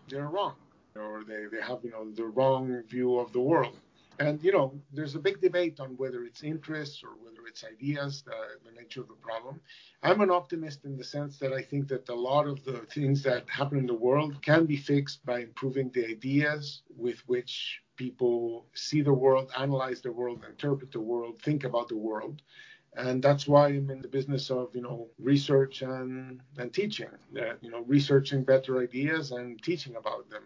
they're 0.10 0.28
wrong 0.28 0.56
or 0.96 1.24
they, 1.28 1.46
they 1.52 1.62
have 1.62 1.80
you 1.84 1.92
know 1.92 2.12
the 2.12 2.26
wrong 2.26 2.84
view 2.88 3.18
of 3.18 3.34
the 3.34 3.42
world? 3.42 3.80
And 4.20 4.44
you 4.44 4.52
know, 4.52 4.80
there's 4.92 5.16
a 5.16 5.20
big 5.20 5.42
debate 5.42 5.80
on 5.80 5.98
whether 5.98 6.24
it's 6.24 6.44
interests 6.44 7.04
or 7.04 7.12
whether 7.24 7.48
it's 7.48 7.64
ideas, 7.64 8.24
the, 8.24 8.34
nature 8.76 9.02
of 9.02 9.08
the 9.08 9.14
problem. 9.16 9.60
I'm 10.02 10.22
an 10.22 10.32
optimist 10.32 10.84
in 10.84 10.98
the 10.98 11.04
sense 11.04 11.38
that 11.40 11.54
I 11.54 11.62
think 11.62 11.88
that 11.88 12.10
a 12.10 12.16
lot 12.16 12.48
of 12.48 12.64
the 12.64 12.80
things 12.92 13.24
that 13.24 13.50
happen 13.50 13.78
in 13.78 13.86
the 13.86 13.94
world 13.94 14.42
can 14.42 14.66
be 14.66 14.76
fixed 14.76 15.26
by 15.26 15.40
improving 15.40 15.90
the 15.92 16.06
ideas 16.06 16.82
with 16.98 17.20
which 17.28 17.82
people 17.96 18.66
see 18.74 19.02
the 19.02 19.14
world, 19.14 19.52
analyze 19.58 20.02
the 20.02 20.12
world, 20.12 20.44
interpret 20.50 20.92
the 20.92 21.00
world, 21.00 21.42
think 21.42 21.64
about 21.64 21.88
the 21.88 21.98
world. 21.98 22.42
And 22.96 23.24
that's 23.24 23.48
why 23.48 23.68
I'm 23.68 23.90
in 23.90 24.02
the 24.02 24.08
business 24.08 24.52
of, 24.52 24.76
you 24.76 24.82
know, 24.82 25.08
research 25.20 25.82
and, 25.82 26.42
and 26.58 26.74
teaching, 26.74 27.10
uh, 27.40 27.54
you 27.62 27.72
know, 27.72 27.82
researching 27.88 28.44
better 28.44 28.82
ideas 28.82 29.32
and 29.32 29.62
teaching 29.64 29.96
about 29.96 30.30
them. 30.30 30.44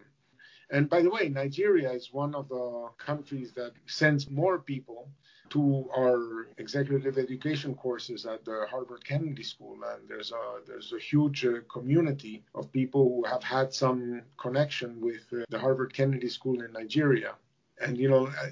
And 0.70 0.88
by 0.88 1.02
the 1.02 1.10
way, 1.10 1.28
Nigeria 1.28 1.90
is 1.92 2.12
one 2.12 2.34
of 2.34 2.48
the 2.48 2.88
countries 2.98 3.52
that 3.52 3.72
sends 3.86 4.30
more 4.30 4.58
people 4.58 5.08
to 5.50 5.88
our 5.96 6.48
executive 6.58 7.16
education 7.16 7.74
courses 7.74 8.26
at 8.26 8.44
the 8.44 8.66
Harvard 8.70 9.02
Kennedy 9.04 9.42
School, 9.42 9.78
and 9.82 10.08
there's 10.08 10.30
a 10.32 10.60
there's 10.66 10.92
a 10.92 10.98
huge 10.98 11.46
uh, 11.46 11.60
community 11.72 12.44
of 12.54 12.70
people 12.70 13.04
who 13.08 13.24
have 13.24 13.42
had 13.42 13.72
some 13.72 14.22
connection 14.36 15.00
with 15.00 15.24
uh, 15.32 15.44
the 15.48 15.58
Harvard 15.58 15.94
Kennedy 15.94 16.28
School 16.28 16.60
in 16.62 16.72
Nigeria, 16.72 17.34
and 17.80 17.96
you 17.96 18.08
know. 18.08 18.26
Uh, 18.26 18.50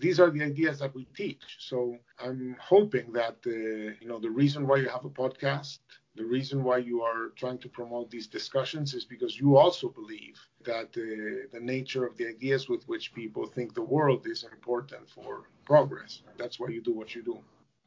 these 0.00 0.18
are 0.18 0.28
the 0.28 0.42
ideas 0.42 0.80
that 0.80 0.92
we 0.92 1.04
teach. 1.14 1.56
So 1.60 1.96
I'm 2.18 2.56
hoping 2.58 3.12
that 3.12 3.36
you 3.44 4.08
know 4.08 4.18
the 4.18 4.30
reason 4.30 4.66
why 4.66 4.78
you 4.78 4.88
have 4.88 5.04
a 5.04 5.08
podcast, 5.08 5.78
the 6.16 6.24
reason 6.24 6.62
why 6.62 6.78
you 6.78 7.02
are 7.02 7.30
trying 7.36 7.58
to 7.58 7.68
promote 7.68 8.10
these 8.10 8.28
discussions 8.28 8.94
is 8.94 9.04
because 9.04 9.38
you 9.38 9.56
also 9.56 9.88
believe 9.88 10.38
that 10.64 10.92
the 10.92 11.60
nature 11.60 12.06
of 12.06 12.16
the 12.16 12.28
ideas 12.28 12.68
with 12.68 12.84
which 12.88 13.12
people 13.14 13.46
think 13.46 13.74
the 13.74 13.82
world 13.82 14.26
is 14.26 14.44
important 14.44 15.08
for 15.10 15.48
progress. 15.64 16.22
That's 16.38 16.60
why 16.60 16.68
you 16.68 16.80
do 16.80 16.92
what 16.92 17.14
you 17.14 17.22
do. 17.22 17.38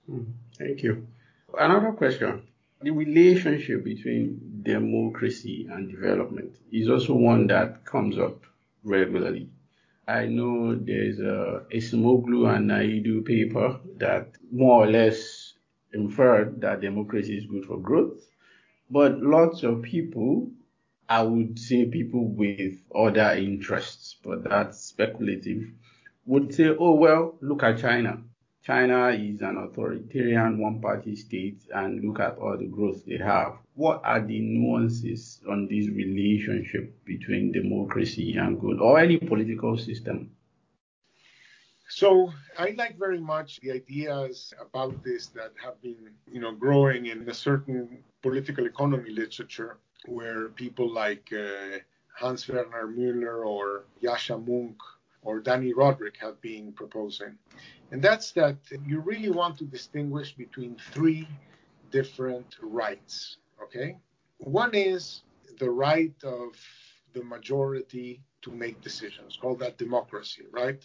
Hmm. 0.08 0.24
Thank 0.58 0.84
you. 0.84 1.08
Another 1.58 1.94
question. 1.94 2.48
The 2.82 2.92
relationship 2.92 3.84
between 3.84 4.62
democracy 4.62 5.68
and 5.72 5.90
development 5.90 6.58
is 6.72 6.90
also 6.90 7.14
one 7.14 7.48
that 7.48 7.86
comes 7.86 8.20
up 8.20 8.46
regularly. 8.84 9.50
I 10.08 10.26
know 10.26 10.76
there's 10.76 11.20
a 11.20 11.66
Acemoglu 11.74 12.56
and 12.56 12.68
Naidu 12.68 13.24
paper 13.24 13.80
that 13.98 14.30
more 14.52 14.84
or 14.84 14.88
less 14.88 15.47
inferred 15.98 16.62
that 16.62 16.82
democracy 16.82 17.38
is 17.38 17.46
good 17.46 17.66
for 17.66 17.78
growth, 17.78 18.22
but 18.90 19.20
lots 19.20 19.64
of 19.64 19.82
people 19.82 20.52
I 21.10 21.24
would 21.24 21.58
say 21.58 21.86
people 21.86 22.28
with 22.28 22.84
other 22.94 23.32
interests, 23.38 24.18
but 24.22 24.44
that's 24.44 24.80
speculative, 24.80 25.72
would 26.26 26.54
say, 26.54 26.76
oh, 26.78 26.96
well, 26.96 27.38
look 27.40 27.64
at 27.64 27.80
China. 27.80 28.22
China 28.62 29.08
is 29.12 29.42
an 29.42 29.56
authoritarian 29.58 30.58
one 30.58 30.82
party 30.82 31.16
state 31.16 31.62
and 31.74 32.04
look 32.04 32.20
at 32.20 32.38
all 32.38 32.58
the 32.58 32.66
growth 32.68 33.06
they 33.06 33.16
have. 33.16 33.54
What 33.76 34.02
are 34.04 34.20
the 34.20 34.38
nuances 34.42 35.40
on 35.50 35.68
this 35.68 35.88
relationship 35.88 37.06
between 37.06 37.54
democracy 37.54 38.36
and 38.36 38.60
good 38.60 38.82
or 38.82 39.00
any 39.00 39.16
political 39.16 39.78
system? 39.78 40.32
So 41.90 42.34
I 42.58 42.76
like 42.78 42.98
very 42.98 43.20
much 43.20 43.60
the 43.62 43.72
ideas 43.72 44.54
about 44.60 45.04
this 45.04 45.28
that 45.28 45.54
have 45.64 45.82
been, 45.82 46.10
you 46.32 46.42
know, 46.42 46.52
growing 46.52 47.06
in 47.06 47.28
a 47.30 47.34
certain 47.34 48.04
political 48.22 48.66
economy 48.66 49.10
literature 49.10 49.78
where 50.06 50.50
people 50.50 50.92
like 50.92 51.32
uh, 51.32 51.80
Hans 52.14 52.48
Werner 52.48 52.88
Müller 52.88 53.46
or 53.46 53.86
Yascha 54.04 54.44
Mounk 54.44 54.76
or 55.22 55.40
Danny 55.40 55.74
Rodrik 55.74 56.18
have 56.18 56.40
been 56.42 56.74
proposing. 56.74 57.38
And 57.92 58.02
that's 58.02 58.32
that 58.34 58.58
you 58.86 59.00
really 59.00 59.30
want 59.30 59.58
to 59.60 59.66
distinguish 59.66 60.34
between 60.34 60.76
three 60.92 61.28
different 61.92 62.58
rights. 62.62 63.38
Okay? 63.64 63.98
One 64.40 64.76
is 64.76 65.24
the 65.58 65.70
right 65.70 66.14
of 66.24 66.56
the 67.14 67.24
majority 67.24 68.22
to 68.42 68.52
make 68.52 68.82
decisions, 68.82 69.38
call 69.42 69.56
that 69.56 69.78
democracy, 69.78 70.46
right? 70.52 70.84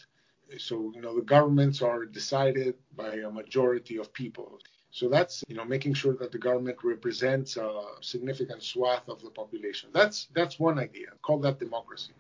So, 0.59 0.93
you 0.95 1.01
know, 1.01 1.15
the 1.17 1.23
governments 1.23 1.83
are 1.83 2.05
decided 2.05 2.75
by 2.97 3.15
a 3.17 3.31
majority 3.31 3.97
of 3.99 4.13
people. 4.13 4.59
So 4.91 5.09
that's, 5.09 5.43
you 5.49 5.57
know, 5.57 5.65
making 5.65 5.95
sure 5.95 6.15
that 6.17 6.33
the 6.33 6.39
government 6.39 6.79
represents 6.85 7.57
a 7.57 7.71
significant 8.03 8.63
swath 8.63 9.09
of 9.09 9.23
the 9.23 9.31
population. 9.31 9.89
That's 9.93 10.29
that's 10.35 10.59
one 10.59 10.79
idea. 10.79 11.09
Call 11.23 11.39
that 11.41 11.59
democracy. 11.59 12.13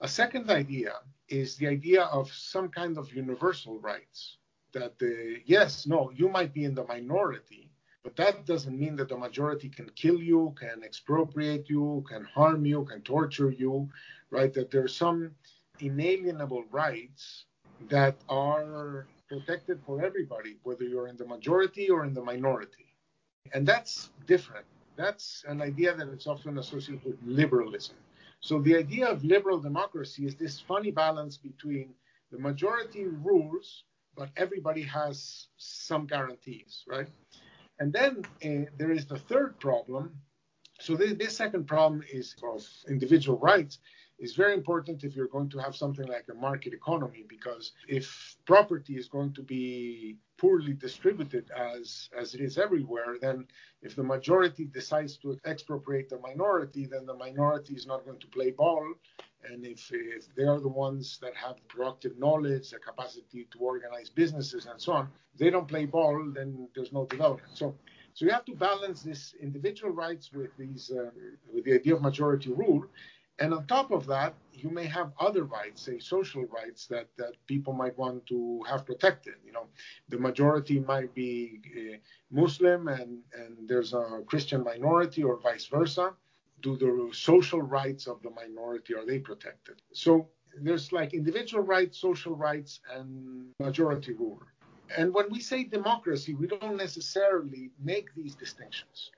A 0.00 0.08
second 0.08 0.48
idea 0.50 0.92
is 1.28 1.56
the 1.56 1.66
idea 1.66 2.02
of 2.04 2.32
some 2.32 2.68
kind 2.68 2.98
of 2.98 3.12
universal 3.12 3.78
rights. 3.80 4.36
That 4.72 4.94
uh, 5.02 5.40
yes, 5.44 5.86
no, 5.86 6.12
you 6.14 6.28
might 6.28 6.52
be 6.54 6.64
in 6.64 6.74
the 6.74 6.84
minority, 6.84 7.70
but 8.04 8.14
that 8.16 8.46
doesn't 8.46 8.78
mean 8.78 8.94
that 8.96 9.08
the 9.08 9.16
majority 9.16 9.68
can 9.68 9.88
kill 9.96 10.20
you, 10.20 10.54
can 10.56 10.84
expropriate 10.84 11.68
you, 11.68 12.04
can 12.08 12.24
harm 12.24 12.64
you, 12.64 12.84
can 12.84 13.02
torture 13.02 13.50
you, 13.50 13.88
right? 14.30 14.52
That 14.52 14.70
there 14.70 14.84
are 14.84 14.88
some 15.04 15.32
inalienable 15.80 16.64
rights 16.70 17.46
that 17.88 18.16
are 18.28 19.06
protected 19.28 19.80
for 19.86 20.04
everybody, 20.04 20.56
whether 20.62 20.84
you're 20.84 21.08
in 21.08 21.16
the 21.16 21.26
majority 21.26 21.90
or 21.90 22.04
in 22.04 22.14
the 22.14 22.22
minority. 22.22 22.94
And 23.52 23.66
that's 23.66 24.10
different. 24.26 24.66
That's 24.96 25.44
an 25.48 25.60
idea 25.60 25.94
that 25.94 26.08
is 26.08 26.26
often 26.26 26.58
associated 26.58 27.04
with 27.04 27.16
liberalism. 27.24 27.96
So 28.40 28.60
the 28.60 28.76
idea 28.76 29.06
of 29.06 29.24
liberal 29.24 29.58
democracy 29.58 30.26
is 30.26 30.34
this 30.36 30.60
funny 30.60 30.90
balance 30.90 31.36
between 31.36 31.94
the 32.30 32.38
majority 32.38 33.06
rules, 33.06 33.84
but 34.16 34.28
everybody 34.36 34.82
has 34.82 35.48
some 35.56 36.06
guarantees, 36.06 36.84
right? 36.86 37.08
And 37.78 37.92
then 37.92 38.24
uh, 38.44 38.70
there 38.78 38.92
is 38.92 39.06
the 39.06 39.18
third 39.18 39.58
problem. 39.58 40.12
So 40.80 40.96
this, 40.96 41.14
this 41.14 41.36
second 41.36 41.66
problem 41.66 42.04
is 42.12 42.36
of 42.42 42.66
individual 42.88 43.38
rights 43.38 43.78
is 44.18 44.34
very 44.34 44.54
important 44.54 45.02
if 45.02 45.16
you're 45.16 45.28
going 45.28 45.48
to 45.50 45.58
have 45.58 45.74
something 45.74 46.06
like 46.06 46.26
a 46.30 46.34
market 46.34 46.72
economy 46.72 47.24
because 47.28 47.72
if 47.88 48.36
property 48.46 48.96
is 48.96 49.08
going 49.08 49.32
to 49.32 49.42
be 49.42 50.16
poorly 50.38 50.72
distributed 50.72 51.50
as 51.50 52.08
as 52.18 52.34
it 52.34 52.40
is 52.40 52.58
everywhere 52.58 53.16
then 53.20 53.46
if 53.82 53.96
the 53.96 54.02
majority 54.02 54.64
decides 54.64 55.16
to 55.16 55.38
expropriate 55.44 56.08
the 56.08 56.18
minority 56.18 56.86
then 56.86 57.04
the 57.06 57.14
minority 57.14 57.74
is 57.74 57.86
not 57.86 58.04
going 58.04 58.18
to 58.18 58.26
play 58.28 58.50
ball. 58.50 58.84
And 59.46 59.66
if, 59.66 59.90
if 59.92 60.34
they 60.34 60.44
are 60.44 60.58
the 60.58 60.68
ones 60.68 61.18
that 61.20 61.34
have 61.36 61.56
the 61.56 61.68
productive 61.68 62.18
knowledge 62.18 62.70
the 62.70 62.78
capacity 62.78 63.46
to 63.52 63.58
organize 63.58 64.08
businesses 64.10 64.66
and 64.66 64.80
so 64.80 64.92
on 64.92 65.08
they 65.38 65.50
don't 65.50 65.68
play 65.68 65.86
ball 65.86 66.32
then 66.34 66.68
there's 66.74 66.92
no 66.92 67.04
development. 67.06 67.50
So 67.54 67.74
so 68.14 68.24
you 68.24 68.30
have 68.30 68.44
to 68.44 68.54
balance 68.54 69.02
this 69.02 69.34
individual 69.42 69.92
rights 69.92 70.30
with 70.32 70.56
these 70.56 70.90
uh, 70.90 71.10
with 71.52 71.64
the 71.64 71.74
idea 71.74 71.96
of 71.96 72.02
majority 72.02 72.52
rule 72.52 72.84
and 73.38 73.52
on 73.52 73.66
top 73.66 73.90
of 73.90 74.06
that, 74.06 74.34
you 74.52 74.70
may 74.70 74.86
have 74.86 75.12
other 75.18 75.44
rights, 75.44 75.82
say 75.82 75.98
social 75.98 76.44
rights 76.44 76.86
that, 76.86 77.08
that 77.18 77.32
people 77.46 77.72
might 77.72 77.98
want 77.98 78.24
to 78.26 78.62
have 78.68 78.86
protected. 78.86 79.34
You 79.44 79.52
know, 79.52 79.66
the 80.08 80.18
majority 80.18 80.78
might 80.78 81.12
be 81.14 81.60
uh, 81.76 81.96
Muslim 82.30 82.88
and, 82.88 83.18
and 83.36 83.68
there's 83.68 83.92
a 83.92 84.22
Christian 84.26 84.62
minority 84.62 85.22
or 85.22 85.38
vice 85.40 85.66
versa. 85.66 86.14
Do 86.62 86.76
the 86.76 87.10
social 87.12 87.60
rights 87.60 88.06
of 88.06 88.22
the 88.22 88.30
minority, 88.30 88.94
are 88.94 89.04
they 89.04 89.18
protected? 89.18 89.82
So 89.92 90.28
there's 90.62 90.92
like 90.92 91.12
individual 91.12 91.64
rights, 91.64 91.98
social 91.98 92.36
rights, 92.36 92.80
and 92.94 93.46
majority 93.58 94.12
rule. 94.12 94.40
And 94.96 95.12
when 95.12 95.26
we 95.30 95.40
say 95.40 95.64
democracy, 95.64 96.34
we 96.34 96.46
don't 96.46 96.76
necessarily 96.76 97.70
make 97.82 98.14
these 98.14 98.34
distinctions. 98.34 99.10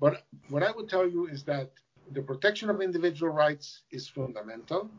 But 0.00 0.24
what 0.48 0.62
I 0.62 0.70
would 0.70 0.88
tell 0.88 1.06
you 1.08 1.26
is 1.26 1.44
that 1.44 1.70
the 2.12 2.22
protection 2.22 2.70
of 2.70 2.80
individual 2.80 3.32
rights 3.32 3.82
is 3.90 4.08
fundamental, 4.08 4.90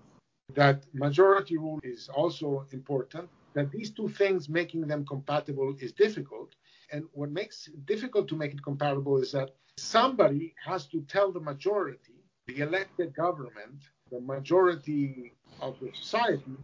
that 0.53 0.83
majority 0.93 1.57
rule 1.57 1.79
is 1.83 2.09
also 2.09 2.65
important, 2.71 3.29
that 3.53 3.71
these 3.71 3.91
two 3.91 4.09
things 4.09 4.49
making 4.49 4.87
them 4.87 5.05
compatible 5.05 5.75
is 5.79 5.91
difficult. 5.91 6.55
And 6.91 7.05
what 7.13 7.31
makes 7.31 7.67
it 7.67 7.85
difficult 7.85 8.27
to 8.29 8.35
make 8.35 8.53
it 8.53 8.63
compatible 8.63 9.17
is 9.17 9.31
that 9.31 9.55
somebody 9.77 10.55
has 10.65 10.87
to 10.87 11.01
tell 11.01 11.31
the 11.31 11.39
majority, 11.39 12.23
the 12.47 12.59
elected 12.59 13.15
government, 13.15 13.81
the 14.11 14.19
majority 14.19 15.33
of 15.61 15.79
the 15.79 15.91
society, 15.93 16.57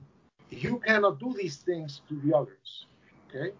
you 0.49 0.79
cannot 0.79 1.19
do 1.19 1.33
these 1.37 1.57
things 1.57 2.01
to 2.09 2.19
the 2.21 2.35
others. 2.35 2.85
Okay? 3.29 3.51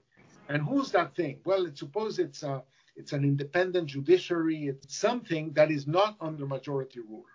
And 0.50 0.62
who's 0.62 0.92
that 0.92 1.16
thing? 1.16 1.40
Well, 1.46 1.68
suppose 1.74 2.20
it's 2.20 2.44
a 2.44 2.64
it's 2.96 3.12
an 3.12 3.24
independent 3.24 3.88
judiciary. 3.88 4.68
It's 4.68 4.96
something 4.96 5.52
that 5.54 5.70
is 5.70 5.86
not 5.86 6.16
under 6.22 6.46
majority 6.46 7.02
rule. 7.02 7.26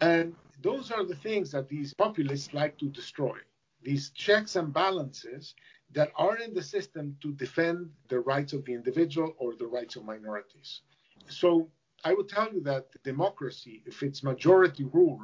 And 0.00 0.34
those 0.62 0.90
are 0.90 1.04
the 1.04 1.16
things 1.16 1.50
that 1.52 1.68
these 1.68 1.94
populists 1.94 2.52
like 2.52 2.78
to 2.78 2.88
destroy. 2.88 3.38
These 3.82 4.10
checks 4.10 4.56
and 4.56 4.72
balances 4.72 5.54
that 5.92 6.12
are 6.16 6.36
in 6.36 6.52
the 6.52 6.62
system 6.62 7.16
to 7.22 7.32
defend 7.32 7.90
the 8.08 8.20
rights 8.20 8.52
of 8.52 8.64
the 8.64 8.74
individual 8.74 9.34
or 9.38 9.54
the 9.54 9.66
rights 9.66 9.96
of 9.96 10.04
minorities. 10.04 10.82
So 11.28 11.70
I 12.04 12.12
would 12.12 12.28
tell 12.28 12.52
you 12.52 12.60
that 12.62 12.86
democracy, 13.02 13.82
if 13.86 14.02
it's 14.02 14.22
majority 14.22 14.84
rule 14.84 15.20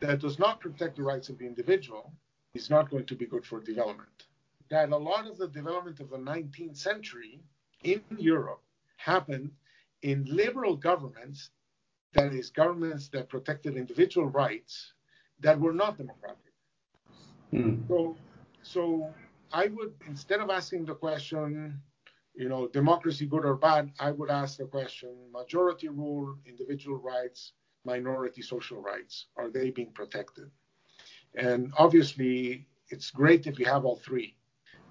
that 0.00 0.20
does 0.20 0.38
not 0.38 0.60
protect 0.60 0.96
the 0.96 1.02
rights 1.04 1.28
of 1.28 1.38
the 1.38 1.46
individual, 1.46 2.12
is 2.54 2.68
not 2.68 2.90
going 2.90 3.06
to 3.06 3.14
be 3.14 3.26
good 3.26 3.46
for 3.46 3.60
development. 3.60 4.26
That 4.70 4.90
a 4.90 4.96
lot 4.96 5.26
of 5.28 5.38
the 5.38 5.48
development 5.48 6.00
of 6.00 6.10
the 6.10 6.18
19th 6.18 6.76
century 6.76 7.40
in 7.84 8.02
Europe 8.18 8.63
happened 8.96 9.50
in 10.02 10.24
liberal 10.24 10.76
governments, 10.76 11.50
that 12.14 12.32
is, 12.32 12.50
governments 12.50 13.08
that 13.08 13.28
protected 13.28 13.76
individual 13.76 14.28
rights 14.28 14.92
that 15.40 15.58
were 15.58 15.72
not 15.72 15.98
democratic. 15.98 16.52
Mm. 17.52 17.86
So, 17.88 18.16
so 18.62 19.12
I 19.52 19.66
would, 19.66 19.94
instead 20.06 20.40
of 20.40 20.50
asking 20.50 20.86
the 20.86 20.94
question, 20.94 21.80
you 22.34 22.48
know, 22.48 22.68
democracy 22.68 23.26
good 23.26 23.44
or 23.44 23.54
bad, 23.54 23.90
I 24.00 24.10
would 24.10 24.30
ask 24.30 24.58
the 24.58 24.66
question 24.66 25.10
majority 25.32 25.88
rule, 25.88 26.36
individual 26.46 26.98
rights, 26.98 27.52
minority 27.84 28.42
social 28.42 28.80
rights, 28.80 29.26
are 29.36 29.50
they 29.50 29.70
being 29.70 29.92
protected? 29.92 30.50
And 31.36 31.72
obviously, 31.78 32.66
it's 32.88 33.10
great 33.10 33.46
if 33.46 33.58
you 33.58 33.66
have 33.66 33.84
all 33.84 33.96
three. 33.96 34.36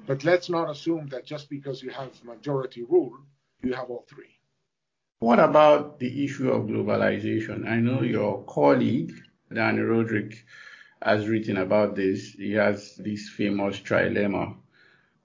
But 0.05 0.23
let's 0.23 0.49
not 0.49 0.69
assume 0.69 1.07
that 1.07 1.25
just 1.25 1.49
because 1.49 1.81
you 1.81 1.89
have 1.91 2.11
majority 2.23 2.83
rule, 2.83 3.17
you 3.63 3.73
have 3.73 3.89
all 3.89 4.05
three. 4.09 4.39
What 5.19 5.39
about 5.39 5.99
the 5.99 6.25
issue 6.25 6.51
of 6.51 6.67
globalization? 6.67 7.67
I 7.67 7.77
know 7.77 8.01
your 8.01 8.43
colleague, 8.43 9.13
Danny 9.53 9.79
Rodrik, 9.79 10.35
has 11.01 11.27
written 11.29 11.57
about 11.57 11.95
this. 11.95 12.33
He 12.33 12.51
has 12.53 12.95
this 12.97 13.29
famous 13.29 13.79
trilemma. 13.79 14.55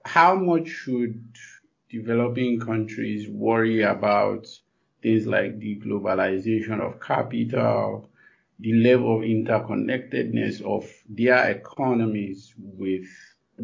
How 0.05 0.35
much 0.35 0.69
should 0.69 1.21
developing 1.89 2.59
countries 2.59 3.27
worry 3.27 3.81
about 3.81 4.47
things 5.03 5.25
like 5.25 5.59
the 5.59 5.79
globalization 5.79 6.79
of 6.79 7.01
capital, 7.01 8.09
the 8.59 8.73
level 8.73 9.17
of 9.17 9.23
interconnectedness 9.23 10.61
of 10.61 10.89
their 11.09 11.49
economies 11.49 12.53
with 12.57 13.07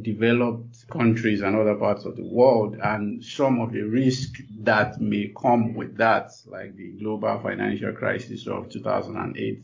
developed 0.02 0.88
countries 0.90 1.42
and 1.42 1.56
other 1.56 1.76
parts 1.76 2.06
of 2.06 2.16
the 2.16 2.24
world 2.24 2.76
and 2.84 3.24
some 3.24 3.60
of 3.62 3.72
the 3.72 3.82
risk 3.82 4.40
that 4.60 5.00
may 5.00 5.32
come 5.40 5.74
with 5.74 5.98
that, 5.98 6.32
like 6.48 6.76
the 6.76 6.92
global 6.94 7.40
financial 7.40 7.94
crisis 7.94 8.48
of 8.48 8.70
2008. 8.70 9.64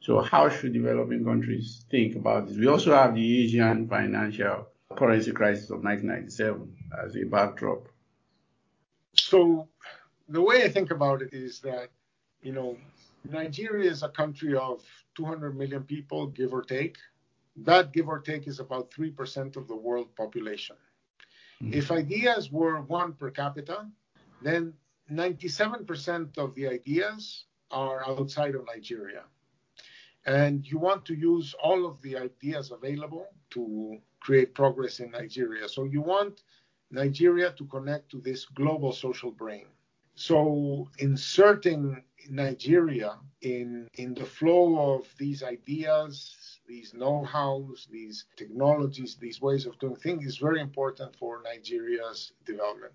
So 0.00 0.20
how 0.20 0.48
should 0.48 0.72
developing 0.72 1.24
countries 1.24 1.84
think 1.90 2.16
about 2.16 2.48
this? 2.48 2.56
We 2.56 2.66
also 2.66 2.94
have 2.94 3.14
the 3.14 3.44
Asian 3.44 3.88
financial 3.88 4.68
currency 4.96 5.32
crisis 5.32 5.70
of 5.70 5.82
1997 5.82 6.76
as 7.04 7.16
a 7.16 7.24
backdrop. 7.24 7.88
So 9.14 9.68
the 10.28 10.40
way 10.40 10.64
I 10.64 10.68
think 10.68 10.90
about 10.90 11.22
it 11.22 11.32
is 11.32 11.60
that, 11.60 11.90
you 12.42 12.52
know, 12.52 12.76
Nigeria 13.28 13.90
is 13.90 14.02
a 14.02 14.08
country 14.08 14.56
of 14.56 14.82
200 15.16 15.56
million 15.56 15.82
people, 15.82 16.28
give 16.28 16.52
or 16.52 16.62
take. 16.62 16.96
That, 17.64 17.92
give 17.92 18.08
or 18.08 18.20
take, 18.20 18.46
is 18.46 18.60
about 18.60 18.90
3% 18.90 19.56
of 19.56 19.68
the 19.68 19.76
world 19.76 20.14
population. 20.16 20.76
Mm-hmm. 21.62 21.74
If 21.74 21.90
ideas 21.90 22.52
were 22.52 22.80
one 22.82 23.14
per 23.14 23.30
capita, 23.30 23.86
then 24.42 24.74
97% 25.10 26.38
of 26.38 26.54
the 26.54 26.68
ideas 26.68 27.44
are 27.70 28.06
outside 28.06 28.54
of 28.54 28.66
Nigeria. 28.66 29.24
And 30.26 30.66
you 30.66 30.78
want 30.78 31.04
to 31.06 31.14
use 31.14 31.54
all 31.62 31.86
of 31.86 32.00
the 32.02 32.16
ideas 32.16 32.70
available 32.70 33.26
to 33.50 33.98
create 34.20 34.54
progress 34.54 35.00
in 35.00 35.10
Nigeria. 35.10 35.68
So 35.68 35.84
you 35.84 36.02
want 36.02 36.42
Nigeria 36.90 37.52
to 37.52 37.64
connect 37.64 38.10
to 38.10 38.20
this 38.20 38.44
global 38.44 38.92
social 38.92 39.30
brain. 39.30 39.66
So 40.14 40.88
inserting 40.98 42.02
Nigeria 42.28 43.16
in, 43.42 43.88
in 43.94 44.14
the 44.14 44.24
flow 44.24 44.96
of 44.96 45.06
these 45.18 45.42
ideas, 45.42 46.34
these 46.68 46.92
know-hows, 46.94 47.88
these 47.90 48.26
technologies, 48.36 49.16
these 49.16 49.40
ways 49.40 49.66
of 49.66 49.78
doing 49.78 49.96
things 49.96 50.26
is 50.26 50.36
very 50.36 50.60
important 50.60 51.16
for 51.16 51.42
Nigeria's 51.42 52.32
development. 52.44 52.92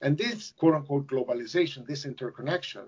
And 0.00 0.18
this 0.18 0.52
quote 0.58 0.74
unquote 0.74 1.06
globalization, 1.06 1.86
this 1.86 2.04
interconnection, 2.04 2.86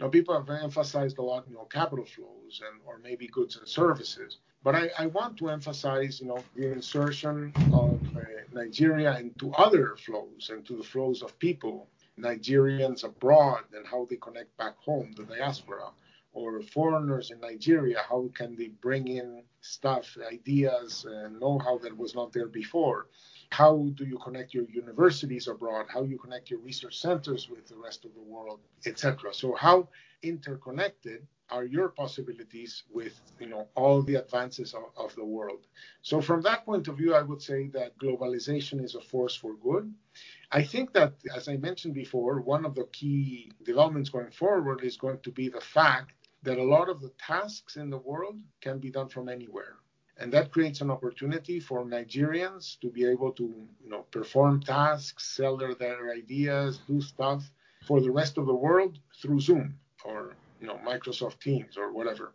Now, 0.00 0.08
people 0.08 0.34
have 0.34 0.50
emphasized 0.50 1.18
a 1.18 1.22
lot, 1.22 1.46
you 1.48 1.54
know, 1.54 1.66
capital 1.66 2.04
flows 2.04 2.60
and 2.66 2.80
or 2.84 2.98
maybe 2.98 3.28
goods 3.28 3.56
and 3.56 3.68
services. 3.68 4.38
But 4.64 4.74
I, 4.74 4.90
I 4.98 5.06
want 5.06 5.36
to 5.38 5.50
emphasize, 5.50 6.20
you 6.20 6.26
know, 6.26 6.42
the 6.56 6.72
insertion 6.72 7.52
of 7.72 8.00
uh, 8.16 8.20
Nigeria 8.52 9.18
into 9.18 9.52
other 9.52 9.94
flows 9.96 10.50
and 10.50 10.66
to 10.66 10.76
the 10.76 10.82
flows 10.82 11.22
of 11.22 11.38
people, 11.38 11.88
Nigerians 12.18 13.04
abroad 13.04 13.64
and 13.72 13.86
how 13.86 14.06
they 14.08 14.16
connect 14.16 14.56
back 14.56 14.76
home, 14.78 15.12
the 15.16 15.24
diaspora, 15.24 15.90
or 16.34 16.60
foreigners 16.60 17.30
in 17.30 17.40
Nigeria, 17.40 18.02
how 18.08 18.28
can 18.34 18.56
they 18.56 18.68
bring 18.68 19.08
in 19.08 19.44
stuff, 19.60 20.18
ideas, 20.30 21.06
and 21.08 21.40
know-how 21.40 21.78
that 21.78 21.96
was 21.96 22.14
not 22.14 22.32
there 22.32 22.48
before? 22.48 23.06
How 23.50 23.88
do 23.94 24.04
you 24.04 24.18
connect 24.18 24.52
your 24.52 24.64
universities 24.64 25.46
abroad? 25.48 25.86
How 25.88 26.02
you 26.02 26.18
connect 26.18 26.50
your 26.50 26.58
research 26.58 26.98
centers 26.98 27.48
with 27.48 27.68
the 27.68 27.76
rest 27.76 28.04
of 28.04 28.12
the 28.14 28.22
world, 28.22 28.60
etc. 28.84 29.32
So 29.32 29.54
how 29.54 29.88
interconnected 30.22 31.26
are 31.50 31.64
your 31.64 31.88
possibilities 31.90 32.84
with 32.90 33.20
you 33.38 33.46
know 33.46 33.68
all 33.74 34.02
the 34.02 34.14
advances 34.14 34.74
of, 34.74 34.84
of, 34.96 35.14
the 35.14 35.24
world 35.24 35.66
so 36.02 36.20
from 36.20 36.40
that 36.40 36.64
point 36.64 36.88
of 36.88 36.96
view 36.96 37.14
i 37.14 37.20
would 37.20 37.42
say 37.42 37.68
that 37.68 37.96
globalization 37.98 38.82
is 38.82 38.94
a 38.94 39.00
force 39.00 39.36
for 39.36 39.54
good 39.56 39.92
i 40.52 40.62
think 40.62 40.92
that 40.92 41.12
as 41.36 41.48
i 41.48 41.56
mentioned 41.56 41.94
before 41.94 42.40
one 42.40 42.64
of 42.64 42.74
the 42.74 42.86
key 42.92 43.52
developments 43.62 44.08
going 44.08 44.30
forward 44.30 44.82
is 44.82 44.96
going 44.96 45.20
to 45.20 45.30
be 45.30 45.48
the 45.48 45.60
fact 45.60 46.13
that 46.44 46.58
a 46.58 46.62
lot 46.76 46.88
of 46.88 47.00
the 47.00 47.12
tasks 47.18 47.76
in 47.76 47.90
the 47.90 47.98
world 47.98 48.36
can 48.60 48.78
be 48.78 48.90
done 48.90 49.08
from 49.08 49.28
anywhere 49.28 49.76
and 50.18 50.32
that 50.32 50.52
creates 50.52 50.80
an 50.80 50.90
opportunity 50.90 51.58
for 51.58 51.84
nigerians 51.84 52.78
to 52.80 52.88
be 52.90 53.04
able 53.04 53.32
to 53.32 53.46
you 53.82 53.90
know 53.90 54.02
perform 54.10 54.60
tasks 54.60 55.36
sell 55.36 55.56
their, 55.56 55.74
their 55.74 56.12
ideas 56.12 56.80
do 56.86 57.00
stuff 57.00 57.42
for 57.86 58.00
the 58.00 58.10
rest 58.10 58.38
of 58.38 58.46
the 58.46 58.54
world 58.54 58.98
through 59.20 59.40
zoom 59.40 59.78
or 60.04 60.36
you 60.60 60.66
know 60.66 60.78
Microsoft 60.86 61.40
Teams 61.40 61.76
or 61.76 61.92
whatever. 61.92 62.32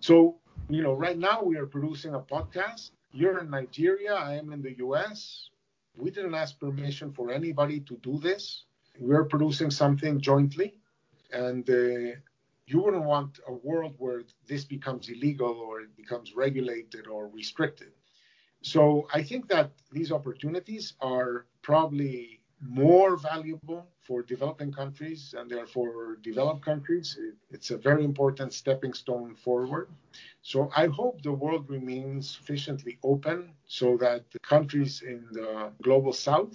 So 0.00 0.38
you 0.68 0.82
know, 0.82 0.94
right 0.94 1.18
now 1.18 1.42
we 1.42 1.56
are 1.56 1.66
producing 1.66 2.14
a 2.14 2.20
podcast. 2.20 2.90
You're 3.12 3.38
in 3.40 3.50
Nigeria. 3.50 4.14
I 4.14 4.34
am 4.34 4.52
in 4.52 4.62
the 4.62 4.74
U.S. 4.78 5.48
We 5.96 6.10
didn't 6.10 6.34
ask 6.34 6.58
permission 6.58 7.12
for 7.12 7.30
anybody 7.30 7.80
to 7.80 7.96
do 7.98 8.18
this. 8.18 8.64
We're 8.98 9.24
producing 9.24 9.70
something 9.70 10.20
jointly, 10.20 10.74
and 11.32 11.68
uh, 11.68 12.16
you 12.66 12.80
wouldn't 12.80 13.04
want 13.04 13.40
a 13.48 13.52
world 13.52 13.94
where 13.98 14.22
this 14.46 14.64
becomes 14.64 15.08
illegal 15.08 15.54
or 15.54 15.80
it 15.80 15.96
becomes 15.96 16.34
regulated 16.34 17.06
or 17.06 17.28
restricted. 17.28 17.92
So 18.62 19.08
I 19.12 19.22
think 19.22 19.48
that 19.48 19.72
these 19.90 20.12
opportunities 20.12 20.94
are 21.00 21.46
probably 21.62 22.40
more 22.60 23.16
valuable 23.16 23.88
for 24.00 24.22
developing 24.22 24.72
countries 24.72 25.34
and 25.36 25.50
therefore 25.50 26.16
developed 26.22 26.64
countries. 26.64 27.18
It's 27.50 27.70
a 27.72 27.76
very 27.76 28.04
important 28.04 28.52
stepping 28.52 28.94
stone 28.94 29.34
forward. 29.34 29.88
So 30.42 30.70
I 30.76 30.86
hope 30.86 31.22
the 31.22 31.32
world 31.32 31.68
remains 31.68 32.30
sufficiently 32.36 32.98
open 33.02 33.50
so 33.66 33.96
that 33.96 34.30
the 34.30 34.38
countries 34.38 35.02
in 35.02 35.26
the 35.32 35.72
global 35.82 36.12
south 36.12 36.54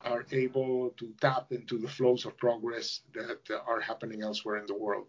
are 0.00 0.26
able 0.32 0.90
to 0.98 1.14
tap 1.20 1.52
into 1.52 1.78
the 1.78 1.88
flows 1.88 2.26
of 2.26 2.36
progress 2.36 3.02
that 3.14 3.40
are 3.66 3.80
happening 3.80 4.22
elsewhere 4.22 4.56
in 4.56 4.66
the 4.66 4.76
world. 4.76 5.06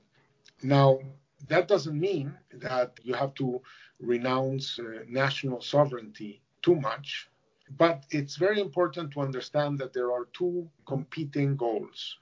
Now, 0.66 1.00
that 1.48 1.68
doesn't 1.68 2.00
mean 2.00 2.38
that 2.54 3.00
you 3.04 3.14
have 3.14 3.34
to 3.36 3.62
renounce 4.00 4.80
uh, 4.80 5.04
national 5.08 5.62
sovereignty 5.62 6.42
too 6.62 6.76
much 6.76 7.30
but 7.78 8.06
it's 8.12 8.36
very 8.36 8.60
important 8.62 9.12
to 9.12 9.22
understand 9.22 9.80
that 9.80 9.94
there 9.94 10.12
are 10.12 10.28
two 10.34 10.70
competing 10.86 11.56
goals. 11.56 12.18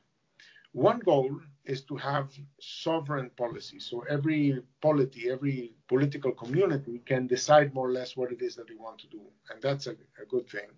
One 0.71 0.99
goal 0.99 1.39
is 1.65 1.83
to 1.83 1.95
have 1.97 2.31
sovereign 2.59 3.29
policy. 3.37 3.79
So 3.79 4.03
every 4.09 4.61
polity, 4.81 5.29
every 5.29 5.73
political 5.87 6.31
community 6.31 7.01
can 7.05 7.27
decide 7.27 7.73
more 7.73 7.87
or 7.89 7.91
less 7.91 8.15
what 8.17 8.31
it 8.31 8.41
is 8.41 8.55
that 8.55 8.67
they 8.67 8.75
want 8.75 8.99
to 8.99 9.07
do. 9.07 9.21
And 9.49 9.61
that's 9.61 9.87
a, 9.87 9.91
a 9.91 10.25
good 10.29 10.49
thing. 10.49 10.69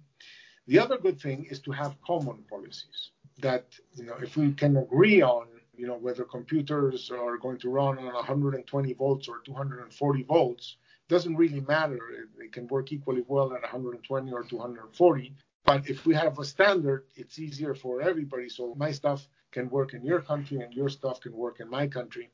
The 0.67 0.79
other 0.79 0.97
good 0.97 1.21
thing 1.21 1.45
is 1.49 1.59
to 1.61 1.71
have 1.71 2.01
common 2.05 2.43
policies 2.49 3.11
that, 3.39 3.65
you 3.95 4.05
know, 4.05 4.15
if 4.21 4.35
we 4.35 4.51
can 4.53 4.77
agree 4.77 5.21
on, 5.21 5.47
you 5.77 5.87
know, 5.87 5.97
whether 5.97 6.23
computers 6.23 7.11
are 7.11 7.37
going 7.37 7.57
to 7.59 7.69
run 7.69 7.97
on 7.97 8.13
120 8.13 8.93
volts 8.93 9.27
or 9.27 9.39
240 9.45 10.23
volts, 10.23 10.77
doesn't 11.07 11.35
really 11.35 11.61
matter. 11.61 11.99
It, 12.09 12.45
it 12.45 12.51
can 12.51 12.67
work 12.67 12.91
equally 12.91 13.23
well 13.27 13.53
at 13.53 13.61
120 13.61 14.31
or 14.31 14.43
240. 14.43 15.33
But 15.65 15.89
if 15.89 16.05
we 16.05 16.13
have 16.15 16.37
a 16.39 16.45
standard, 16.45 17.05
it's 17.15 17.39
easier 17.39 17.73
for 17.73 18.01
everybody. 18.01 18.49
So 18.49 18.75
my 18.75 18.91
stuff 18.91 19.27
can 19.51 19.69
work 19.69 19.93
in 19.93 20.03
your 20.03 20.21
country 20.21 20.59
and 20.59 20.73
your 20.73 20.89
stuff 20.89 21.19
can 21.21 21.33
work 21.33 21.59
in 21.59 21.69
my 21.69 21.87
country. 21.87 22.29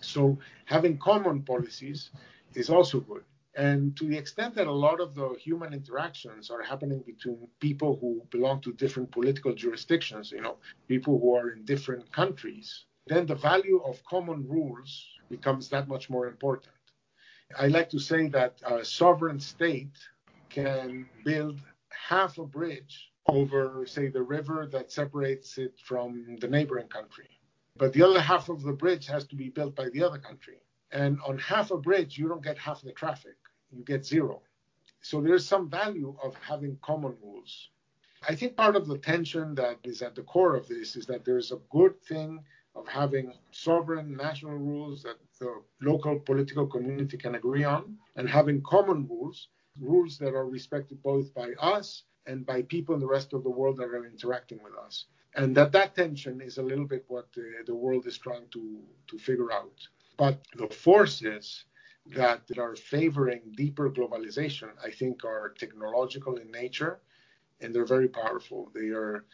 So 0.00 0.38
having 0.64 0.98
common 0.98 1.42
policies 1.42 2.10
is 2.54 2.70
also 2.70 3.00
good. 3.00 3.24
And 3.56 3.96
to 3.96 4.06
the 4.06 4.18
extent 4.18 4.54
that 4.56 4.66
a 4.66 4.72
lot 4.72 5.00
of 5.00 5.14
the 5.14 5.34
human 5.40 5.72
interactions 5.72 6.50
are 6.50 6.62
happening 6.62 7.02
between 7.06 7.48
people 7.58 7.96
who 7.98 8.22
belong 8.30 8.60
to 8.60 8.72
different 8.74 9.10
political 9.10 9.54
jurisdictions, 9.54 10.30
you 10.30 10.42
know, 10.42 10.56
people 10.88 11.18
who 11.18 11.34
are 11.34 11.50
in 11.50 11.64
different 11.64 12.12
countries, 12.12 12.84
then 13.06 13.24
the 13.24 13.34
value 13.34 13.80
of 13.82 14.04
common 14.04 14.46
rules 14.46 15.06
becomes 15.30 15.70
that 15.70 15.88
much 15.88 16.10
more 16.10 16.26
important. 16.26 16.74
I 17.58 17.68
like 17.68 17.88
to 17.90 17.98
say 17.98 18.28
that 18.28 18.60
a 18.66 18.84
sovereign 18.84 19.40
state 19.40 19.96
can 20.50 21.08
build 21.24 21.58
half 21.90 22.36
a 22.36 22.44
bridge 22.44 23.10
over, 23.26 23.86
say, 23.86 24.08
the 24.08 24.22
river 24.22 24.68
that 24.70 24.92
separates 24.92 25.56
it 25.56 25.74
from 25.82 26.36
the 26.40 26.48
neighboring 26.48 26.88
country. 26.88 27.28
But 27.76 27.92
the 27.94 28.02
other 28.02 28.20
half 28.20 28.48
of 28.48 28.62
the 28.62 28.72
bridge 28.72 29.06
has 29.06 29.26
to 29.28 29.36
be 29.36 29.48
built 29.48 29.74
by 29.74 29.88
the 29.88 30.02
other 30.02 30.18
country. 30.18 30.58
And 30.92 31.18
on 31.26 31.38
half 31.38 31.70
a 31.70 31.76
bridge, 31.76 32.16
you 32.18 32.28
don't 32.28 32.44
get 32.44 32.58
half 32.58 32.82
the 32.82 32.92
traffic, 32.92 33.36
you 33.70 33.84
get 33.84 34.04
zero. 34.04 34.42
So 35.00 35.20
there's 35.20 35.46
some 35.46 35.68
value 35.70 36.16
of 36.22 36.34
having 36.36 36.78
common 36.82 37.14
rules. 37.22 37.70
I 38.28 38.34
think 38.34 38.56
part 38.56 38.76
of 38.76 38.86
the 38.86 38.98
tension 38.98 39.54
that 39.54 39.78
is 39.84 40.02
at 40.02 40.14
the 40.14 40.22
core 40.22 40.56
of 40.56 40.66
this 40.66 40.96
is 40.96 41.06
that 41.06 41.24
there's 41.24 41.52
a 41.52 41.60
good 41.70 42.00
thing 42.02 42.40
of 42.74 42.88
having 42.88 43.32
sovereign 43.52 44.16
national 44.16 44.56
rules 44.56 45.02
that 45.02 45.16
the 45.38 45.62
local 45.80 46.18
political 46.18 46.66
community 46.66 47.16
can 47.16 47.34
agree 47.34 47.64
on, 47.64 47.96
and 48.16 48.28
having 48.28 48.62
common 48.62 49.06
rules, 49.08 49.48
rules 49.80 50.18
that 50.18 50.34
are 50.34 50.46
respected 50.46 51.02
both 51.02 51.32
by 51.34 51.52
us 51.60 52.02
and 52.26 52.44
by 52.44 52.62
people 52.62 52.94
in 52.94 53.00
the 53.00 53.06
rest 53.06 53.32
of 53.32 53.44
the 53.44 53.50
world 53.50 53.76
that 53.76 53.84
are 53.84 54.04
interacting 54.04 54.58
with 54.62 54.74
us. 54.74 55.06
And 55.36 55.56
that 55.56 55.72
that 55.72 55.94
tension 55.94 56.40
is 56.40 56.58
a 56.58 56.62
little 56.62 56.86
bit 56.86 57.04
what 57.08 57.32
the, 57.34 57.62
the 57.66 57.74
world 57.74 58.06
is 58.06 58.18
trying 58.18 58.48
to, 58.52 58.80
to 59.08 59.18
figure 59.18 59.52
out. 59.52 59.86
But 60.16 60.40
the 60.56 60.66
forces 60.68 61.64
that, 62.14 62.42
are 62.58 62.76
favoring 62.76 63.40
deeper 63.56 63.90
globalization, 63.90 64.70
I 64.84 64.90
think, 64.90 65.24
are 65.24 65.54
technological 65.58 66.36
in 66.36 66.50
nature 66.50 67.00
and 67.60 67.74
they're 67.74 67.86
very 67.86 68.08
powerful. 68.08 68.70
They 68.74 68.88
are, 68.90 69.24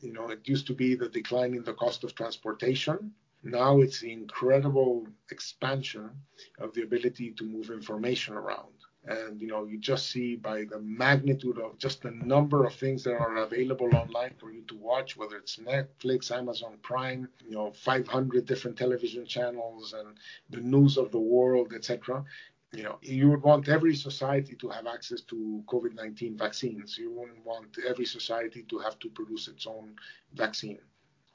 you 0.00 0.12
know, 0.12 0.30
it 0.30 0.48
used 0.48 0.66
to 0.68 0.74
be 0.74 0.94
the 0.94 1.08
decline 1.08 1.54
in 1.54 1.64
the 1.64 1.74
cost 1.74 2.04
of 2.04 2.14
transportation. 2.14 3.12
Now 3.42 3.80
it's 3.80 4.00
the 4.00 4.12
incredible 4.12 5.06
expansion 5.30 6.10
of 6.58 6.72
the 6.74 6.82
ability 6.82 7.32
to 7.32 7.44
move 7.44 7.70
information 7.70 8.34
around. 8.34 8.77
And, 9.08 9.40
you 9.40 9.46
know, 9.46 9.64
you 9.64 9.78
just 9.78 10.10
see 10.10 10.36
by 10.36 10.64
the 10.64 10.80
magnitude 10.80 11.58
of 11.58 11.78
just 11.78 12.02
the 12.02 12.10
number 12.10 12.64
of 12.64 12.74
things 12.74 13.04
that 13.04 13.14
are 13.14 13.38
available 13.38 13.94
online 13.96 14.34
for 14.38 14.52
you 14.52 14.62
to 14.68 14.76
watch, 14.76 15.16
whether 15.16 15.36
it's 15.36 15.56
Netflix, 15.56 16.30
Amazon 16.30 16.76
Prime, 16.82 17.28
you 17.44 17.52
know, 17.52 17.72
500 17.72 18.44
different 18.44 18.76
television 18.76 19.24
channels 19.24 19.94
and 19.94 20.18
the 20.50 20.60
news 20.60 20.98
of 20.98 21.10
the 21.10 21.18
world, 21.18 21.72
etc 21.74 22.24
you 22.72 22.82
know, 22.82 22.98
you 23.00 23.30
would 23.30 23.42
want 23.42 23.68
every 23.68 23.94
society 23.94 24.54
to 24.56 24.68
have 24.68 24.86
access 24.86 25.22
to 25.22 25.62
COVID-19 25.66 26.38
vaccines. 26.38 26.98
You 26.98 27.10
wouldn't 27.12 27.44
want 27.44 27.78
every 27.86 28.04
society 28.04 28.62
to 28.68 28.78
have 28.78 28.98
to 28.98 29.08
produce 29.08 29.48
its 29.48 29.66
own 29.66 29.96
vaccine. 30.34 30.78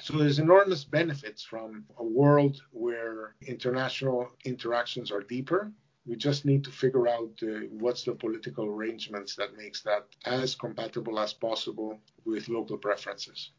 So 0.02 0.18
there's 0.18 0.40
enormous 0.40 0.84
benefits 0.84 1.44
from 1.44 1.86
a 1.98 2.04
world 2.04 2.62
where 2.72 3.36
international 3.42 4.30
interactions 4.46 5.12
are 5.12 5.22
deeper. 5.22 5.72
We 6.06 6.16
just 6.18 6.44
need 6.46 6.66
to 6.66 6.72
figure 6.72 7.08
out 7.08 7.32
uh, 7.42 7.68
what's 7.72 8.04
the 8.04 8.14
political 8.14 8.66
arrangements 8.66 9.36
that 9.38 9.56
makes 9.56 9.82
that 9.84 10.06
as 10.26 10.54
compatible 10.56 11.18
as 11.20 11.34
possible 11.34 12.00
with 12.26 12.50
local 12.50 12.78
preferences. 12.78 13.52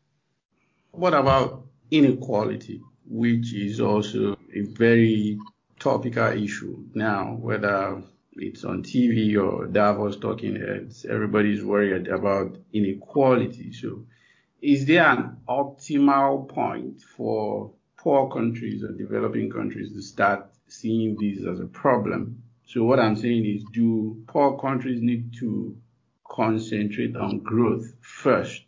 What 0.91 1.15
about 1.15 1.67
inequality, 1.91 2.83
which 3.09 3.55
is 3.55 3.81
also 3.81 4.37
a 4.55 4.63
very 4.63 5.39
topical 5.79 6.33
issue 6.33 6.85
now, 6.95 7.35
whether 7.41 8.03
it's 8.37 8.65
on 8.65 8.83
TV 8.83 9.37
or 9.37 9.67
Davos 9.67 10.19
talking 10.19 10.57
heads, 10.57 11.05
everybody's 11.05 11.65
worried 11.65 12.09
about 12.09 12.57
inequality. 12.73 13.73
So, 13.73 14.07
is 14.61 14.87
there 14.87 15.05
an 15.05 15.37
optimal 15.49 16.49
point 16.49 17.01
for 17.03 17.73
poor 17.97 18.31
countries 18.31 18.83
or 18.83 18.93
developing 18.93 19.51
countries 19.51 19.93
to 19.93 20.03
start 20.03 20.54
seeing 20.81 21.16
this 21.20 21.47
as 21.47 21.61
a 21.61 21.66
problem? 21.66 22.43
So, 22.66 22.85
what 22.85 22.99
I'm 23.01 23.16
saying 23.16 23.45
is, 23.45 23.64
do 23.72 24.22
poor 24.27 24.59
countries 24.59 25.01
need 25.03 25.35
to 25.41 25.77
concentrate 26.29 27.16
on 27.16 27.41
growth 27.41 27.93
first? 28.01 28.62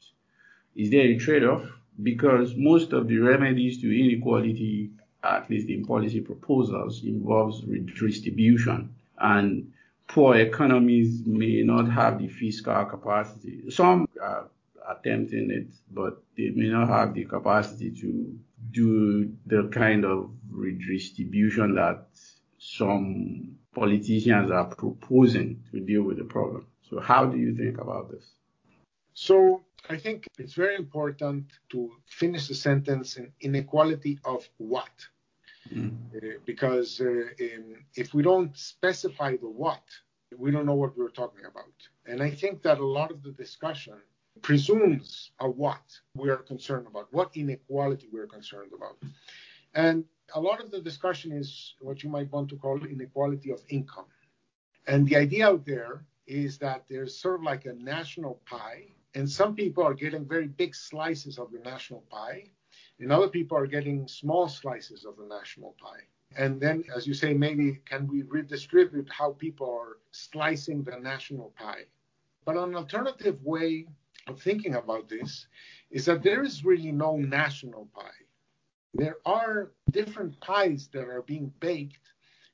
Is 0.75 0.91
there 0.91 1.07
a 1.07 1.19
trade 1.19 1.45
off? 1.45 1.65
Because 2.03 2.55
most 2.57 2.93
of 2.93 3.09
the 3.09 3.19
remedies 3.19 3.81
to 3.81 3.89
inequality 3.89 4.91
at 5.27 5.51
least 5.51 5.69
in 5.69 5.85
policy 5.85 6.21
proposals, 6.21 7.03
involves 7.05 7.65
redistribution. 7.65 8.95
And 9.19 9.73
poor 10.07 10.37
economies 10.37 11.23
may 11.27 11.63
not 11.63 11.91
have 11.91 12.19
the 12.19 12.29
fiscal 12.29 12.85
capacity. 12.85 13.71
Some 13.71 14.09
are 14.23 14.49
attempting 14.89 15.51
it, 15.51 15.69
but 15.93 16.23
they 16.37 16.51
may 16.51 16.69
not 16.69 16.89
have 16.89 17.15
the 17.15 17.25
capacity 17.25 17.91
to 17.91 18.39
do 18.71 19.33
the 19.47 19.69
kind 19.73 20.05
of 20.05 20.31
redistribution 20.51 21.75
that 21.75 22.07
some 22.59 23.57
politicians 23.75 24.51
are 24.51 24.65
proposing 24.65 25.63
to 25.71 25.81
deal 25.81 26.03
with 26.03 26.19
the 26.19 26.25
problem. 26.25 26.67
So, 26.89 27.01
how 27.01 27.27
do 27.27 27.37
you 27.37 27.55
think 27.55 27.79
about 27.79 28.11
this? 28.11 28.25
So, 29.15 29.63
I 29.89 29.97
think 29.97 30.27
it's 30.39 30.55
very 30.55 30.77
important 30.77 31.45
to 31.71 31.91
finish 32.07 32.49
the 32.49 32.55
sentence 32.55 33.17
in 33.17 33.33
inequality 33.41 34.19
of 34.25 34.49
what? 34.57 34.91
Mm. 35.73 35.97
Uh, 36.17 36.39
because 36.45 37.01
uh, 37.01 37.05
in, 37.39 37.77
if 37.95 38.15
we 38.15 38.23
don't 38.23 38.57
specify 38.57 39.37
the 39.37 39.49
what, 39.49 39.83
we 40.37 40.51
don't 40.51 40.67
know 40.67 40.75
what 40.75 40.97
we're 40.97 41.11
talking 41.11 41.45
about. 41.45 41.75
And 42.07 42.23
I 42.23 42.31
think 42.31 42.63
that 42.63 42.79
a 42.79 42.87
lot 42.87 43.11
of 43.11 43.23
the 43.23 43.33
discussion 43.33 43.99
presumes 44.43 45.31
a 45.41 45.49
what 45.49 45.83
we 46.15 46.31
are 46.31 46.37
concerned 46.37 46.87
about, 46.87 47.09
what 47.13 47.37
inequality 47.37 48.09
we're 48.13 48.27
concerned 48.27 48.73
about. 48.75 48.97
And 49.75 50.05
a 50.35 50.41
lot 50.41 50.63
of 50.63 50.71
the 50.71 50.81
discussion 50.81 51.33
is 51.33 51.75
what 51.81 52.03
you 52.03 52.11
might 52.11 52.33
want 52.33 52.49
to 52.51 52.57
call 52.57 52.83
inequality 52.85 53.51
of 53.51 53.61
income. 53.69 54.07
And 54.87 55.07
the 55.07 55.17
idea 55.17 55.49
out 55.49 55.67
there 55.67 56.05
is 56.27 56.59
that 56.59 56.85
there's 56.89 57.17
sort 57.17 57.37
of 57.37 57.43
like 57.43 57.67
a 57.67 57.75
national 57.75 58.41
pie, 58.47 58.85
and 59.15 59.31
some 59.31 59.55
people 59.55 59.85
are 59.85 59.95
getting 59.95 60.25
very 60.25 60.49
big 60.49 60.75
slices 60.75 61.39
of 61.39 61.51
the 61.53 61.59
national 61.61 62.03
pie, 62.11 62.45
and 62.99 63.13
other 63.13 63.29
people 63.29 63.57
are 63.57 63.67
getting 63.67 64.09
small 64.09 64.49
slices 64.49 65.05
of 65.05 65.17
the 65.17 65.27
national 65.27 65.75
pie. 65.81 66.03
And 66.37 66.61
then, 66.61 66.85
as 66.95 67.07
you 67.07 67.15
say, 67.15 67.33
maybe 67.35 67.81
can 67.85 68.07
we 68.07 68.23
redistribute 68.23 69.09
how 69.11 69.33
people 69.33 69.71
are 69.71 69.99
slicing 70.11 70.83
the 70.83 70.99
national 70.99 71.53
pie? 71.59 71.85
But 72.45 72.57
an 72.57 72.75
alternative 72.75 73.43
way 73.43 73.87
thinking 74.35 74.75
about 74.75 75.09
this 75.09 75.47
is 75.91 76.05
that 76.07 76.23
there 76.23 76.43
is 76.43 76.65
really 76.65 76.93
no 76.93 77.17
national 77.17 77.89
pie. 77.95 78.11
There 78.95 79.19
are 79.25 79.73
different 79.91 80.41
pies 80.41 80.89
that 80.93 81.09
are 81.09 81.23
being 81.23 81.53
baked 81.61 82.13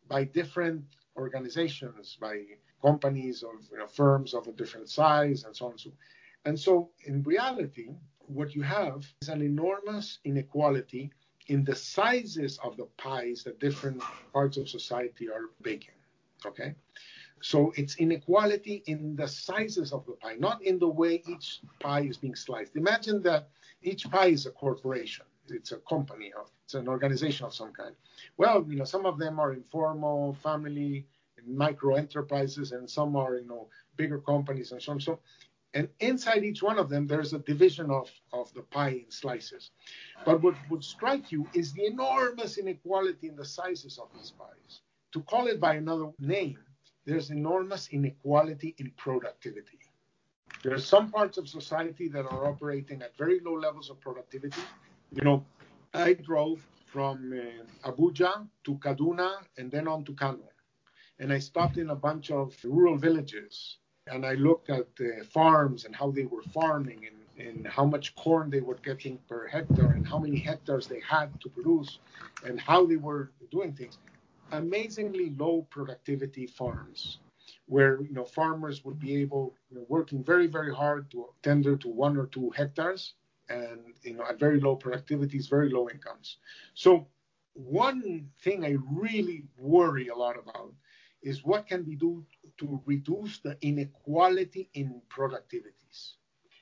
by 0.09 0.25
different 0.25 0.85
organizations, 1.17 2.19
by 2.21 2.43
companies 2.83 3.43
of 3.43 3.71
you 3.71 3.79
know, 3.79 3.87
firms 3.87 4.35
of 4.35 4.49
a 4.49 4.53
different 4.53 4.89
size, 4.89 5.45
and 5.45 5.55
so 5.55 5.67
on 5.67 5.73
and 5.73 5.81
so. 5.81 5.91
On. 5.91 5.97
And 6.45 6.59
so, 6.59 6.91
in 7.07 7.23
reality, 7.23 7.91
what 8.27 8.55
you 8.55 8.63
have 8.63 9.07
is 9.23 9.29
an 9.29 9.43
enormous 9.43 10.19
inequality 10.25 11.13
in 11.47 11.65
the 11.65 11.75
sizes 11.75 12.59
of 12.65 12.77
the 12.77 12.87
pies 12.97 13.45
that 13.45 13.61
different 13.61 14.03
parts 14.33 14.57
of 14.57 14.69
society 14.69 15.29
are 15.29 15.51
baking. 15.63 15.95
Okay? 16.45 16.75
So 17.43 17.73
it's 17.77 17.97
inequality 17.97 18.83
in 18.87 19.17
the 19.17 19.29
sizes 19.29 19.93
of 19.93 20.07
the 20.07 20.13
pie, 20.13 20.37
not 20.39 20.63
in 20.63 20.79
the 20.79 20.89
way 20.89 21.23
each 21.29 21.61
pie 21.81 22.03
is 22.03 22.17
being 22.17 22.37
sliced. 22.37 22.77
Imagine 22.77 23.21
that 23.23 23.49
each 23.83 24.11
pie 24.11 24.29
is 24.29 24.47
a 24.47 24.51
corporation. 24.51 25.27
It's 25.49 25.73
a 25.73 25.79
company, 25.79 26.33
it's 26.65 26.75
an 26.75 26.89
organization 26.89 27.47
of 27.47 27.55
some 27.55 27.73
kind. 27.73 27.95
Well, 28.37 28.65
you 28.69 28.77
know, 28.77 28.85
some 28.85 29.07
of 29.07 29.19
them 29.19 29.41
are 29.41 29.53
informal, 29.53 30.35
family, 30.35 31.07
micro 31.45 31.97
enterprises, 31.97 32.71
and 32.73 32.89
some 32.89 33.17
are, 33.17 33.37
you 33.37 33.47
know, 33.47 33.69
bigger 33.97 34.21
companies 34.21 34.71
and 34.71 34.81
so 34.81 34.93
on. 34.93 35.01
So 35.01 35.19
and 35.75 35.89
inside 36.01 36.45
each 36.45 36.63
one 36.63 36.79
of 36.79 36.91
them, 36.91 37.07
there's 37.07 37.33
a 37.33 37.39
division 37.39 37.91
of, 37.91 38.11
of 38.33 38.53
the 38.55 38.63
pie 38.63 39.03
in 39.05 39.11
slices. 39.11 39.71
But 40.25 40.43
what 40.43 40.55
would 40.71 40.85
strike 40.85 41.33
you 41.33 41.49
is 41.55 41.73
the 41.73 41.87
enormous 41.87 42.59
inequality 42.59 43.29
in 43.29 43.37
the 43.37 43.45
sizes 43.45 43.99
of 43.99 44.09
these 44.15 44.31
pies. 44.31 44.83
To 45.13 45.23
call 45.23 45.47
it 45.47 45.61
by 45.61 45.75
another 45.75 46.11
name, 46.19 46.59
there's 47.05 47.31
enormous 47.31 47.89
inequality 47.89 48.75
in 48.79 48.93
productivity. 48.97 49.79
There 50.63 50.75
are 50.75 50.79
some 50.79 51.11
parts 51.11 51.39
of 51.39 51.49
society 51.49 52.09
that 52.09 52.25
are 52.25 52.47
operating 52.47 53.03
at 53.03 53.17
very 53.17 53.41
low 53.41 53.55
levels 53.55 53.91
of 53.91 54.01
productivity. 54.01 54.63
You 55.11 55.23
know, 55.23 55.45
I 55.93 56.15
drove 56.15 56.65
from 56.87 57.33
uh, 57.33 57.91
Abuja 57.91 58.47
to 58.65 58.75
Kaduna 58.77 59.33
and 59.59 59.71
then 59.71 59.89
on 59.89 60.05
to 60.05 60.13
Kano. 60.13 60.49
And 61.19 61.33
I 61.33 61.39
stopped 61.39 61.79
in 61.79 61.91
a 61.91 61.95
bunch 61.95 62.31
of 62.31 62.55
rural 62.65 62.97
villages 62.97 63.79
and 64.07 64.25
I 64.25 64.35
looked 64.35 64.71
at 64.71 64.95
the 64.97 65.27
farms 65.33 65.85
and 65.85 65.95
how 65.95 66.11
they 66.11 66.25
were 66.25 66.43
farming 66.43 67.07
and, 67.09 67.47
and 67.47 67.67
how 67.67 67.85
much 67.85 68.15
corn 68.15 68.51
they 68.51 68.61
were 68.61 68.79
getting 68.85 69.19
per 69.29 69.47
hectare 69.49 69.93
and 69.93 70.07
how 70.07 70.19
many 70.19 70.39
hectares 70.39 70.87
they 70.87 71.01
had 71.01 71.41
to 71.41 71.49
produce 71.49 71.99
and 72.45 72.61
how 72.61 72.87
they 72.87 72.97
were 72.97 73.31
doing 73.51 73.73
things. 73.73 73.99
Amazingly 74.53 75.35
low 75.37 75.67
productivity 75.71 76.47
farms 76.47 77.19
where 77.67 78.01
you 78.03 78.13
know 78.13 78.25
farmers 78.25 78.85
would 78.85 78.99
be 78.99 79.17
able 79.17 79.55
you 79.71 79.79
know, 79.79 79.87
working 79.89 80.23
very 80.23 80.47
very 80.47 80.75
hard 80.75 81.11
to 81.11 81.27
tender 81.43 81.77
to 81.77 81.89
one 81.89 82.17
or 82.17 82.27
two 82.27 82.51
hectares 82.51 83.15
and 83.49 83.81
you 84.03 84.15
know 84.15 84.25
at 84.29 84.39
very 84.39 84.61
low 84.61 84.77
productivities 84.77 85.51
very 85.51 85.71
low 85.71 85.89
incomes 85.89 86.39
so 86.75 87.07
one 87.55 88.29
thing 88.43 88.65
i 88.65 88.77
really 88.91 89.45
worry 89.59 90.09
a 90.09 90.15
lot 90.15 90.37
about 90.39 90.73
is 91.23 91.45
what 91.45 91.67
can 91.67 91.85
we 91.87 91.95
do 91.95 92.25
to 92.59 92.81
reduce 92.85 93.39
the 93.39 93.57
inequality 93.63 94.69
in 94.75 95.01
productivities. 95.09 96.15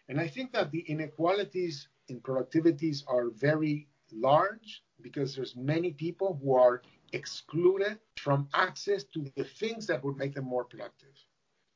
And 0.08 0.20
I 0.20 0.28
think 0.28 0.52
that 0.52 0.70
the 0.70 0.80
inequalities 0.80 1.88
in 2.08 2.20
productivities 2.20 3.02
are 3.06 3.30
very 3.30 3.88
large 4.12 4.82
because 5.00 5.34
there's 5.34 5.56
many 5.56 5.92
people 5.92 6.38
who 6.42 6.54
are 6.54 6.82
excluded 7.12 7.98
from 8.16 8.48
access 8.54 9.04
to 9.04 9.24
the 9.36 9.44
things 9.44 9.86
that 9.86 10.02
would 10.04 10.16
make 10.16 10.34
them 10.34 10.44
more 10.44 10.64
productive, 10.64 11.14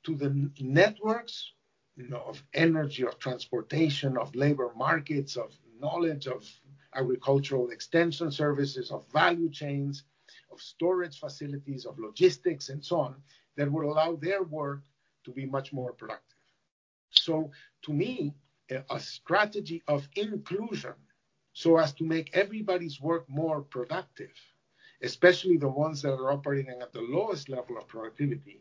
to 0.05 0.14
the 0.14 0.51
networks 0.61 1.53
you 1.97 2.09
know, 2.09 2.22
of 2.26 2.43
energy, 2.55 3.05
of 3.05 3.18
transportation, 3.18 4.16
of 4.18 4.35
labor 4.35 4.72
markets, 4.76 5.37
of 5.37 5.57
knowledge, 5.80 6.26
of 6.26 6.45
agricultural 6.95 7.70
extension 7.70 8.30
services, 8.30 8.91
of 8.91 9.07
value 9.12 9.51
chains, 9.51 10.05
of 10.51 10.61
storage 10.61 11.18
facilities, 11.18 11.85
of 11.85 11.99
logistics, 11.99 12.68
and 12.68 12.85
so 12.85 13.01
on, 13.01 13.14
that 13.57 13.70
would 13.70 13.85
allow 13.85 14.16
their 14.16 14.43
work 14.43 14.82
to 15.24 15.30
be 15.30 15.47
much 15.47 15.72
more 15.72 15.93
productive. 15.93 16.39
So, 17.11 17.51
to 17.82 17.93
me, 17.93 18.35
a 18.91 18.99
strategy 18.99 19.82
of 19.87 20.09
inclusion 20.16 20.95
so 21.53 21.76
as 21.78 21.93
to 21.95 22.05
make 22.05 22.37
everybody's 22.37 23.01
work 23.01 23.28
more 23.28 23.62
productive, 23.62 24.32
especially 25.05 25.57
the 25.59 25.68
ones 25.68 26.02
that 26.02 26.14
are 26.14 26.32
operating 26.32 26.80
at 26.80 26.92
the 26.92 27.00
lowest 27.02 27.48
level 27.48 27.76
of 27.76 27.86
productivity, 27.86 28.61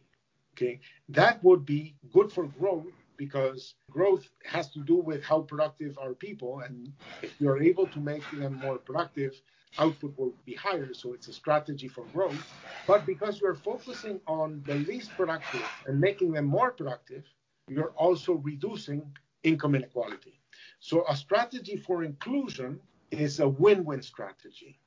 okay, 0.54 0.80
that 1.10 1.44
would 1.44 1.66
be 1.66 1.96
good 2.12 2.32
for 2.32 2.46
growth 2.48 2.86
because 3.18 3.76
growth 3.89 4.28
has 4.44 4.70
to 4.72 4.80
do 4.80 4.96
with 4.96 5.24
how 5.24 5.39
productive 5.41 5.98
are 5.98 6.14
people. 6.14 6.60
And 6.60 6.91
if 7.22 7.39
you're 7.39 7.62
able 7.62 7.88
to 7.88 8.00
make 8.00 8.24
them 8.32 8.60
more 8.60 8.78
productive, 8.78 9.39
output 9.80 10.14
will 10.18 10.34
be 10.46 10.54
higher, 10.54 10.94
so 10.94 11.14
it's 11.14 11.28
a 11.28 11.34
strategy 11.34 11.88
for 11.88 12.04
growth. 12.14 12.41
But 12.86 13.06
because 13.06 13.39
you're 13.39 13.56
focusing 13.56 14.20
on 14.28 14.62
the 14.66 14.76
least 14.76 15.12
productive 15.12 15.66
and 15.88 16.00
making 16.00 16.34
them 16.34 16.46
more 16.46 16.72
productive, 16.72 17.24
you're 17.70 17.94
also 17.96 18.34
reducing 18.34 19.02
income 19.44 19.76
inequality. 19.76 20.39
So 20.80 21.06
a 21.10 21.16
strategy 21.16 21.78
for 21.78 22.04
inclusion 22.04 22.80
is 23.12 23.39
a 23.39 23.48
win-win 23.48 24.02
strategy. 24.02 24.80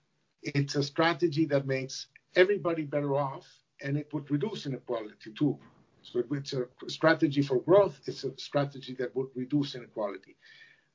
It's 0.54 0.76
a 0.76 0.82
strategy 0.82 1.44
that 1.46 1.66
makes 1.66 2.06
everybody 2.36 2.82
better 2.82 3.16
off 3.16 3.46
and 3.82 3.96
it 3.96 4.12
would 4.12 4.30
reduce 4.30 4.66
inequality 4.66 5.32
too. 5.36 5.58
So 6.02 6.22
it's 6.30 6.52
a 6.52 6.66
strategy 6.86 7.42
for 7.42 7.60
growth, 7.60 7.98
it's 8.06 8.22
a 8.22 8.32
strategy 8.38 8.94
that 9.00 9.14
would 9.16 9.28
reduce 9.34 9.74
inequality. 9.74 10.36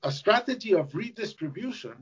A 0.04 0.12
strategy 0.12 0.74
of 0.74 0.96
redistribution, 0.96 1.96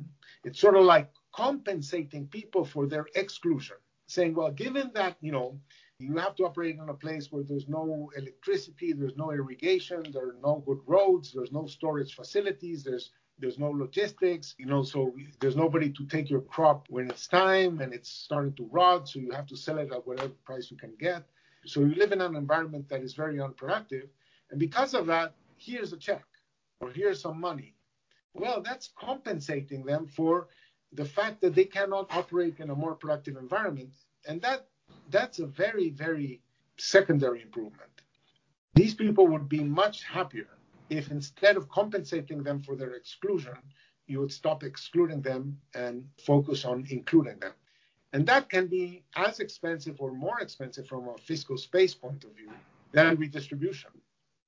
it's 0.43 0.59
sort 0.59 0.75
of 0.75 0.85
like 0.85 1.09
compensating 1.33 2.27
people 2.27 2.63
for 2.63 2.85
their 2.85 3.07
exclusion, 3.15 3.77
saying, 4.05 4.35
well, 4.35 4.51
given 4.51 4.91
that, 4.93 5.17
you 5.21 5.31
know, 5.31 5.59
you 5.97 6.15
have 6.17 6.35
to 6.35 6.43
operate 6.43 6.77
in 6.77 6.87
a 6.87 6.93
place 6.93 7.31
where 7.31 7.43
there's 7.43 7.67
no 7.67 8.11
electricity, 8.15 8.93
there's 8.93 9.17
no 9.17 9.31
irrigation, 9.31 10.03
there 10.13 10.29
are 10.29 10.37
no 10.41 10.63
good 10.65 10.79
roads, 10.85 11.33
there's 11.33 11.51
no 11.51 11.65
storage 11.65 12.13
facilities, 12.15 12.83
there's 12.83 13.11
there's 13.39 13.57
no 13.57 13.69
logistics, 13.69 14.55
you 14.57 14.65
know, 14.65 14.83
so 14.83 15.13
there's 15.39 15.55
nobody 15.55 15.89
to 15.91 16.05
take 16.05 16.29
your 16.29 16.41
crop 16.41 16.87
when 16.89 17.09
it's 17.09 17.27
time 17.27 17.79
and 17.79 17.93
it's 17.93 18.09
starting 18.09 18.53
to 18.53 18.67
rot, 18.71 19.07
so 19.07 19.19
you 19.19 19.31
have 19.31 19.47
to 19.47 19.55
sell 19.55 19.77
it 19.77 19.91
at 19.91 20.05
whatever 20.05 20.33
price 20.45 20.69
you 20.69 20.77
can 20.77 20.93
get. 20.99 21.23
So 21.65 21.81
you 21.81 21.95
live 21.95 22.11
in 22.11 22.21
an 22.21 22.35
environment 22.35 22.89
that 22.89 23.01
is 23.01 23.13
very 23.13 23.39
unproductive, 23.39 24.09
and 24.51 24.59
because 24.59 24.93
of 24.93 25.05
that, 25.07 25.33
here's 25.57 25.93
a 25.93 25.97
check 25.97 26.25
or 26.81 26.89
here's 26.89 27.21
some 27.21 27.39
money. 27.39 27.75
Well, 28.33 28.61
that's 28.61 28.91
compensating 28.99 29.83
them 29.85 30.07
for 30.07 30.47
the 30.93 31.05
fact 31.05 31.41
that 31.41 31.55
they 31.55 31.65
cannot 31.65 32.07
operate 32.15 32.59
in 32.59 32.69
a 32.69 32.75
more 32.75 32.95
productive 32.95 33.37
environment, 33.37 33.93
and 34.27 34.41
that 34.41 34.67
that's 35.09 35.39
a 35.39 35.45
very 35.45 35.89
very 35.89 36.41
secondary 36.77 37.41
improvement. 37.41 37.91
These 38.73 38.95
people 38.95 39.27
would 39.27 39.49
be 39.49 39.63
much 39.63 40.03
happier 40.03 40.58
if 40.89 41.11
instead 41.11 41.57
of 41.57 41.69
compensating 41.69 42.43
them 42.43 42.61
for 42.61 42.75
their 42.75 42.93
exclusion, 42.93 43.55
you 44.07 44.19
would 44.19 44.31
stop 44.31 44.63
excluding 44.63 45.21
them 45.21 45.57
and 45.75 46.03
focus 46.25 46.65
on 46.65 46.85
including 46.89 47.37
them. 47.39 47.53
And 48.11 48.25
that 48.25 48.49
can 48.49 48.67
be 48.67 49.03
as 49.15 49.39
expensive 49.39 49.97
or 50.01 50.11
more 50.11 50.39
expensive 50.39 50.87
from 50.87 51.07
a 51.09 51.17
fiscal 51.17 51.57
space 51.57 51.93
point 51.93 52.23
of 52.23 52.35
view 52.35 52.51
than 52.91 53.17
redistribution. 53.17 53.91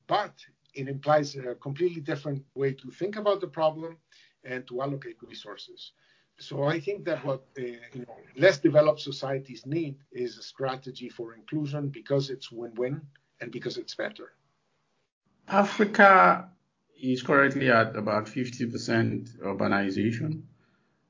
But 0.07 0.33
it 0.73 0.87
implies 0.87 1.35
a 1.35 1.53
completely 1.55 2.01
different 2.01 2.43
way 2.55 2.73
to 2.73 2.89
think 2.89 3.17
about 3.17 3.39
the 3.39 3.47
problem 3.47 3.97
and 4.43 4.67
to 4.67 4.81
allocate 4.81 5.17
resources. 5.21 5.91
So 6.39 6.63
I 6.63 6.79
think 6.79 7.05
that 7.05 7.23
what 7.23 7.45
uh, 7.59 7.61
you 7.93 8.05
know, 8.07 8.17
less 8.35 8.57
developed 8.57 8.99
societies 9.01 9.65
need 9.67 9.97
is 10.11 10.37
a 10.39 10.43
strategy 10.43 11.07
for 11.07 11.35
inclusion 11.35 11.89
because 11.89 12.31
it's 12.31 12.51
win-win 12.51 12.99
and 13.41 13.51
because 13.51 13.77
it's 13.77 13.93
better. 13.93 14.33
Africa 15.51 16.49
is 17.03 17.23
currently 17.23 17.69
at 17.69 17.97
about 17.97 18.25
50% 18.25 19.37
urbanization, 19.39 20.43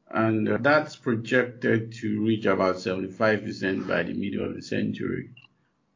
and 0.10 0.50
uh, 0.50 0.58
that's 0.60 0.96
projected 0.96 1.94
to 1.94 2.20
reach 2.24 2.48
about 2.48 2.78
75% 2.78 3.88
by 3.88 4.02
the 4.02 4.14
middle 4.16 4.44
of 4.44 4.56
the 4.56 4.64
century. 4.64 5.30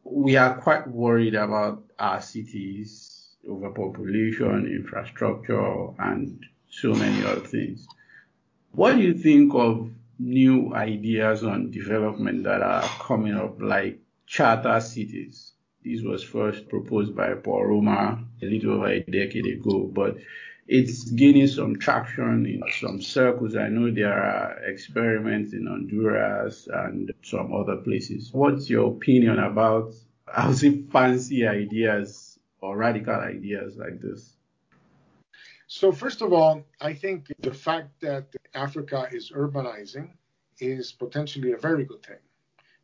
We 0.03 0.35
are 0.35 0.61
quite 0.61 0.87
worried 0.87 1.33
about 1.33 1.85
our 1.97 2.21
cities, 2.21 3.35
overpopulation, 3.49 4.67
infrastructure, 4.67 5.87
and 5.97 6.45
so 6.69 6.93
many 6.93 7.25
other 7.25 7.41
things. 7.47 7.87
What 8.73 8.97
do 8.97 9.01
you 9.01 9.15
think 9.15 9.55
of 9.55 9.89
new 10.19 10.71
ideas 10.75 11.43
on 11.43 11.71
development 11.71 12.43
that 12.43 12.61
are 12.61 12.83
coming 12.99 13.33
up, 13.33 13.59
like 13.59 14.01
charter 14.27 14.79
cities? 14.81 15.54
This 15.85 16.01
was 16.01 16.23
first 16.23 16.67
proposed 16.67 17.15
by 17.15 17.35
Paul 17.35 17.67
Romer 17.67 18.17
a 18.41 18.45
little 18.45 18.73
over 18.73 18.87
a 18.87 19.01
decade 19.01 19.45
ago, 19.45 19.83
but 19.93 20.17
it's 20.67 21.03
gaining 21.11 21.45
some 21.45 21.75
traction 21.75 22.47
in 22.47 22.63
some 22.79 22.99
circles. 22.99 23.55
I 23.55 23.67
know 23.67 23.91
there 23.91 24.11
are 24.11 24.63
experiments 24.63 25.53
in 25.53 25.67
Honduras 25.67 26.67
and 26.73 27.13
some 27.21 27.53
other 27.53 27.75
places. 27.75 28.31
What's 28.33 28.67
your 28.67 28.95
opinion 28.95 29.37
about, 29.37 29.93
I 30.27 30.47
would 30.47 30.57
say, 30.57 30.81
fancy 30.91 31.45
ideas 31.45 32.39
or 32.61 32.75
radical 32.77 33.13
ideas 33.13 33.77
like 33.77 34.01
this? 34.01 34.33
So, 35.67 35.91
first 35.91 36.23
of 36.23 36.33
all, 36.33 36.63
I 36.81 36.95
think 36.95 37.31
the 37.41 37.53
fact 37.53 38.01
that 38.01 38.25
Africa 38.55 39.07
is 39.11 39.31
urbanizing 39.31 40.09
is 40.57 40.91
potentially 40.91 41.51
a 41.51 41.57
very 41.57 41.85
good 41.85 42.01
thing. 42.01 42.23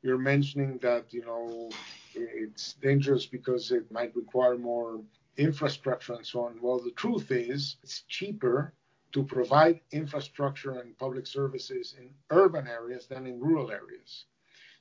You're 0.04 0.20
mentioning 0.20 0.78
that, 0.84 1.12
you 1.12 1.26
know, 1.26 1.72
it's 2.16 2.74
dangerous 2.74 3.26
because 3.26 3.72
it 3.72 3.92
might 3.92 4.16
require 4.16 4.58
more 4.58 5.02
infrastructure 5.38 6.14
and 6.14 6.26
so 6.26 6.46
on. 6.46 6.60
Well, 6.62 6.80
the 6.80 6.92
truth 6.92 7.32
is, 7.32 7.78
it's 7.84 8.02
cheaper 8.08 8.74
to 9.12 9.24
provide 9.24 9.82
infrastructure 9.92 10.80
and 10.80 10.98
public 10.98 11.28
services 11.28 11.96
in 12.00 12.10
urban 12.30 12.68
areas 12.68 13.08
than 13.08 13.28
in 13.28 13.40
rural 13.40 13.72
areas. 13.72 14.26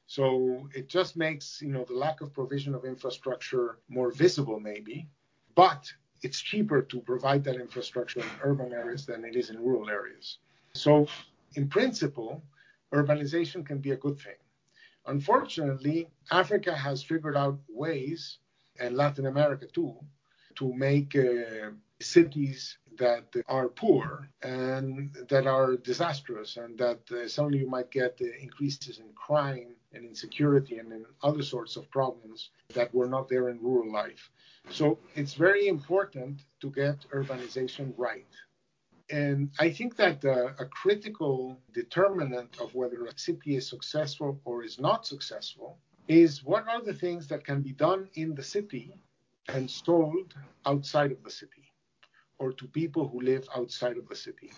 So 0.07 0.69
it 0.75 0.89
just 0.89 1.17
makes, 1.17 1.63
you 1.63 1.73
know, 1.73 1.85
the 1.85 1.95
lack 1.95 2.21
of 2.21 2.33
provision 2.33 2.75
of 2.75 2.85
infrastructure 2.85 3.79
more 3.89 4.11
visible, 4.11 4.59
maybe, 4.59 5.09
but 5.55 5.93
it's 6.23 6.41
cheaper 6.41 6.83
to 6.83 7.01
provide 7.01 7.45
that 7.45 7.57
infrastructure 7.57 8.21
in 8.21 8.27
urban 8.43 8.73
areas 8.73 9.07
than 9.07 9.25
it 9.25 9.37
is 9.37 9.51
in 9.51 9.63
rural 9.63 9.89
areas. 9.89 10.39
So, 10.75 11.07
in 11.55 11.69
principle, 11.69 12.43
urbanization 12.93 13.65
can 13.65 13.79
be 13.79 13.93
a 13.93 13.97
good 13.97 14.19
thing. 14.19 14.35
Unfortunately, 15.07 16.09
Africa 16.31 16.75
has 16.75 17.03
figured 17.03 17.37
out 17.37 17.59
ways, 17.69 18.39
and 18.79 18.97
Latin 18.97 19.27
America 19.27 19.67
too, 19.67 19.97
to 20.57 20.73
make 20.73 21.17
uh, 21.17 21.71
cities 22.01 22.79
that 22.99 23.35
are 23.49 23.69
poor 23.69 24.29
and 24.43 25.15
that 25.29 25.47
are 25.47 25.77
disastrous, 25.77 26.57
and 26.57 26.79
that 26.79 27.01
uh, 27.11 27.27
suddenly 27.29 27.59
you 27.61 27.69
might 27.69 27.91
get 27.91 28.19
uh, 28.21 28.27
increases 28.41 28.99
in 28.99 29.07
crime 29.15 29.75
and 29.93 30.05
insecurity 30.05 30.79
and 30.79 30.93
in 30.93 31.05
other 31.23 31.43
sorts 31.43 31.77
of 31.77 31.91
problems 31.91 32.51
that 32.75 32.95
were 32.95 33.09
not 33.09 33.29
there 33.29 33.49
in 33.49 33.59
rural 33.61 33.91
life. 33.91 34.31
So 34.71 34.99
it's 35.17 35.35
very 35.35 35.67
important 35.67 36.45
to 36.61 36.71
get 36.71 36.99
urbanization 37.13 37.93
right. 37.97 38.27
And 39.11 39.51
I 39.59 39.71
think 39.71 39.97
that 39.97 40.25
uh, 40.25 40.53
a 40.59 40.67
critical 40.67 41.59
determinant 41.75 42.51
of 42.61 42.75
whether 42.75 43.07
a 43.07 43.19
city 43.19 43.57
is 43.57 43.69
successful 43.69 44.41
or 44.45 44.65
is 44.65 44.79
not 44.79 45.07
successful 45.07 45.79
is 46.09 46.45
what 46.45 46.69
are 46.69 46.83
the 46.83 46.95
things 46.95 47.27
that 47.29 47.45
can 47.45 47.61
be 47.61 47.73
done 47.73 48.09
in 48.15 48.35
the 48.35 48.43
city 48.43 48.95
and 49.53 49.69
sold 49.71 50.35
outside 50.67 51.13
of 51.13 51.23
the 51.25 51.31
city 51.31 51.73
or 52.39 52.53
to 52.53 52.67
people 52.69 53.09
who 53.09 53.21
live 53.21 53.49
outside 53.57 53.99
of 53.99 54.09
the 54.09 54.17
city. 54.17 54.57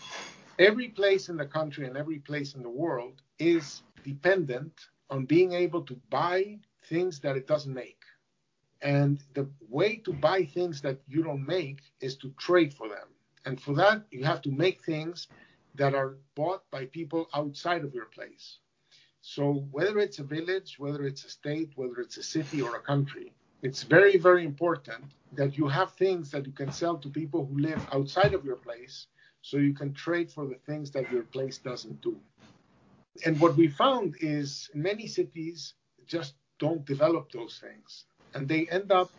Every 0.59 0.89
place 0.89 1.29
in 1.29 1.37
the 1.37 1.47
country 1.47 1.87
and 1.87 1.97
every 1.97 2.19
place 2.19 2.55
in 2.55 2.63
the 2.63 2.71
world 2.71 3.23
is 3.39 3.83
dependent 4.05 4.73
on 5.11 5.27
being 5.27 5.53
able 5.53 5.83
to 5.83 6.01
buy 6.11 6.59
things 6.85 7.21
that 7.21 7.37
it 7.37 7.47
doesn't 7.47 7.75
make. 7.75 8.03
And 8.83 9.23
the 9.35 9.49
way 9.69 9.97
to 9.99 10.13
buy 10.13 10.45
things 10.45 10.83
that 10.83 11.01
you 11.09 11.23
don't 11.23 11.47
make 11.47 11.81
is 12.01 12.17
to 12.19 12.31
trade 12.39 12.75
for 12.75 12.89
them. 12.89 13.12
And 13.45 13.61
for 13.61 13.75
that, 13.75 14.05
you 14.11 14.25
have 14.25 14.43
to 14.43 14.51
make 14.51 14.83
things 14.83 15.29
that 15.75 15.95
are 15.95 16.17
bought 16.35 16.71
by 16.71 16.87
people 16.87 17.29
outside 17.35 17.85
of 17.85 17.95
your 17.95 18.07
place. 18.07 18.59
So 19.21 19.67
whether 19.71 19.99
it's 19.99 20.19
a 20.19 20.25
village, 20.25 20.79
whether 20.79 21.05
it's 21.05 21.25
a 21.25 21.31
state, 21.31 21.71
whether 21.77 22.01
it's 22.01 22.17
a 22.17 22.23
city 22.23 22.61
or 22.61 22.77
a 22.77 22.81
country, 22.81 23.33
it's 23.63 23.85
very, 23.85 24.19
very 24.19 24.45
important 24.45 25.05
that 25.35 25.57
you 25.57 25.69
have 25.69 25.93
things 25.93 26.31
that 26.33 26.47
you 26.47 26.53
can 26.53 26.73
sell 26.73 26.97
to 26.99 27.09
people 27.09 27.47
who 27.47 27.59
live 27.61 27.87
outside 27.93 28.35
of 28.35 28.45
your 28.45 28.57
place 28.57 29.07
so 29.41 29.57
you 29.57 29.75
can 29.75 29.95
trade 29.95 30.31
for 30.31 30.47
the 30.47 30.59
things 30.67 30.91
that 30.91 31.11
your 31.11 31.23
place 31.23 31.59
doesn't 31.59 32.01
do. 32.01 32.19
And 33.25 33.41
what 33.41 33.57
we 33.57 33.69
found 33.69 34.17
is 34.21 34.71
many 34.75 35.07
cities 35.07 35.75
just 36.07 36.35
don't 36.59 36.85
develop 36.85 37.31
those 37.31 37.59
things. 37.59 38.05
And 38.35 38.49
they 38.49 38.67
end 38.67 38.91
up, 38.91 39.11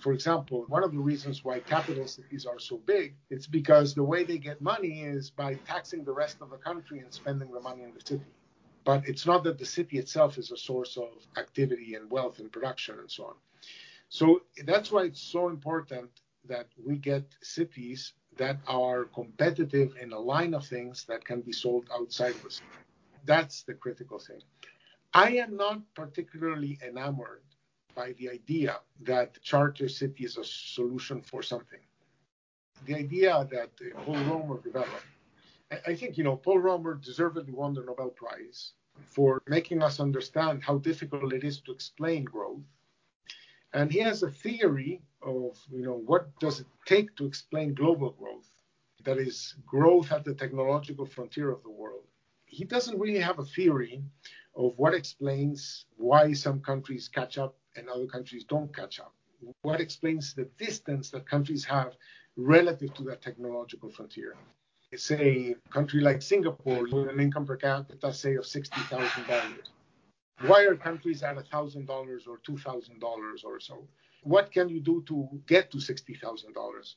for 0.00 0.12
example, 0.12 0.64
one 0.68 0.84
of 0.84 0.92
the 0.92 0.98
reasons 0.98 1.44
why 1.44 1.60
capital 1.60 2.06
cities 2.06 2.46
are 2.46 2.58
so 2.58 2.78
big, 2.78 3.14
it's 3.30 3.46
because 3.46 3.94
the 3.94 4.04
way 4.04 4.24
they 4.24 4.38
get 4.38 4.60
money 4.60 5.02
is 5.02 5.30
by 5.30 5.54
taxing 5.66 6.04
the 6.04 6.12
rest 6.12 6.38
of 6.40 6.50
the 6.50 6.56
country 6.56 7.00
and 7.00 7.12
spending 7.12 7.50
the 7.50 7.60
money 7.60 7.82
in 7.82 7.92
the 7.94 8.00
city. 8.00 8.24
But 8.84 9.08
it's 9.08 9.26
not 9.26 9.44
that 9.44 9.58
the 9.58 9.66
city 9.66 9.98
itself 9.98 10.38
is 10.38 10.50
a 10.50 10.56
source 10.56 10.96
of 10.96 11.08
activity 11.36 11.94
and 11.94 12.10
wealth 12.10 12.38
and 12.38 12.50
production 12.50 12.98
and 13.00 13.10
so 13.10 13.26
on. 13.26 13.34
So 14.08 14.42
that's 14.64 14.90
why 14.90 15.04
it's 15.04 15.20
so 15.20 15.48
important 15.48 16.10
that 16.48 16.68
we 16.82 16.96
get 16.96 17.24
cities 17.42 18.14
that 18.36 18.60
are 18.66 19.04
competitive 19.06 19.94
in 20.00 20.12
a 20.12 20.18
line 20.18 20.54
of 20.54 20.66
things 20.66 21.04
that 21.08 21.24
can 21.24 21.42
be 21.42 21.52
sold 21.52 21.88
outside 21.92 22.36
of 22.36 22.42
the 22.42 22.50
city. 22.50 22.70
That's 23.24 23.62
the 23.64 23.74
critical 23.74 24.18
thing. 24.18 24.40
I 25.12 25.32
am 25.36 25.56
not 25.56 25.82
particularly 25.94 26.78
enamored 26.86 27.42
by 27.94 28.12
the 28.18 28.30
idea 28.30 28.80
that 29.02 29.40
charter 29.42 29.88
city 29.88 30.24
is 30.24 30.36
a 30.36 30.44
solution 30.44 31.20
for 31.22 31.42
something. 31.42 31.80
The 32.86 32.94
idea 32.94 33.46
that 33.50 33.70
uh, 33.80 34.00
Paul 34.04 34.24
Romer 34.24 34.60
developed, 34.62 35.06
I 35.86 35.94
think, 35.94 36.16
you 36.16 36.24
know, 36.24 36.36
Paul 36.36 36.60
Romer 36.60 36.94
deservedly 36.94 37.52
won 37.52 37.74
the 37.74 37.82
Nobel 37.82 38.10
Prize 38.10 38.72
for 39.04 39.42
making 39.46 39.82
us 39.82 40.00
understand 40.00 40.62
how 40.62 40.78
difficult 40.78 41.32
it 41.32 41.44
is 41.44 41.60
to 41.62 41.72
explain 41.72 42.24
growth. 42.24 42.62
And 43.74 43.92
he 43.92 43.98
has 44.00 44.22
a 44.22 44.30
theory 44.30 45.02
of, 45.22 45.58
you 45.70 45.82
know, 45.82 46.02
what 46.06 46.38
does 46.38 46.60
it 46.60 46.66
take 46.86 47.14
to 47.16 47.26
explain 47.26 47.74
global 47.74 48.10
growth? 48.10 48.48
That 49.04 49.18
is 49.18 49.56
growth 49.66 50.10
at 50.10 50.24
the 50.24 50.34
technological 50.34 51.04
frontier 51.04 51.50
of 51.50 51.62
the 51.62 51.70
world. 51.70 52.04
He 52.46 52.64
doesn't 52.64 52.98
really 52.98 53.20
have 53.20 53.38
a 53.38 53.44
theory 53.44 54.02
of 54.56 54.72
what 54.78 54.94
explains 54.94 55.84
why 55.96 56.32
some 56.32 56.60
countries 56.60 57.08
catch 57.08 57.36
up 57.36 57.57
and 57.76 57.88
other 57.88 58.06
countries 58.06 58.44
don't 58.44 58.74
catch 58.74 59.00
up. 59.00 59.14
What 59.62 59.80
explains 59.80 60.34
the 60.34 60.44
distance 60.58 61.10
that 61.10 61.28
countries 61.28 61.64
have 61.64 61.94
relative 62.36 62.92
to 62.94 63.02
that 63.04 63.22
technological 63.22 63.90
frontier? 63.90 64.36
Say, 64.94 65.54
a 65.54 65.70
country 65.70 66.00
like 66.00 66.22
Singapore 66.22 66.84
with 66.84 67.08
an 67.08 67.20
income 67.20 67.44
per 67.46 67.56
capita, 67.56 68.12
say, 68.12 68.34
of 68.36 68.44
$60,000. 68.44 69.58
Why 70.46 70.62
are 70.62 70.76
countries 70.76 71.22
at 71.22 71.36
$1,000 71.36 72.28
or 72.28 72.38
$2,000 72.38 73.44
or 73.44 73.60
so? 73.60 73.86
What 74.22 74.50
can 74.50 74.68
you 74.68 74.80
do 74.80 75.04
to 75.08 75.28
get 75.46 75.70
to 75.72 75.78
$60,000? 75.78 76.94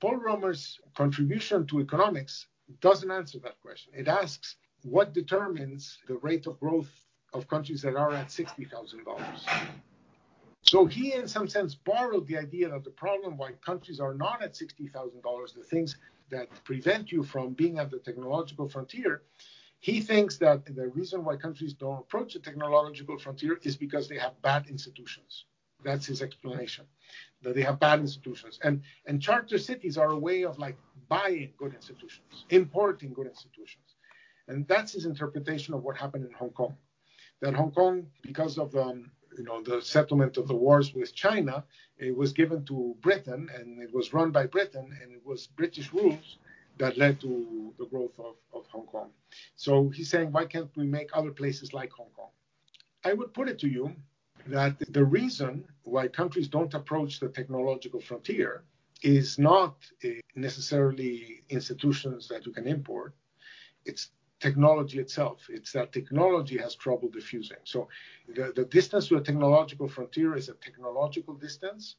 Paul 0.00 0.16
Romer's 0.16 0.80
contribution 0.96 1.66
to 1.66 1.80
economics 1.80 2.46
doesn't 2.80 3.10
answer 3.10 3.38
that 3.40 3.60
question. 3.60 3.92
It 3.96 4.08
asks 4.08 4.56
what 4.82 5.12
determines 5.12 5.98
the 6.06 6.16
rate 6.18 6.46
of 6.46 6.58
growth 6.60 6.90
of 7.32 7.48
countries 7.48 7.82
that 7.82 7.96
are 7.96 8.12
at 8.12 8.28
$60,000. 8.28 9.20
So 10.62 10.86
he, 10.86 11.14
in 11.14 11.26
some 11.26 11.48
sense, 11.48 11.74
borrowed 11.74 12.26
the 12.26 12.38
idea 12.38 12.68
that 12.68 12.84
the 12.84 12.90
problem 12.90 13.36
why 13.36 13.52
countries 13.64 13.98
are 14.00 14.14
not 14.14 14.42
at 14.42 14.54
$60,000, 14.54 15.54
the 15.54 15.62
things 15.62 15.96
that 16.30 16.48
prevent 16.64 17.10
you 17.10 17.22
from 17.22 17.54
being 17.54 17.78
at 17.78 17.90
the 17.90 17.98
technological 17.98 18.68
frontier, 18.68 19.22
he 19.80 20.00
thinks 20.00 20.36
that 20.36 20.66
the 20.74 20.88
reason 20.88 21.24
why 21.24 21.36
countries 21.36 21.72
don't 21.72 21.98
approach 21.98 22.34
the 22.34 22.38
technological 22.38 23.18
frontier 23.18 23.58
is 23.62 23.76
because 23.76 24.08
they 24.08 24.18
have 24.18 24.40
bad 24.42 24.66
institutions. 24.68 25.46
That's 25.82 26.04
his 26.04 26.20
explanation, 26.20 26.84
that 27.42 27.54
they 27.54 27.62
have 27.62 27.80
bad 27.80 28.00
institutions. 28.00 28.58
And, 28.62 28.82
and 29.06 29.22
charter 29.22 29.56
cities 29.56 29.96
are 29.96 30.10
a 30.10 30.18
way 30.18 30.44
of 30.44 30.58
like 30.58 30.76
buying 31.08 31.52
good 31.56 31.72
institutions, 31.74 32.44
importing 32.50 33.14
good 33.14 33.26
institutions. 33.26 33.96
And 34.48 34.68
that's 34.68 34.92
his 34.92 35.06
interpretation 35.06 35.72
of 35.72 35.82
what 35.82 35.96
happened 35.96 36.26
in 36.26 36.32
Hong 36.32 36.50
Kong. 36.50 36.76
That 37.40 37.54
Hong 37.54 37.72
Kong, 37.72 38.06
because 38.22 38.58
of 38.58 38.74
um, 38.76 39.10
you 39.36 39.44
know 39.44 39.62
the 39.62 39.80
settlement 39.80 40.36
of 40.36 40.48
the 40.48 40.54
wars 40.54 40.94
with 40.94 41.14
China, 41.14 41.64
it 41.98 42.16
was 42.16 42.32
given 42.32 42.64
to 42.66 42.96
Britain 43.00 43.48
and 43.54 43.82
it 43.82 43.92
was 43.94 44.12
run 44.12 44.30
by 44.30 44.46
Britain 44.46 44.96
and 45.02 45.12
it 45.12 45.24
was 45.24 45.46
British 45.46 45.92
rules 45.92 46.38
that 46.78 46.96
led 46.96 47.20
to 47.20 47.74
the 47.78 47.86
growth 47.86 48.18
of, 48.18 48.36
of 48.54 48.66
Hong 48.68 48.86
Kong. 48.86 49.10
So 49.54 49.90
he's 49.90 50.10
saying, 50.10 50.32
why 50.32 50.46
can't 50.46 50.70
we 50.76 50.86
make 50.86 51.10
other 51.12 51.30
places 51.30 51.74
like 51.74 51.90
Hong 51.92 52.08
Kong? 52.16 52.30
I 53.04 53.12
would 53.12 53.34
put 53.34 53.48
it 53.48 53.58
to 53.60 53.68
you 53.68 53.94
that 54.46 54.76
the 54.90 55.04
reason 55.04 55.64
why 55.82 56.08
countries 56.08 56.48
don't 56.48 56.72
approach 56.72 57.20
the 57.20 57.28
technological 57.28 58.00
frontier 58.00 58.62
is 59.02 59.38
not 59.38 59.76
uh, 60.04 60.08
necessarily 60.34 61.42
institutions 61.48 62.28
that 62.28 62.46
you 62.46 62.52
can 62.52 62.66
import. 62.66 63.14
It's 63.84 64.10
technology 64.40 64.98
itself. 64.98 65.46
It's 65.48 65.72
that 65.72 65.92
technology 65.92 66.58
has 66.58 66.74
trouble 66.74 67.08
diffusing. 67.08 67.58
So 67.64 67.88
the, 68.34 68.52
the 68.54 68.64
distance 68.64 69.08
to 69.08 69.16
a 69.16 69.20
technological 69.20 69.88
frontier 69.88 70.36
is 70.36 70.48
a 70.48 70.54
technological 70.54 71.34
distance. 71.34 71.96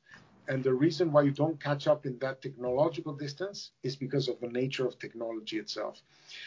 And 0.47 0.63
the 0.63 0.73
reason 0.73 1.11
why 1.11 1.21
you 1.21 1.31
don't 1.31 1.61
catch 1.63 1.87
up 1.87 2.05
in 2.05 2.17
that 2.19 2.41
technological 2.41 3.13
distance 3.13 3.71
is 3.83 3.95
because 3.95 4.27
of 4.27 4.39
the 4.41 4.47
nature 4.47 4.87
of 4.87 4.97
technology 4.97 5.59
itself. 5.59 6.01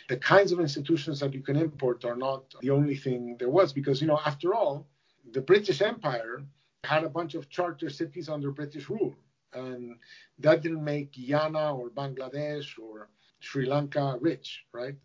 The 0.08 0.16
kinds 0.16 0.50
of 0.52 0.58
institutions 0.60 1.20
that 1.20 1.32
you 1.32 1.40
can 1.40 1.56
import 1.56 2.04
are 2.04 2.16
not 2.16 2.42
the 2.60 2.70
only 2.70 2.96
thing 2.96 3.36
there 3.38 3.48
was, 3.48 3.72
because, 3.72 4.00
you 4.02 4.08
know, 4.08 4.20
after 4.26 4.52
all, 4.52 4.86
the 5.32 5.40
British 5.40 5.80
Empire 5.80 6.42
had 6.82 7.04
a 7.04 7.08
bunch 7.08 7.34
of 7.34 7.48
charter 7.48 7.88
cities 7.88 8.28
under 8.28 8.50
British 8.50 8.90
rule. 8.90 9.14
And 9.54 9.96
that 10.40 10.62
didn't 10.62 10.84
make 10.84 11.14
Guyana 11.14 11.74
or 11.74 11.88
Bangladesh 11.88 12.78
or 12.78 13.08
Sri 13.38 13.66
Lanka 13.66 14.18
rich, 14.20 14.64
right? 14.72 14.96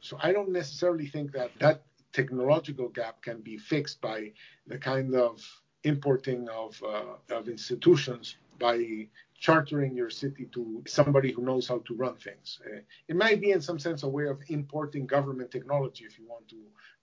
So 0.00 0.18
I 0.22 0.32
don't 0.32 0.50
necessarily 0.50 1.06
think 1.06 1.32
that 1.32 1.50
that 1.58 1.82
technological 2.12 2.88
gap 2.88 3.22
can 3.22 3.40
be 3.40 3.56
fixed 3.56 4.00
by 4.00 4.32
the 4.66 4.78
kind 4.78 5.14
of 5.14 5.44
importing 5.84 6.48
of, 6.48 6.82
uh, 6.82 7.34
of 7.34 7.48
institutions 7.48 8.36
by 8.58 9.08
chartering 9.38 9.94
your 9.94 10.10
city 10.10 10.46
to 10.52 10.82
somebody 10.86 11.32
who 11.32 11.42
knows 11.42 11.68
how 11.68 11.78
to 11.86 11.94
run 11.94 12.16
things. 12.16 12.60
Uh, 12.66 12.80
it 13.06 13.16
might 13.16 13.40
be, 13.40 13.52
in 13.52 13.60
some 13.60 13.78
sense, 13.78 14.02
a 14.02 14.08
way 14.08 14.26
of 14.26 14.40
importing 14.48 15.06
government 15.06 15.50
technology, 15.50 16.04
if 16.04 16.18
you 16.18 16.26
want 16.28 16.48
to 16.48 16.56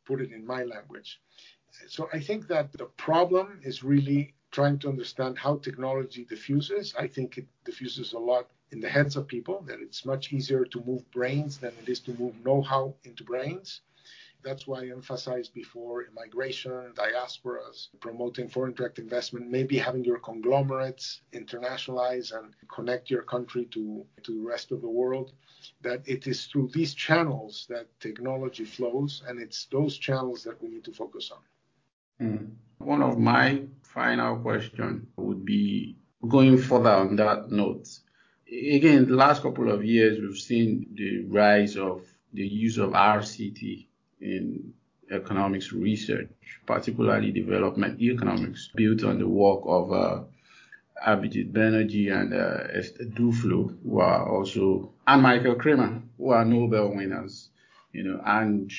put 0.06 0.22
it 0.22 0.32
in 0.32 0.46
my 0.46 0.64
language. 0.64 1.22
So 1.88 2.10
I 2.14 2.20
think 2.20 2.48
that 2.48 2.74
the 2.74 2.86
problem 2.86 3.60
is 3.64 3.84
really 3.84 4.34
trying 4.52 4.80
to 4.80 4.90
understand 4.90 5.38
how 5.38 5.58
technology 5.58 6.26
diffuses. 6.26 6.94
I 6.98 7.08
think 7.08 7.38
it 7.38 7.48
diffuses 7.66 8.14
a 8.14 8.20
lot 8.20 8.50
in 8.72 8.80
the 8.80 8.90
heads 8.90 9.16
of 9.16 9.28
people, 9.28 9.62
that 9.68 9.80
it's 9.80 10.06
much 10.06 10.34
easier 10.34 10.66
to 10.66 10.84
move 10.86 11.10
brains 11.12 11.58
than 11.58 11.74
it 11.82 11.90
is 11.90 12.00
to 12.02 12.14
move 12.14 12.36
know 12.44 12.62
how 12.62 12.96
into 13.04 13.24
brains. 13.24 13.82
That's 14.44 14.68
why 14.68 14.84
I 14.84 14.90
emphasized 14.90 15.56
before 15.56 16.04
immigration, 16.04 16.94
diasporas, 16.94 17.88
promoting 18.00 18.48
foreign 18.48 18.74
direct 18.74 19.00
investment, 19.00 19.50
maybe 19.50 19.76
having 19.76 20.04
your 20.06 20.20
conglomerates 20.20 21.22
internationalize 21.34 22.32
and 22.32 22.54
connect 22.72 23.10
your 23.10 23.24
country 23.24 23.66
to, 23.72 24.06
to 24.22 24.32
the 24.36 24.48
rest 24.48 24.72
of 24.72 24.82
the 24.82 24.90
world. 24.90 25.34
That 25.82 26.08
it 26.08 26.28
is 26.28 26.46
through 26.46 26.70
these 26.74 26.94
channels 26.94 27.66
that 27.70 27.88
technology 28.00 28.66
flows, 28.66 29.24
and 29.28 29.42
it's 29.42 29.66
those 29.66 29.98
channels 29.98 30.44
that 30.44 30.62
we 30.62 30.70
need 30.70 30.84
to 30.84 30.92
focus 30.92 31.32
on. 31.32 32.28
Mm. 32.28 32.52
One 32.78 33.02
of 33.02 33.18
my 33.18 33.64
final 33.82 34.38
question 34.38 35.08
would 35.18 35.44
be 35.44 35.98
going 36.28 36.58
further 36.60 36.92
on 36.92 37.16
that 37.16 37.50
note. 37.50 37.88
Again, 38.48 39.08
the 39.08 39.16
last 39.16 39.42
couple 39.42 39.72
of 39.72 39.84
years, 39.84 40.20
we've 40.20 40.38
seen 40.38 40.88
the 40.94 41.24
rise 41.26 41.78
of 41.78 42.04
the 42.34 42.46
use 42.46 42.78
of 42.78 42.92
RCT 42.92 43.88
in 44.22 44.74
economics 45.12 45.72
research, 45.72 46.30
particularly 46.66 47.32
development 47.32 48.00
economics, 48.00 48.70
built 48.76 49.04
on 49.04 49.18
the 49.18 49.28
work 49.28 49.62
of 49.66 49.92
uh, 49.92 50.24
Abhijit 51.08 51.52
Banerjee 51.52 52.12
and 52.12 52.34
uh, 52.34 52.78
Esther 52.78 53.06
Duflo, 53.06 53.76
who 53.84 54.00
are 54.00 54.30
also, 54.30 54.92
and 55.08 55.24
Michael 55.24 55.56
Kremer, 55.56 56.02
who 56.18 56.30
are 56.30 56.46
Nobel 56.46 56.90
winners, 56.96 57.50
you 57.94 58.04
know, 58.04 58.22
and 58.26 58.72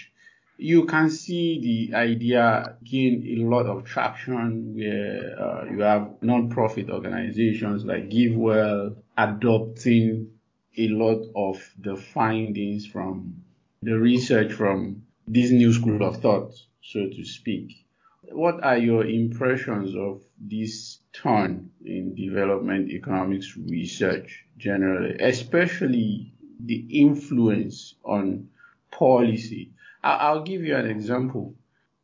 you 0.58 0.86
can 0.86 1.10
see 1.10 1.60
the 1.90 1.96
idea 1.96 2.76
gain 2.84 3.24
a 3.36 3.44
lot 3.44 3.66
of 3.66 3.84
traction 3.84 4.74
where 4.76 5.36
uh, 5.38 5.64
you 5.64 5.80
have 5.80 6.14
non-profit 6.22 6.88
organizations 6.88 7.84
like 7.84 8.08
GiveWell 8.08 8.96
adopting 9.16 10.30
a 10.76 10.88
lot 10.88 11.22
of 11.34 11.62
the 11.78 11.96
findings 11.96 12.86
from 12.86 13.42
the 13.82 13.98
research 13.98 14.52
from 14.52 15.02
this 15.26 15.50
new 15.50 15.72
school 15.72 16.02
of 16.02 16.20
thought, 16.20 16.54
so 16.82 17.08
to 17.08 17.24
speak. 17.24 17.86
What 18.32 18.62
are 18.62 18.76
your 18.78 19.06
impressions 19.06 19.94
of 19.94 20.22
this 20.40 20.98
turn 21.12 21.70
in 21.84 22.14
development 22.14 22.90
economics 22.90 23.56
research 23.56 24.44
generally, 24.58 25.16
especially 25.20 26.34
the 26.60 26.86
influence 26.90 27.94
on 28.04 28.48
policy? 28.90 29.72
I'll 30.02 30.42
give 30.42 30.62
you 30.62 30.76
an 30.76 30.86
example. 30.86 31.54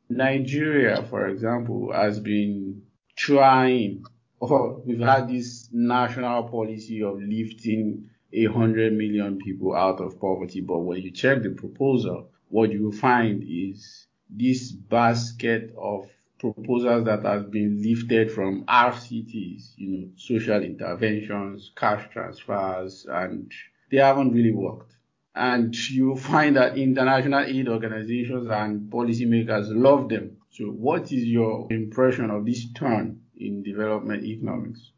Nigeria, 0.08 1.02
for 1.02 1.28
example, 1.28 1.92
has 1.92 2.20
been 2.20 2.82
trying, 3.16 4.04
or 4.50 4.52
oh, 4.52 4.82
we've 4.84 4.98
had 4.98 5.28
this 5.28 5.68
national 5.70 6.42
policy 6.48 7.00
of 7.00 7.22
lifting 7.22 8.10
a 8.32 8.46
hundred 8.46 8.92
million 8.92 9.38
people 9.38 9.72
out 9.72 10.00
of 10.00 10.18
poverty. 10.20 10.60
But 10.60 10.80
when 10.80 11.00
you 11.00 11.12
check 11.12 11.44
the 11.44 11.50
proposal, 11.50 12.28
what 12.48 12.72
you 12.72 12.90
find 12.90 13.44
is 13.46 14.08
this 14.28 14.72
basket 14.72 15.72
of 15.78 16.10
proposals 16.40 17.04
that 17.04 17.22
has 17.22 17.44
been 17.44 17.80
lifted 17.84 18.32
from 18.32 18.64
RCTs, 18.64 19.74
you 19.76 19.88
know, 19.88 20.08
social 20.16 20.60
interventions, 20.60 21.70
cash 21.76 22.08
transfers, 22.12 23.06
and 23.08 23.52
they 23.92 23.98
haven't 23.98 24.32
really 24.32 24.50
worked. 24.50 24.96
And 25.36 25.72
you 25.88 26.16
find 26.16 26.56
that 26.56 26.76
international 26.76 27.44
aid 27.44 27.68
organizations 27.68 28.48
and 28.50 28.90
policymakers 28.90 29.66
love 29.68 30.08
them. 30.08 30.38
So 30.50 30.64
what 30.64 31.12
is 31.12 31.24
your 31.26 31.68
impression 31.70 32.28
of 32.30 32.44
this 32.44 32.66
turn 32.72 33.21
in 33.46 33.62
development 33.62 34.24
economics? 34.24 34.92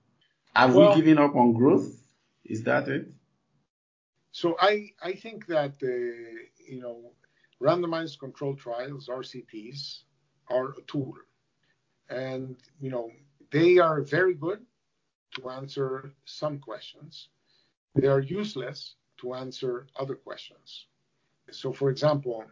Have 0.55 0.75
well, 0.75 0.91
we 0.91 0.97
given 0.97 1.19
up 1.19 1.35
on 1.35 1.53
growth? 1.53 1.91
Is 2.45 2.63
that 2.65 2.89
it? 2.89 3.09
So 4.33 4.57
I, 4.61 4.91
I 5.03 5.13
think 5.13 5.47
that, 5.47 5.75
uh, 5.83 5.87
you 6.67 6.81
know, 6.81 7.13
randomized 7.63 8.19
controlled 8.19 8.59
trials, 8.59 9.09
RCTs, 9.09 10.03
are 10.49 10.71
a 10.71 10.83
tool. 10.87 11.15
And, 12.11 12.57
you 12.81 12.91
know, 12.91 13.11
they 13.51 13.79
are 13.79 14.03
very 14.03 14.35
good 14.35 14.61
to 15.37 15.51
answer 15.51 16.13
some 16.25 16.59
questions. 16.59 17.29
They 17.95 18.09
are 18.09 18.21
useless 18.21 18.97
to 19.21 19.35
answer 19.35 19.87
other 19.97 20.15
questions. 20.15 20.87
So, 21.51 21.73
for 21.73 21.91
example, 21.91 22.45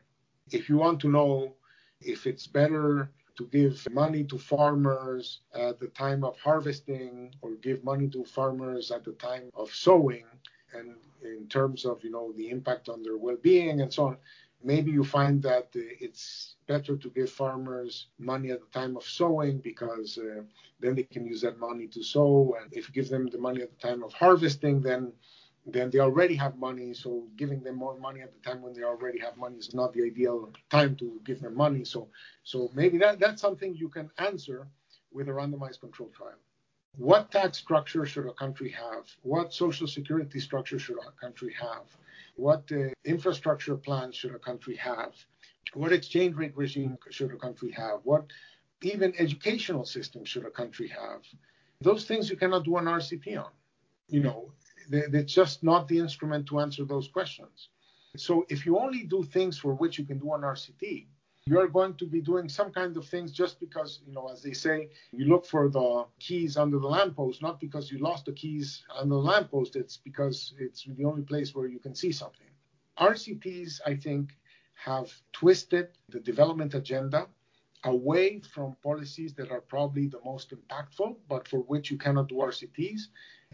if 0.50 0.68
you 0.68 0.76
want 0.76 1.00
to 1.00 1.08
know 1.08 1.56
if 2.00 2.26
it's 2.26 2.46
better 2.46 3.10
to 3.36 3.46
give 3.46 3.86
money 3.90 4.24
to 4.24 4.38
farmers 4.38 5.40
at 5.54 5.78
the 5.80 5.88
time 5.88 6.24
of 6.24 6.38
harvesting 6.38 7.34
or 7.40 7.52
give 7.56 7.82
money 7.84 8.08
to 8.08 8.24
farmers 8.24 8.90
at 8.90 9.04
the 9.04 9.12
time 9.12 9.50
of 9.54 9.70
sowing 9.72 10.26
and 10.74 10.94
in 11.22 11.46
terms 11.48 11.84
of 11.84 12.02
you 12.04 12.10
know 12.10 12.32
the 12.36 12.50
impact 12.50 12.88
on 12.88 13.02
their 13.02 13.16
well-being 13.16 13.80
and 13.80 13.92
so 13.92 14.06
on. 14.06 14.16
Maybe 14.64 14.92
you 14.92 15.02
find 15.02 15.42
that 15.42 15.70
it's 15.74 16.54
better 16.68 16.96
to 16.96 17.10
give 17.10 17.30
farmers 17.30 18.06
money 18.18 18.52
at 18.52 18.60
the 18.60 18.78
time 18.78 18.96
of 18.96 19.02
sowing 19.02 19.58
because 19.58 20.18
uh, 20.18 20.42
then 20.78 20.94
they 20.94 21.02
can 21.02 21.26
use 21.26 21.40
that 21.40 21.58
money 21.58 21.88
to 21.88 22.02
sow. 22.04 22.56
And 22.60 22.72
if 22.72 22.88
you 22.88 22.94
give 22.94 23.08
them 23.08 23.26
the 23.26 23.38
money 23.38 23.62
at 23.62 23.70
the 23.72 23.88
time 23.88 24.04
of 24.04 24.12
harvesting 24.12 24.80
then 24.80 25.12
then 25.66 25.90
they 25.90 26.00
already 26.00 26.34
have 26.34 26.56
money 26.56 26.92
so 26.92 27.24
giving 27.36 27.62
them 27.62 27.76
more 27.76 27.98
money 27.98 28.20
at 28.20 28.32
the 28.32 28.40
time 28.40 28.62
when 28.62 28.72
they 28.72 28.82
already 28.82 29.18
have 29.18 29.36
money 29.36 29.56
is 29.56 29.74
not 29.74 29.92
the 29.92 30.02
ideal 30.02 30.50
time 30.70 30.96
to 30.96 31.20
give 31.24 31.40
them 31.40 31.54
money 31.54 31.84
so 31.84 32.08
so 32.42 32.70
maybe 32.74 32.98
that 32.98 33.20
that's 33.20 33.40
something 33.40 33.74
you 33.74 33.88
can 33.88 34.10
answer 34.18 34.66
with 35.12 35.28
a 35.28 35.32
randomized 35.32 35.80
control 35.80 36.10
trial 36.16 36.38
what 36.96 37.30
tax 37.30 37.58
structure 37.58 38.04
should 38.04 38.26
a 38.26 38.32
country 38.32 38.70
have 38.70 39.04
what 39.22 39.52
social 39.52 39.86
security 39.86 40.40
structure 40.40 40.78
should 40.78 40.98
a 40.98 41.12
country 41.20 41.54
have 41.58 41.86
what 42.36 42.70
uh, 42.72 42.88
infrastructure 43.04 43.76
plans 43.76 44.16
should 44.16 44.34
a 44.34 44.38
country 44.38 44.76
have? 44.76 45.12
What 45.74 45.92
exchange 45.92 46.36
rate 46.36 46.56
regime 46.56 46.98
should 47.10 47.32
a 47.32 47.36
country 47.36 47.70
have? 47.72 48.00
What 48.04 48.26
even 48.82 49.14
educational 49.18 49.84
system 49.84 50.24
should 50.24 50.44
a 50.46 50.50
country 50.50 50.88
have? 50.88 51.22
Those 51.80 52.06
things 52.06 52.30
you 52.30 52.36
cannot 52.36 52.64
do 52.64 52.76
an 52.76 52.86
RCT 52.86 53.38
on. 53.38 53.50
You 54.08 54.20
know, 54.20 54.52
it's 54.90 55.32
just 55.32 55.62
not 55.62 55.88
the 55.88 55.98
instrument 55.98 56.46
to 56.46 56.60
answer 56.60 56.84
those 56.84 57.08
questions. 57.08 57.68
So 58.16 58.44
if 58.48 58.66
you 58.66 58.78
only 58.78 59.04
do 59.04 59.22
things 59.22 59.58
for 59.58 59.74
which 59.74 59.98
you 59.98 60.04
can 60.04 60.18
do 60.18 60.34
an 60.34 60.42
RCT, 60.42 61.06
you're 61.46 61.68
going 61.68 61.94
to 61.94 62.06
be 62.06 62.20
doing 62.20 62.48
some 62.48 62.70
kind 62.70 62.96
of 62.96 63.06
things 63.06 63.32
just 63.32 63.58
because, 63.58 64.00
you 64.06 64.12
know, 64.12 64.28
as 64.28 64.42
they 64.42 64.52
say, 64.52 64.90
you 65.12 65.24
look 65.24 65.44
for 65.44 65.68
the 65.68 66.04
keys 66.20 66.56
under 66.56 66.78
the 66.78 66.86
lamppost, 66.86 67.42
not 67.42 67.58
because 67.58 67.90
you 67.90 67.98
lost 67.98 68.26
the 68.26 68.32
keys 68.32 68.84
under 68.96 69.16
the 69.16 69.20
lamppost, 69.20 69.74
it's 69.74 69.96
because 69.96 70.54
it's 70.58 70.84
the 70.84 71.04
only 71.04 71.22
place 71.22 71.54
where 71.54 71.66
you 71.66 71.80
can 71.80 71.94
see 71.94 72.12
something. 72.12 72.46
RCTs, 72.98 73.80
I 73.84 73.96
think, 73.96 74.30
have 74.74 75.12
twisted 75.32 75.88
the 76.10 76.20
development 76.20 76.74
agenda 76.74 77.26
away 77.84 78.40
from 78.40 78.76
policies 78.82 79.34
that 79.34 79.50
are 79.50 79.60
probably 79.60 80.06
the 80.06 80.20
most 80.24 80.52
impactful, 80.52 81.16
but 81.28 81.48
for 81.48 81.60
which 81.60 81.90
you 81.90 81.98
cannot 81.98 82.28
do 82.28 82.36
RCTs, 82.36 83.00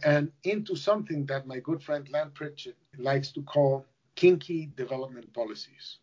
and 0.04 0.32
into 0.44 0.76
something 0.76 1.26
that 1.26 1.46
my 1.46 1.60
good 1.60 1.82
friend 1.82 2.08
Lant 2.10 2.34
Pritchett 2.34 2.76
likes 2.98 3.32
to 3.32 3.42
call 3.42 3.86
kinky 4.16 4.72
development 4.76 5.32
policies. 5.34 5.98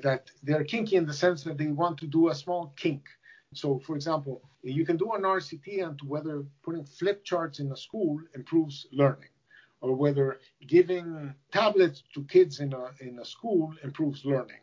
That 0.00 0.30
they're 0.42 0.64
kinky 0.64 0.96
in 0.96 1.06
the 1.06 1.14
sense 1.14 1.44
that 1.44 1.58
they 1.58 1.68
want 1.68 1.98
to 1.98 2.06
do 2.06 2.28
a 2.28 2.34
small 2.34 2.72
kink. 2.76 3.04
So, 3.54 3.80
for 3.80 3.96
example, 3.96 4.42
you 4.62 4.86
can 4.86 4.96
do 4.96 5.12
an 5.12 5.22
RCT 5.22 5.86
on 5.86 5.98
whether 6.06 6.44
putting 6.64 6.84
flip 6.84 7.24
charts 7.24 7.60
in 7.60 7.72
a 7.72 7.76
school 7.76 8.20
improves 8.34 8.86
learning, 8.92 9.30
or 9.80 9.94
whether 9.94 10.40
giving 10.66 11.34
tablets 11.52 12.02
to 12.14 12.24
kids 12.24 12.60
in 12.60 12.72
a, 12.72 12.90
in 13.00 13.18
a 13.20 13.24
school 13.24 13.74
improves 13.84 14.24
learning 14.24 14.58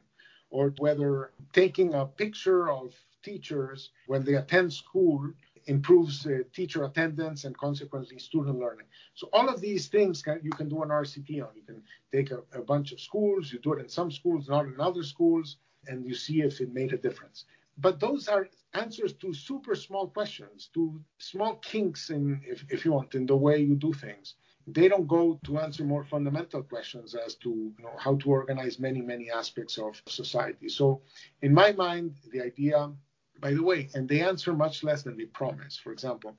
or 0.51 0.73
whether 0.79 1.31
taking 1.53 1.95
a 1.95 2.05
picture 2.05 2.69
of 2.71 2.93
teachers 3.23 3.91
when 4.07 4.23
they 4.25 4.35
attend 4.35 4.73
school 4.73 5.31
improves 5.69 6.25
uh, 6.25 6.39
teacher 6.53 6.83
attendance 6.83 7.45
and 7.45 7.57
consequently 7.57 8.17
student 8.19 8.57
learning. 8.59 8.87
So 9.13 9.29
all 9.31 9.47
of 9.47 9.61
these 9.61 9.87
things 9.87 10.21
can, 10.21 10.39
you 10.43 10.51
can 10.51 10.67
do 10.67 10.81
an 10.83 10.89
RCT 10.89 11.29
on. 11.45 11.49
You 11.55 11.65
can 11.65 11.81
take 12.11 12.31
a, 12.31 12.39
a 12.53 12.61
bunch 12.61 12.91
of 12.91 12.99
schools, 12.99 13.53
you 13.53 13.59
do 13.59 13.73
it 13.73 13.79
in 13.79 13.89
some 13.89 14.11
schools, 14.11 14.49
not 14.49 14.65
in 14.65 14.79
other 14.79 15.03
schools, 15.03 15.57
and 15.87 16.05
you 16.05 16.15
see 16.15 16.41
if 16.41 16.59
it 16.59 16.73
made 16.73 16.91
a 16.93 16.97
difference. 16.97 17.45
But 17.77 17.99
those 17.99 18.27
are 18.27 18.49
answers 18.73 19.13
to 19.13 19.33
super 19.33 19.75
small 19.75 20.07
questions, 20.07 20.69
to 20.73 20.99
small 21.17 21.55
kinks 21.57 22.09
in, 22.09 22.41
if, 22.45 22.65
if 22.69 22.83
you 22.83 22.91
want, 22.91 23.15
in 23.15 23.25
the 23.25 23.37
way 23.37 23.59
you 23.59 23.75
do 23.75 23.93
things 23.93 24.35
they 24.73 24.87
don't 24.87 25.07
go 25.07 25.39
to 25.43 25.57
answer 25.57 25.83
more 25.83 26.03
fundamental 26.03 26.61
questions 26.61 27.15
as 27.15 27.35
to 27.35 27.49
you 27.49 27.83
know, 27.83 27.95
how 27.97 28.15
to 28.17 28.29
organize 28.29 28.79
many, 28.79 29.01
many 29.01 29.31
aspects 29.31 29.77
of 29.77 30.01
society. 30.07 30.69
So, 30.69 31.01
in 31.41 31.53
my 31.53 31.71
mind, 31.71 32.15
the 32.31 32.41
idea, 32.41 32.91
by 33.39 33.53
the 33.53 33.63
way, 33.63 33.89
and 33.93 34.07
they 34.07 34.21
answer 34.21 34.53
much 34.53 34.83
less 34.83 35.03
than 35.03 35.17
they 35.17 35.25
promise. 35.25 35.77
For 35.77 35.91
example, 35.91 36.37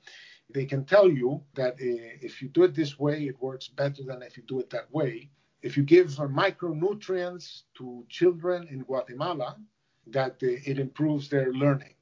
they 0.49 0.65
can 0.65 0.85
tell 0.85 1.09
you 1.09 1.43
that 1.55 1.73
uh, 1.73 2.25
if 2.27 2.41
you 2.41 2.49
do 2.49 2.63
it 2.63 2.75
this 2.75 2.99
way, 2.99 3.23
it 3.23 3.41
works 3.41 3.67
better 3.67 4.03
than 4.03 4.21
if 4.21 4.37
you 4.37 4.43
do 4.47 4.59
it 4.59 4.69
that 4.71 4.91
way. 4.91 5.29
If 5.61 5.77
you 5.77 5.83
give 5.83 6.07
micronutrients 6.07 7.63
to 7.77 8.05
children 8.09 8.67
in 8.69 8.83
Guatemala, 8.83 9.57
that 10.07 10.33
uh, 10.43 10.69
it 10.69 10.79
improves 10.79 11.29
their 11.29 11.53
learning. 11.53 11.93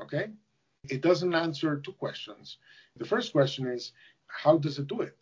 Okay? 0.00 0.26
It 0.88 1.00
doesn't 1.00 1.34
answer 1.34 1.80
two 1.80 1.92
questions. 1.92 2.58
The 2.96 3.04
first 3.06 3.32
question 3.32 3.66
is, 3.66 3.92
how 4.26 4.58
does 4.58 4.78
it 4.78 4.86
do 4.86 5.00
it? 5.00 5.18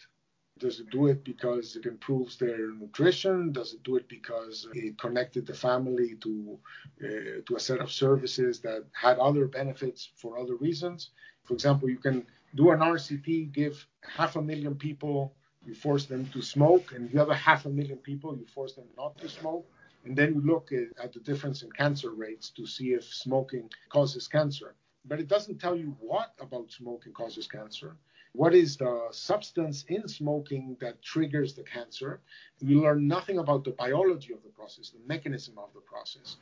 Does 0.64 0.80
it 0.80 0.88
do 0.88 1.08
it 1.08 1.24
because 1.24 1.76
it 1.76 1.84
improves 1.84 2.38
their 2.38 2.72
nutrition? 2.72 3.52
Does 3.52 3.74
it 3.74 3.82
do 3.82 3.96
it 3.96 4.08
because 4.08 4.66
it 4.72 4.96
connected 4.98 5.44
the 5.46 5.52
family 5.52 6.10
to 6.24 6.58
uh, 7.04 7.42
to 7.46 7.56
a 7.56 7.60
set 7.68 7.80
of 7.82 7.92
services 7.92 8.60
that 8.60 8.82
had 9.04 9.18
other 9.18 9.44
benefits 9.46 10.00
for 10.20 10.38
other 10.38 10.56
reasons? 10.56 11.10
For 11.46 11.52
example, 11.52 11.90
you 11.90 11.98
can 12.06 12.26
do 12.54 12.70
an 12.70 12.80
RCT, 12.80 13.52
give 13.52 13.74
half 14.18 14.36
a 14.36 14.42
million 14.50 14.74
people, 14.74 15.34
you 15.66 15.74
force 15.74 16.06
them 16.06 16.24
to 16.34 16.40
smoke, 16.40 16.92
and 16.94 17.10
the 17.10 17.20
other 17.20 17.34
half 17.34 17.66
a 17.66 17.72
million 17.80 17.98
people, 17.98 18.34
you 18.34 18.46
force 18.46 18.72
them 18.72 18.88
not 18.96 19.18
to 19.18 19.28
smoke. 19.28 19.66
And 20.06 20.16
then 20.16 20.32
you 20.34 20.40
look 20.40 20.72
at 21.04 21.12
the 21.12 21.20
difference 21.20 21.62
in 21.62 21.70
cancer 21.72 22.12
rates 22.24 22.48
to 22.56 22.64
see 22.66 22.88
if 22.98 23.04
smoking 23.04 23.68
causes 23.90 24.26
cancer. 24.28 24.76
But 25.04 25.20
it 25.20 25.28
doesn't 25.28 25.58
tell 25.58 25.76
you 25.76 25.94
what 26.00 26.32
about 26.40 26.72
smoking 26.72 27.12
causes 27.12 27.46
cancer 27.46 27.98
what 28.34 28.52
is 28.52 28.76
the 28.76 29.06
substance 29.12 29.84
in 29.88 30.08
smoking 30.08 30.76
that 30.80 31.00
triggers 31.02 31.54
the 31.54 31.62
cancer. 31.62 32.20
We 32.60 32.74
learn 32.74 33.06
nothing 33.06 33.38
about 33.38 33.62
the 33.62 33.70
biology 33.70 34.32
of 34.32 34.42
the 34.42 34.48
process, 34.48 34.90
the 34.90 34.98
mechanism 35.06 35.54
of 35.56 35.72
the 35.72 35.80
process. 35.80 36.36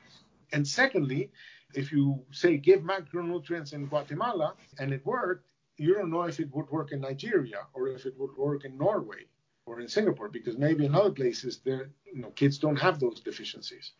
And 0.52 0.66
secondly, 0.66 1.30
if 1.74 1.92
you 1.92 2.22
say 2.30 2.56
give 2.56 2.80
macronutrients 2.80 3.74
in 3.74 3.86
Guatemala 3.86 4.54
and 4.78 4.90
it 4.90 5.04
worked, 5.04 5.46
you 5.76 5.94
don't 5.94 6.10
know 6.10 6.22
if 6.22 6.40
it 6.40 6.48
would 6.54 6.70
work 6.70 6.92
in 6.92 7.00
Nigeria 7.02 7.66
or 7.74 7.88
if 7.88 8.06
it 8.06 8.14
would 8.18 8.36
work 8.38 8.64
in 8.64 8.78
Norway 8.78 9.26
or 9.66 9.80
in 9.80 9.88
Singapore 9.88 10.30
because 10.30 10.56
maybe 10.56 10.86
in 10.86 10.94
other 10.94 11.10
places 11.10 11.60
there 11.62 11.90
you 12.10 12.22
know 12.22 12.30
kids 12.30 12.56
don't 12.56 12.76
have 12.76 13.00
those 13.00 13.20
deficiencies. 13.20 13.92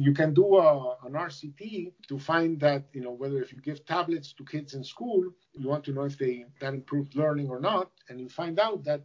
You 0.00 0.14
can 0.14 0.32
do 0.32 0.56
a, 0.56 0.96
an 1.04 1.12
RCT 1.12 1.92
to 2.08 2.18
find 2.18 2.60
that, 2.60 2.84
you 2.92 3.00
know, 3.00 3.10
whether 3.10 3.42
if 3.42 3.52
you 3.52 3.60
give 3.60 3.84
tablets 3.84 4.32
to 4.34 4.44
kids 4.44 4.74
in 4.74 4.84
school, 4.84 5.24
you 5.54 5.68
want 5.68 5.84
to 5.84 5.92
know 5.92 6.04
if 6.04 6.16
they 6.16 6.44
that 6.60 6.74
improved 6.74 7.16
learning 7.16 7.48
or 7.48 7.58
not, 7.58 7.90
and 8.08 8.20
you 8.20 8.28
find 8.28 8.60
out 8.60 8.84
that 8.84 9.02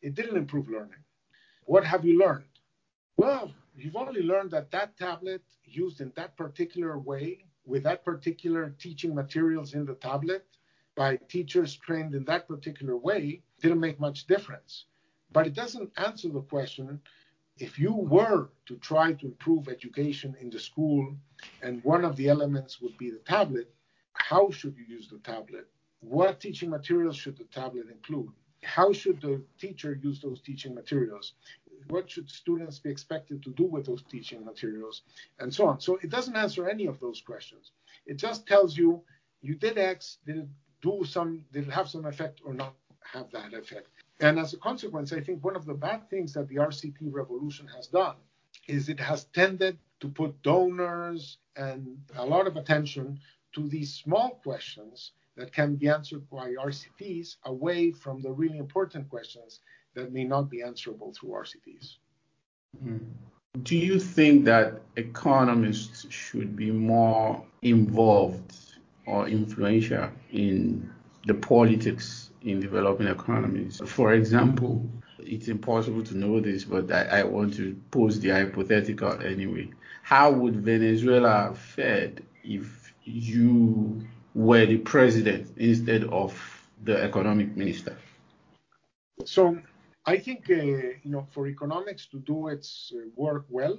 it 0.00 0.14
didn't 0.14 0.38
improve 0.38 0.68
learning. 0.68 1.02
What 1.64 1.84
have 1.84 2.04
you 2.04 2.18
learned? 2.18 2.44
Well, 3.16 3.52
you've 3.76 3.96
only 3.96 4.22
learned 4.22 4.52
that 4.52 4.70
that 4.70 4.96
tablet 4.96 5.42
used 5.64 6.00
in 6.00 6.10
that 6.16 6.36
particular 6.36 6.98
way 6.98 7.44
with 7.66 7.82
that 7.82 8.04
particular 8.04 8.74
teaching 8.78 9.14
materials 9.14 9.74
in 9.74 9.84
the 9.84 9.94
tablet 9.94 10.46
by 10.96 11.16
teachers 11.28 11.76
trained 11.76 12.14
in 12.14 12.24
that 12.24 12.48
particular 12.48 12.96
way 12.96 13.42
didn't 13.60 13.80
make 13.80 14.00
much 14.00 14.26
difference. 14.26 14.86
But 15.32 15.46
it 15.46 15.54
doesn't 15.54 15.92
answer 15.96 16.28
the 16.28 16.40
question 16.40 17.00
if 17.60 17.78
you 17.78 17.94
were 17.94 18.48
to 18.66 18.76
try 18.76 19.12
to 19.12 19.26
improve 19.26 19.68
education 19.68 20.34
in 20.40 20.48
the 20.50 20.58
school, 20.58 21.14
and 21.62 21.84
one 21.84 22.04
of 22.04 22.16
the 22.16 22.28
elements 22.28 22.80
would 22.80 22.96
be 22.96 23.10
the 23.10 23.18
tablet, 23.18 23.72
how 24.14 24.50
should 24.50 24.74
you 24.76 24.84
use 24.88 25.08
the 25.08 25.18
tablet? 25.18 25.68
What 26.00 26.40
teaching 26.40 26.70
materials 26.70 27.16
should 27.16 27.36
the 27.36 27.44
tablet 27.44 27.88
include? 27.90 28.30
How 28.64 28.92
should 28.92 29.20
the 29.20 29.42
teacher 29.58 29.98
use 30.02 30.20
those 30.20 30.40
teaching 30.40 30.74
materials? 30.74 31.34
What 31.88 32.10
should 32.10 32.30
students 32.30 32.78
be 32.78 32.90
expected 32.90 33.42
to 33.42 33.50
do 33.50 33.64
with 33.64 33.86
those 33.86 34.02
teaching 34.10 34.44
materials? 34.44 35.02
And 35.38 35.52
so 35.52 35.66
on. 35.66 35.80
So 35.80 35.98
it 36.02 36.10
doesn't 36.10 36.36
answer 36.36 36.68
any 36.68 36.86
of 36.86 36.98
those 37.00 37.20
questions. 37.20 37.72
It 38.06 38.16
just 38.16 38.46
tells 38.46 38.76
you 38.76 39.02
you 39.42 39.54
did 39.54 39.78
X, 39.78 40.18
did 40.26 40.36
it 40.38 40.48
do 40.82 41.04
some, 41.04 41.44
did 41.52 41.68
it 41.68 41.70
have 41.70 41.88
some 41.88 42.06
effect 42.06 42.40
or 42.44 42.54
not 42.54 42.74
have 43.12 43.30
that 43.32 43.52
effect? 43.52 43.88
And 44.20 44.38
as 44.38 44.52
a 44.52 44.58
consequence, 44.58 45.12
I 45.12 45.20
think 45.20 45.42
one 45.42 45.56
of 45.56 45.64
the 45.64 45.74
bad 45.74 46.08
things 46.10 46.32
that 46.34 46.48
the 46.48 46.56
RCT 46.56 47.12
revolution 47.12 47.66
has 47.74 47.86
done 47.86 48.16
is 48.68 48.88
it 48.88 49.00
has 49.00 49.24
tended 49.24 49.78
to 50.00 50.08
put 50.08 50.42
donors 50.42 51.38
and 51.56 51.98
a 52.16 52.24
lot 52.24 52.46
of 52.46 52.56
attention 52.56 53.18
to 53.54 53.68
these 53.68 53.94
small 53.94 54.40
questions 54.42 55.12
that 55.36 55.52
can 55.52 55.76
be 55.76 55.88
answered 55.88 56.28
by 56.30 56.50
RCTs 56.50 57.36
away 57.44 57.92
from 57.92 58.20
the 58.20 58.30
really 58.30 58.58
important 58.58 59.08
questions 59.08 59.60
that 59.94 60.12
may 60.12 60.24
not 60.24 60.50
be 60.50 60.62
answerable 60.62 61.12
through 61.12 61.30
RCTs. 61.30 61.96
Hmm. 62.82 62.98
Do 63.62 63.76
you 63.76 63.98
think 63.98 64.44
that 64.44 64.80
economists 64.96 66.06
should 66.10 66.54
be 66.54 66.70
more 66.70 67.44
involved 67.62 68.76
or 69.06 69.26
influential 69.28 70.08
in 70.30 70.88
the 71.26 71.34
politics 71.34 72.29
in 72.42 72.60
developing 72.60 73.06
economies. 73.06 73.80
For 73.84 74.14
example, 74.14 74.88
it's 75.18 75.48
impossible 75.48 76.02
to 76.04 76.16
know 76.16 76.40
this, 76.40 76.64
but 76.64 76.90
I, 76.90 77.20
I, 77.20 77.22
want 77.24 77.54
to 77.54 77.76
pose 77.90 78.18
the 78.20 78.30
hypothetical 78.30 79.20
anyway. 79.22 79.70
How 80.02 80.30
would 80.30 80.56
Venezuela 80.56 81.30
have 81.30 81.58
fared 81.58 82.24
if 82.42 82.94
you 83.04 84.06
were 84.34 84.66
the 84.66 84.78
president 84.78 85.52
instead 85.56 86.04
of 86.04 86.32
the 86.84 87.02
economic 87.02 87.56
minister? 87.56 87.96
So 89.24 89.58
I 90.06 90.18
think 90.18 90.48
uh, 90.48 90.54
you 90.54 91.00
know 91.04 91.26
for 91.30 91.46
economics 91.46 92.06
to 92.06 92.18
do 92.18 92.48
its 92.48 92.92
uh, 92.94 93.08
work 93.16 93.44
well, 93.50 93.78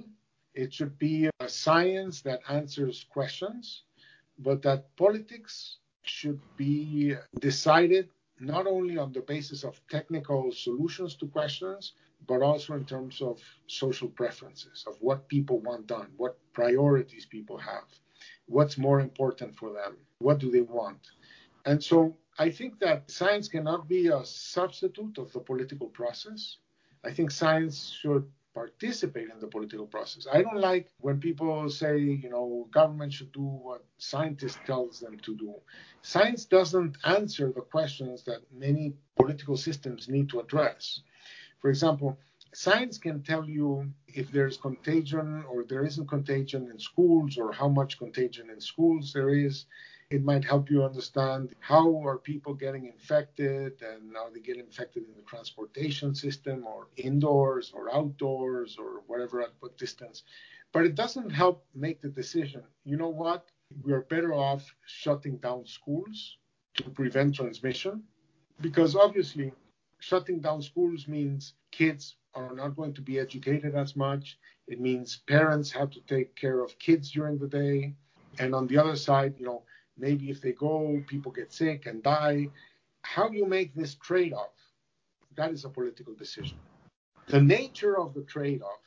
it 0.54 0.72
should 0.72 0.98
be 0.98 1.28
a 1.40 1.48
science 1.48 2.22
that 2.22 2.40
answers 2.48 3.06
questions, 3.10 3.82
but 4.38 4.62
that 4.62 4.94
politics 4.96 5.78
should 6.04 6.40
be 6.56 7.16
decided 7.40 8.08
not 8.42 8.66
only 8.66 8.98
on 8.98 9.12
the 9.12 9.20
basis 9.20 9.62
of 9.64 9.80
technical 9.88 10.50
solutions 10.52 11.14
to 11.16 11.26
questions, 11.26 11.92
but 12.26 12.42
also 12.42 12.74
in 12.74 12.84
terms 12.84 13.22
of 13.22 13.40
social 13.66 14.08
preferences, 14.08 14.84
of 14.86 14.96
what 15.00 15.28
people 15.28 15.60
want 15.60 15.86
done, 15.86 16.08
what 16.16 16.36
priorities 16.52 17.26
people 17.26 17.56
have, 17.58 17.84
what's 18.46 18.76
more 18.76 19.00
important 19.00 19.54
for 19.56 19.72
them, 19.72 19.96
what 20.18 20.38
do 20.38 20.50
they 20.50 20.60
want. 20.60 20.98
And 21.64 21.82
so 21.82 22.16
I 22.38 22.50
think 22.50 22.78
that 22.80 23.10
science 23.10 23.48
cannot 23.48 23.88
be 23.88 24.08
a 24.08 24.24
substitute 24.24 25.18
of 25.18 25.32
the 25.32 25.40
political 25.40 25.88
process. 25.88 26.58
I 27.04 27.12
think 27.12 27.30
science 27.30 27.90
should 28.00 28.28
participate 28.54 29.28
in 29.30 29.40
the 29.40 29.46
political 29.46 29.86
process. 29.86 30.26
I 30.32 30.42
don't 30.42 30.60
like 30.60 30.88
when 31.00 31.20
people 31.20 31.68
say, 31.70 31.98
you 31.98 32.28
know, 32.28 32.68
government 32.70 33.12
should 33.12 33.32
do 33.32 33.40
what 33.40 33.84
scientists 33.98 34.58
tells 34.66 35.00
them 35.00 35.18
to 35.20 35.36
do. 35.36 35.54
Science 36.02 36.44
doesn't 36.44 36.96
answer 37.04 37.52
the 37.52 37.62
questions 37.62 38.24
that 38.24 38.42
many 38.52 38.94
political 39.16 39.56
systems 39.56 40.08
need 40.08 40.28
to 40.30 40.40
address. 40.40 41.00
For 41.60 41.70
example, 41.70 42.18
science 42.52 42.98
can 42.98 43.22
tell 43.22 43.48
you 43.48 43.92
if 44.08 44.30
there's 44.30 44.56
contagion 44.56 45.44
or 45.48 45.64
there 45.64 45.84
isn't 45.84 46.08
contagion 46.08 46.70
in 46.70 46.78
schools 46.78 47.38
or 47.38 47.52
how 47.52 47.68
much 47.68 47.98
contagion 47.98 48.50
in 48.50 48.60
schools 48.60 49.12
there 49.12 49.30
is 49.30 49.66
it 50.12 50.22
might 50.24 50.44
help 50.44 50.70
you 50.70 50.84
understand 50.84 51.54
how 51.60 51.86
are 52.06 52.18
people 52.18 52.52
getting 52.54 52.86
infected 52.86 53.80
and 53.82 54.14
how 54.14 54.28
they 54.30 54.40
get 54.40 54.58
infected 54.58 55.04
in 55.08 55.14
the 55.16 55.22
transportation 55.22 56.14
system 56.14 56.66
or 56.66 56.88
indoors 56.96 57.72
or 57.74 57.92
outdoors 57.94 58.76
or 58.78 59.02
whatever 59.06 59.40
at 59.42 59.52
what 59.60 59.76
distance. 59.78 60.22
but 60.72 60.84
it 60.86 60.94
doesn't 60.94 61.30
help 61.30 61.66
make 61.74 62.00
the 62.00 62.08
decision. 62.08 62.62
You 62.84 62.96
know 62.96 63.14
what? 63.24 63.42
We 63.84 63.92
are 63.92 64.02
better 64.14 64.32
off 64.34 64.64
shutting 64.86 65.36
down 65.38 65.66
schools 65.66 66.38
to 66.78 66.90
prevent 66.90 67.34
transmission 67.36 68.04
because 68.60 68.96
obviously 68.96 69.52
shutting 70.00 70.40
down 70.40 70.60
schools 70.62 71.08
means 71.08 71.54
kids 71.70 72.16
are 72.34 72.54
not 72.54 72.76
going 72.76 72.94
to 72.94 73.02
be 73.02 73.18
educated 73.18 73.74
as 73.74 73.96
much. 73.96 74.38
It 74.66 74.80
means 74.80 75.18
parents 75.36 75.70
have 75.72 75.90
to 75.90 76.00
take 76.14 76.34
care 76.36 76.60
of 76.62 76.78
kids 76.78 77.10
during 77.12 77.38
the 77.38 77.48
day. 77.48 77.94
And 78.38 78.54
on 78.54 78.66
the 78.66 78.78
other 78.78 78.96
side, 78.96 79.34
you 79.38 79.46
know, 79.46 79.62
maybe 79.96 80.30
if 80.30 80.40
they 80.40 80.52
go, 80.52 81.02
people 81.06 81.32
get 81.32 81.52
sick 81.52 81.86
and 81.86 82.02
die. 82.02 82.48
How 83.02 83.30
you 83.30 83.46
make 83.46 83.74
this 83.74 83.94
trade 83.96 84.32
off, 84.32 84.54
that 85.36 85.50
is 85.50 85.64
a 85.64 85.68
political 85.68 86.14
decision. 86.14 86.58
The 87.26 87.40
nature 87.40 87.98
of 87.98 88.14
the 88.14 88.22
trade 88.22 88.62
off, 88.62 88.80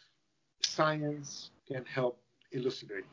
science 0.61 1.51
can 1.67 1.85
help 1.85 2.19
elucidate. 2.51 3.05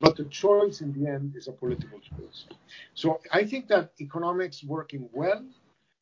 But 0.00 0.16
the 0.16 0.24
choice 0.24 0.80
in 0.80 0.92
the 0.92 1.08
end 1.08 1.34
is 1.36 1.48
a 1.48 1.52
political 1.52 1.98
choice. 1.98 2.46
So 2.94 3.20
I 3.32 3.44
think 3.44 3.68
that 3.68 3.92
economics 4.00 4.62
working 4.64 5.08
well, 5.12 5.44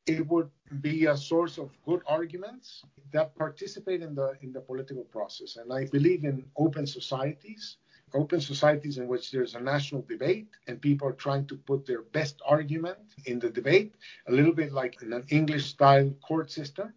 it 0.07 0.27
would 0.29 0.51
be 0.81 1.07
a 1.07 1.17
source 1.17 1.59
of 1.59 1.71
good 1.87 2.03
arguments 2.07 2.83
that 3.13 3.37
participate 3.37 4.03
in 4.03 4.15
the 4.15 4.37
in 4.41 4.53
the 4.53 4.61
political 4.61 5.05
process. 5.05 5.57
And 5.57 5.73
I 5.73 5.87
believe 5.87 6.25
in 6.25 6.45
open 6.57 6.87
societies, 6.87 7.77
open 8.15 8.41
societies 8.41 8.99
in 8.99 9.09
which 9.09 9.31
there's 9.31 9.55
a 9.55 9.61
national 9.61 10.03
debate 10.03 10.49
and 10.67 10.81
people 10.81 11.09
are 11.09 11.13
trying 11.13 11.47
to 11.47 11.57
put 11.57 11.87
their 11.87 12.03
best 12.03 12.41
argument 12.47 12.99
in 13.27 13.39
the 13.39 13.51
debate, 13.51 13.95
a 14.29 14.33
little 14.33 14.53
bit 14.53 14.73
like 14.73 15.01
in 15.03 15.13
an 15.13 15.25
English 15.29 15.67
style 15.67 16.11
court 16.27 16.51
system. 16.51 16.93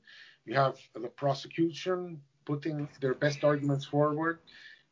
You 0.45 0.55
have 0.55 0.77
the 0.93 1.07
prosecution 1.07 2.21
putting 2.45 2.87
their 3.01 3.13
best 3.13 3.43
arguments 3.43 3.85
forward, 3.85 4.39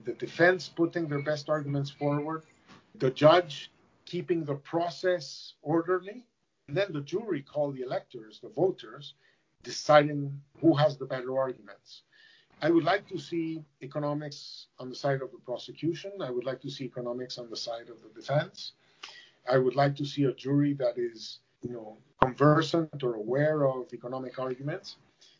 the 0.04 0.14
defense 0.14 0.70
putting 0.70 1.08
their 1.08 1.22
best 1.22 1.50
arguments 1.50 1.92
forward, 1.92 2.44
the 2.96 3.12
judge 3.12 3.72
keeping 4.06 4.44
the 4.44 4.56
process 4.56 5.54
orderly, 5.62 6.26
and 6.68 6.78
then 6.78 6.92
the 6.92 7.02
jury 7.02 7.42
call 7.42 7.72
the 7.72 7.82
electors, 7.82 8.40
the 8.42 8.50
voters, 8.50 9.14
deciding 9.64 10.42
who 10.60 10.74
has 10.76 10.98
the 10.98 11.06
better 11.06 11.38
arguments. 11.38 12.04
I 12.64 12.70
would 12.70 12.86
like 12.86 13.06
to 13.10 13.20
see 13.20 13.62
economics 13.82 14.68
on 14.80 14.88
the 14.88 14.96
side 14.96 15.22
of 15.22 15.32
the 15.32 15.38
prosecution. 15.40 16.14
I 16.22 16.32
would 16.32 16.46
like 16.46 16.62
to 16.62 16.70
see 16.70 16.86
economics 16.86 17.38
on 17.38 17.50
the 17.50 17.58
side 17.58 17.90
of 17.90 17.98
the 18.02 18.08
defense. 18.18 18.72
I 19.46 19.58
would 19.58 19.76
like 19.76 19.98
to 19.98 20.06
see 20.06 20.24
a 20.24 20.34
jury 20.34 20.74
that 20.76 20.98
is, 20.98 21.40
you 21.62 21.74
know, 21.74 21.98
conversant 22.22 23.04
or 23.04 23.16
aware 23.16 23.68
of 23.68 23.92
economic 23.92 24.40
arguments. 24.40 24.96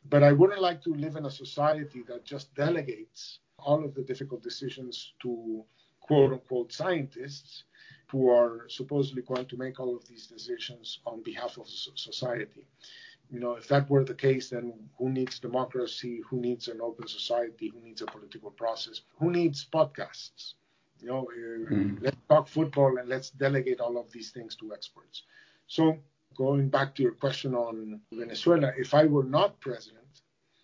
But 0.10 0.22
I 0.22 0.34
wouldn't 0.34 0.62
like 0.62 0.84
to 0.84 0.94
live 0.94 1.16
in 1.16 1.26
a 1.26 1.32
society 1.32 2.04
that 2.10 2.26
just 2.26 2.54
delegates 2.56 3.40
all 3.58 3.86
of 3.86 3.96
the 3.96 4.02
difficult 4.02 4.44
decisions 4.44 5.14
to 5.22 5.64
quote 6.02 6.34
unquote 6.34 6.74
scientists 6.74 7.64
who 8.08 8.30
are 8.30 8.68
supposedly 8.68 9.22
going 9.22 9.46
to 9.46 9.56
make 9.56 9.80
all 9.80 9.96
of 9.96 10.06
these 10.10 10.28
decisions 10.28 11.00
on 11.06 11.24
behalf 11.24 11.58
of 11.58 11.70
society. 11.70 12.66
You 13.32 13.40
know, 13.40 13.54
if 13.54 13.68
that 13.70 13.90
were 13.90 14.04
the 14.04 14.14
case, 14.14 14.50
then 14.50 14.74
who 14.98 15.10
needs 15.10 15.40
democracy? 15.40 16.22
Who 16.30 16.40
needs 16.40 16.68
an 16.68 16.82
open 16.82 17.08
society? 17.08 17.72
Who 17.74 17.82
needs 17.82 18.02
a 18.02 18.06
political 18.06 18.52
process? 18.52 19.02
Who 19.20 19.32
needs 19.32 19.66
podcasts? 19.66 20.54
You 21.00 21.08
know, 21.08 21.28
mm. 21.38 21.98
let's 22.02 22.18
talk 22.30 22.48
football 22.48 22.98
and 22.98 23.10
let's 23.10 23.30
delegate 23.32 23.82
all 23.82 23.98
of 23.98 24.12
these 24.12 24.32
things 24.32 24.56
to 24.58 24.74
experts. 24.74 25.24
So, 25.68 25.98
going 26.36 26.70
back 26.70 26.96
to 26.96 27.04
your 27.04 27.14
question 27.14 27.56
on 27.56 28.00
Venezuela, 28.12 28.72
if 28.78 28.94
I 28.94 29.06
were 29.06 29.24
not 29.24 29.60
president, 29.60 30.04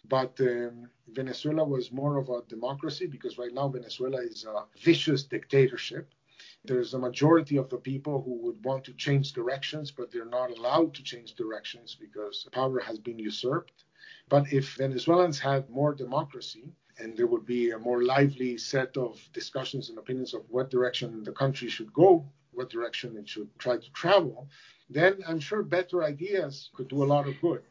but 0.07 0.40
um, 0.41 0.90
Venezuela 1.07 1.64
was 1.64 1.91
more 1.91 2.18
of 2.18 2.30
a 2.30 2.41
democracy 2.48 3.06
because 3.06 3.38
right 3.38 3.53
now 3.53 3.68
Venezuela 3.68 4.22
is 4.22 4.45
a 4.45 4.65
vicious 4.81 5.23
dictatorship. 5.23 6.11
There's 6.65 6.94
a 6.94 6.99
majority 6.99 7.57
of 7.57 7.69
the 7.69 7.77
people 7.77 8.22
who 8.22 8.36
would 8.44 8.64
want 8.64 8.84
to 8.86 8.94
change 8.94 9.34
directions, 9.34 9.91
but 9.91 10.11
they're 10.11 10.26
not 10.26 10.52
allowed 10.52 10.94
to 10.95 11.03
change 11.03 11.36
directions 11.36 11.95
because 11.95 12.48
power 12.52 12.80
has 12.80 12.99
been 12.99 13.18
usurped. 13.18 13.86
But 14.27 14.52
if 14.52 14.76
Venezuelans 14.76 15.40
had 15.40 15.69
more 15.69 15.94
democracy, 15.94 16.73
and 16.99 17.15
there 17.15 17.27
would 17.27 17.45
be 17.45 17.72
a 17.72 17.80
more 17.80 18.03
lively 18.03 18.57
set 18.57 18.98
of 18.98 19.18
discussions 19.31 19.90
and 19.90 19.98
opinions 19.98 20.34
of 20.34 20.44
what 20.49 20.69
direction 20.69 21.23
the 21.23 21.31
country 21.31 21.69
should 21.69 21.94
go, 21.94 22.30
what 22.52 22.69
direction 22.69 23.15
it 23.18 23.27
should 23.27 23.49
try 23.57 23.77
to 23.77 23.91
travel, 23.91 24.49
then 24.90 25.23
I'm 25.26 25.40
sure 25.40 25.64
better 25.64 26.03
ideas 26.03 26.69
could 26.76 26.90
do 26.90 27.03
a 27.03 27.11
lot 27.14 27.27
of 27.27 27.40
good. 27.40 27.64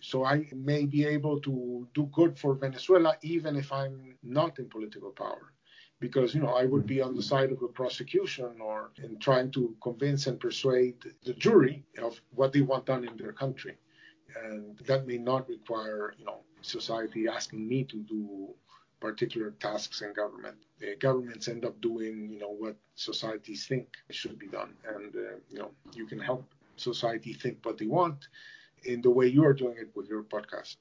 So 0.00 0.24
I 0.24 0.46
may 0.54 0.84
be 0.84 1.06
able 1.06 1.40
to 1.40 1.88
do 1.94 2.04
good 2.12 2.38
for 2.38 2.54
Venezuela 2.54 3.16
even 3.22 3.56
if 3.56 3.72
I'm 3.72 4.18
not 4.22 4.58
in 4.58 4.68
political 4.68 5.10
power. 5.10 5.52
Because 5.98 6.34
you 6.34 6.42
know 6.42 6.54
I 6.54 6.64
would 6.66 6.86
be 6.86 7.00
on 7.00 7.16
the 7.16 7.22
side 7.22 7.50
of 7.52 7.60
the 7.60 7.68
prosecution 7.68 8.60
or 8.60 8.90
in 9.02 9.18
trying 9.18 9.50
to 9.52 9.74
convince 9.82 10.26
and 10.26 10.38
persuade 10.38 10.96
the 11.24 11.32
jury 11.32 11.84
of 11.98 12.20
what 12.34 12.52
they 12.52 12.60
want 12.60 12.86
done 12.86 13.08
in 13.08 13.16
their 13.16 13.32
country, 13.32 13.76
and 14.44 14.76
that 14.86 15.06
may 15.06 15.16
not 15.16 15.48
require 15.48 16.14
you 16.18 16.26
know 16.26 16.40
society 16.60 17.28
asking 17.28 17.66
me 17.66 17.84
to 17.84 17.96
do 18.02 18.54
particular 19.00 19.50
tasks 19.60 20.02
in 20.02 20.12
government. 20.12 20.56
The 20.80 20.96
governments 20.96 21.48
end 21.48 21.64
up 21.64 21.80
doing, 21.80 22.30
you 22.30 22.38
know, 22.38 22.50
what 22.50 22.76
societies 22.94 23.66
think 23.66 23.88
should 24.10 24.38
be 24.38 24.46
done, 24.48 24.74
and 24.94 25.14
uh, 25.14 25.36
you 25.48 25.58
know, 25.58 25.70
you 25.94 26.06
can 26.06 26.18
help 26.18 26.44
society 26.76 27.32
think 27.32 27.58
what 27.62 27.78
they 27.78 27.86
want, 27.86 28.28
in 28.84 29.00
the 29.02 29.10
way 29.10 29.26
you 29.26 29.44
are 29.44 29.52
doing 29.52 29.76
it 29.78 29.90
with 29.94 30.08
your 30.08 30.22
podcast. 30.22 30.76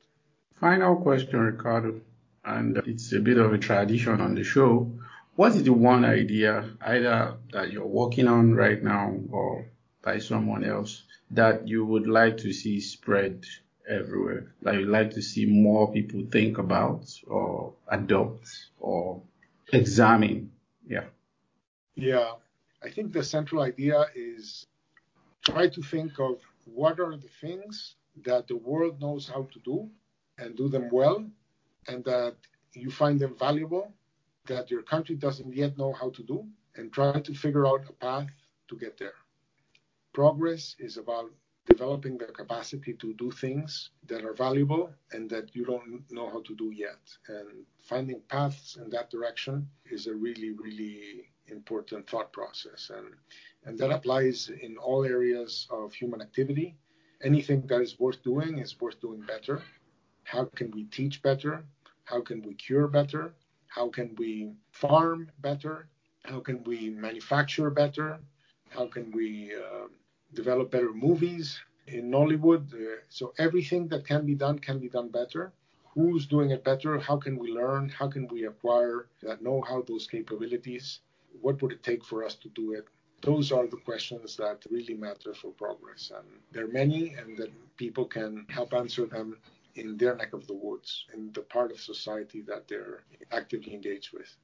Final 0.60 0.96
question, 0.96 1.40
Ricardo, 1.40 2.02
and 2.46 2.78
it's 2.86 3.12
a 3.14 3.20
bit 3.20 3.38
of 3.38 3.54
a 3.54 3.58
tradition 3.58 4.22
on 4.22 4.36
the 4.36 4.44
show. 4.44 4.92
What 5.36 5.56
is 5.56 5.64
the 5.64 5.74
one 5.74 6.06
idea, 6.06 6.70
either 6.82 7.36
that 7.52 7.72
you're 7.72 7.86
working 7.86 8.28
on 8.28 8.54
right 8.54 8.82
now 8.82 9.16
or 9.32 9.66
by 10.02 10.20
someone 10.20 10.64
else, 10.64 11.04
that 11.32 11.68
you 11.68 11.86
would 11.86 12.08
like 12.08 12.38
to 12.38 12.54
see 12.54 12.80
spread 12.80 13.44
everywhere, 13.88 14.54
that 14.62 14.76
you'd 14.76 14.88
like 14.88 15.12
to 15.12 15.22
see 15.22 15.46
more 15.46 15.92
people 15.92 16.24
think 16.32 16.58
about 16.58 17.12
or 17.28 17.74
adopt 17.88 18.48
or 18.80 19.22
examine? 19.74 20.52
Yeah. 20.88 21.06
Yeah. 21.96 22.32
I 22.84 22.90
think 22.90 23.12
the 23.12 23.24
central 23.24 23.62
idea 23.64 24.06
is 24.16 24.68
try 25.44 25.68
to 25.70 25.82
think 25.82 26.20
of 26.20 26.40
what 26.66 27.00
are 27.00 27.18
the 27.18 27.30
things 27.42 27.96
that 28.24 28.48
the 28.48 28.56
world 28.56 29.02
knows 29.02 29.28
how 29.28 29.48
to 29.54 29.60
do 29.60 29.90
and 30.38 30.56
do 30.56 30.70
them 30.70 30.90
well, 30.92 31.26
and 31.88 32.03
that 32.06 32.36
you 32.74 32.90
find 32.91 33.20
them 33.20 33.36
valuable, 33.38 33.94
that 34.45 34.70
your 34.70 34.84
country 34.84 35.16
doesn't 35.16 35.53
yet 35.53 35.78
know 35.78 35.94
how 35.94 36.10
to 36.12 36.24
do, 36.24 36.45
and 36.76 36.91
try 36.91 37.20
to 37.20 37.34
figure 37.34 37.66
out 37.66 37.90
a 37.90 37.94
path 37.94 38.28
to 38.68 38.76
get 38.78 38.98
there. 38.98 39.14
Progress 40.14 40.76
is 40.80 40.98
about 40.98 41.32
developing 41.68 42.18
the 42.18 42.26
capacity 42.26 42.94
to 42.94 43.14
do 43.16 43.32
things 43.32 43.90
that 44.07 44.24
are 44.24 44.34
valuable 44.34 44.90
and 45.12 45.30
that 45.30 45.56
you 45.56 45.66
don't 45.66 46.03
know 46.12 46.30
how 46.30 46.41
to 46.41 46.56
do 46.56 46.72
yet. 46.72 46.99
And 47.28 47.66
finding 47.82 48.22
paths 48.30 48.78
in 48.78 48.90
that 48.91 49.10
direction 49.10 49.68
is 49.86 50.07
a 50.07 50.14
really, 50.14 50.52
really 50.52 51.32
important 51.48 52.07
thought 52.07 52.32
process. 52.32 52.91
And, 52.95 53.07
and 53.66 53.78
that 53.80 53.91
applies 53.91 54.49
in 54.62 54.78
all 54.78 55.06
areas 55.06 55.68
of 55.72 55.94
human 55.94 56.22
activity. 56.22 56.76
Anything 57.24 57.66
that 57.68 57.82
is 57.82 57.99
worth 57.99 58.22
doing 58.24 58.60
is 58.60 58.80
worth 58.80 58.99
doing 59.02 59.22
better. 59.22 59.62
How 60.24 60.45
can 60.45 60.72
we 60.72 60.86
teach 60.86 61.22
better? 61.22 61.64
How 62.06 62.22
can 62.22 62.41
we 62.41 62.53
cure 62.56 62.88
better? 62.88 63.34
How 63.68 63.90
can 63.90 64.15
we 64.15 64.53
farm 64.72 65.30
better? 65.40 65.88
How 66.23 66.40
can 66.40 66.64
we 66.64 66.90
manufacture 66.90 67.69
better? 67.69 68.19
How 68.69 68.88
can 68.88 69.11
we 69.11 69.53
uh, 69.53 69.88
develop 70.34 70.72
better 70.72 70.94
movies 70.94 71.60
in 71.88 72.10
Nollywood? 72.10 72.73
Uh, 72.73 73.02
so 73.10 73.34
everything 73.38 73.88
that 73.90 74.07
can 74.07 74.26
be 74.26 74.36
done 74.36 74.60
can 74.60 74.80
be 74.80 74.90
done 74.90 75.10
better 75.10 75.53
who's 75.94 76.26
doing 76.27 76.49
it 76.52 76.61
better 76.61 76.99
how 76.99 77.15
can 77.15 77.38
we 77.38 77.49
learn 77.53 77.88
how 77.88 78.06
can 78.06 78.27
we 78.27 78.45
acquire 78.45 79.07
that 79.23 79.41
know-how 79.41 79.82
those 79.84 80.06
capabilities 80.07 80.99
what 81.41 81.61
would 81.61 81.72
it 81.72 81.84
take 81.84 82.03
for 82.03 82.23
us 82.23 82.36
to 82.36 82.49
do 82.49 82.73
it? 82.73 82.86
Those 83.22 83.52
are 83.52 83.68
the 83.68 83.77
questions 83.77 84.36
that 84.38 84.65
really 84.69 84.94
matter 84.94 85.34
for 85.34 85.52
progress. 85.52 86.11
And 86.15 86.27
there 86.52 86.65
are 86.65 86.72
many, 86.84 87.14
and 87.14 87.38
that 87.38 87.52
people 87.77 88.06
can 88.06 88.45
help 88.49 88.73
answer 88.73 89.06
them 89.06 89.38
in 89.76 89.98
their 89.98 90.16
neck 90.16 90.34
of 90.34 90.48
the 90.48 90.54
woods, 90.54 91.06
in 91.14 91.32
the 91.34 91.42
part 91.42 91.72
of 91.72 91.80
society 91.80 92.42
that 92.48 92.68
they're 92.68 93.04
actively 93.32 93.74
engaged 93.74 94.14
with. 94.14 94.36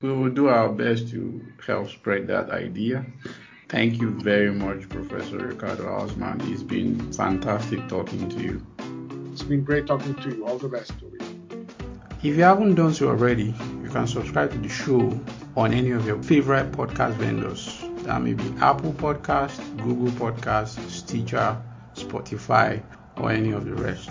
We 0.00 0.12
will 0.12 0.30
do 0.30 0.48
our 0.48 0.68
best 0.68 1.08
to 1.10 1.40
help 1.64 1.88
spread 1.88 2.26
that 2.26 2.50
idea. 2.50 3.06
Thank 3.68 4.00
you 4.00 4.10
very 4.10 4.52
much, 4.52 4.88
Professor 4.88 5.38
Ricardo 5.38 5.84
Hausmann. 5.84 6.40
It's 6.52 6.62
been 6.62 7.12
fantastic 7.12 7.88
talking 7.88 8.28
to 8.28 8.42
you. 8.42 8.66
It's 9.32 9.42
been 9.42 9.62
great 9.62 9.86
talking 9.86 10.14
to 10.16 10.28
you. 10.28 10.46
All 10.46 10.58
the 10.58 10.68
best, 10.68 10.92
Tobi. 10.98 11.20
If 12.18 12.36
you 12.36 12.42
haven't 12.42 12.74
done 12.74 12.94
so 12.94 13.08
already, 13.08 13.54
you 13.82 13.88
can 13.90 14.06
subscribe 14.06 14.50
to 14.52 14.58
the 14.58 14.68
show 14.68 15.18
on 15.56 15.72
any 15.72 15.90
of 15.90 16.06
your 16.06 16.22
favorite 16.22 16.72
podcast 16.72 17.14
vendors. 17.14 17.82
That 18.04 18.20
may 18.22 18.34
be 18.34 18.44
Apple 18.60 18.92
Podcast, 18.92 19.58
Google 19.78 20.12
Podcast, 20.12 20.78
Stitcher, 20.88 21.56
Spotify, 21.94 22.82
or 23.16 23.30
any 23.30 23.52
of 23.52 23.64
the 23.64 23.74
rest. 23.74 24.10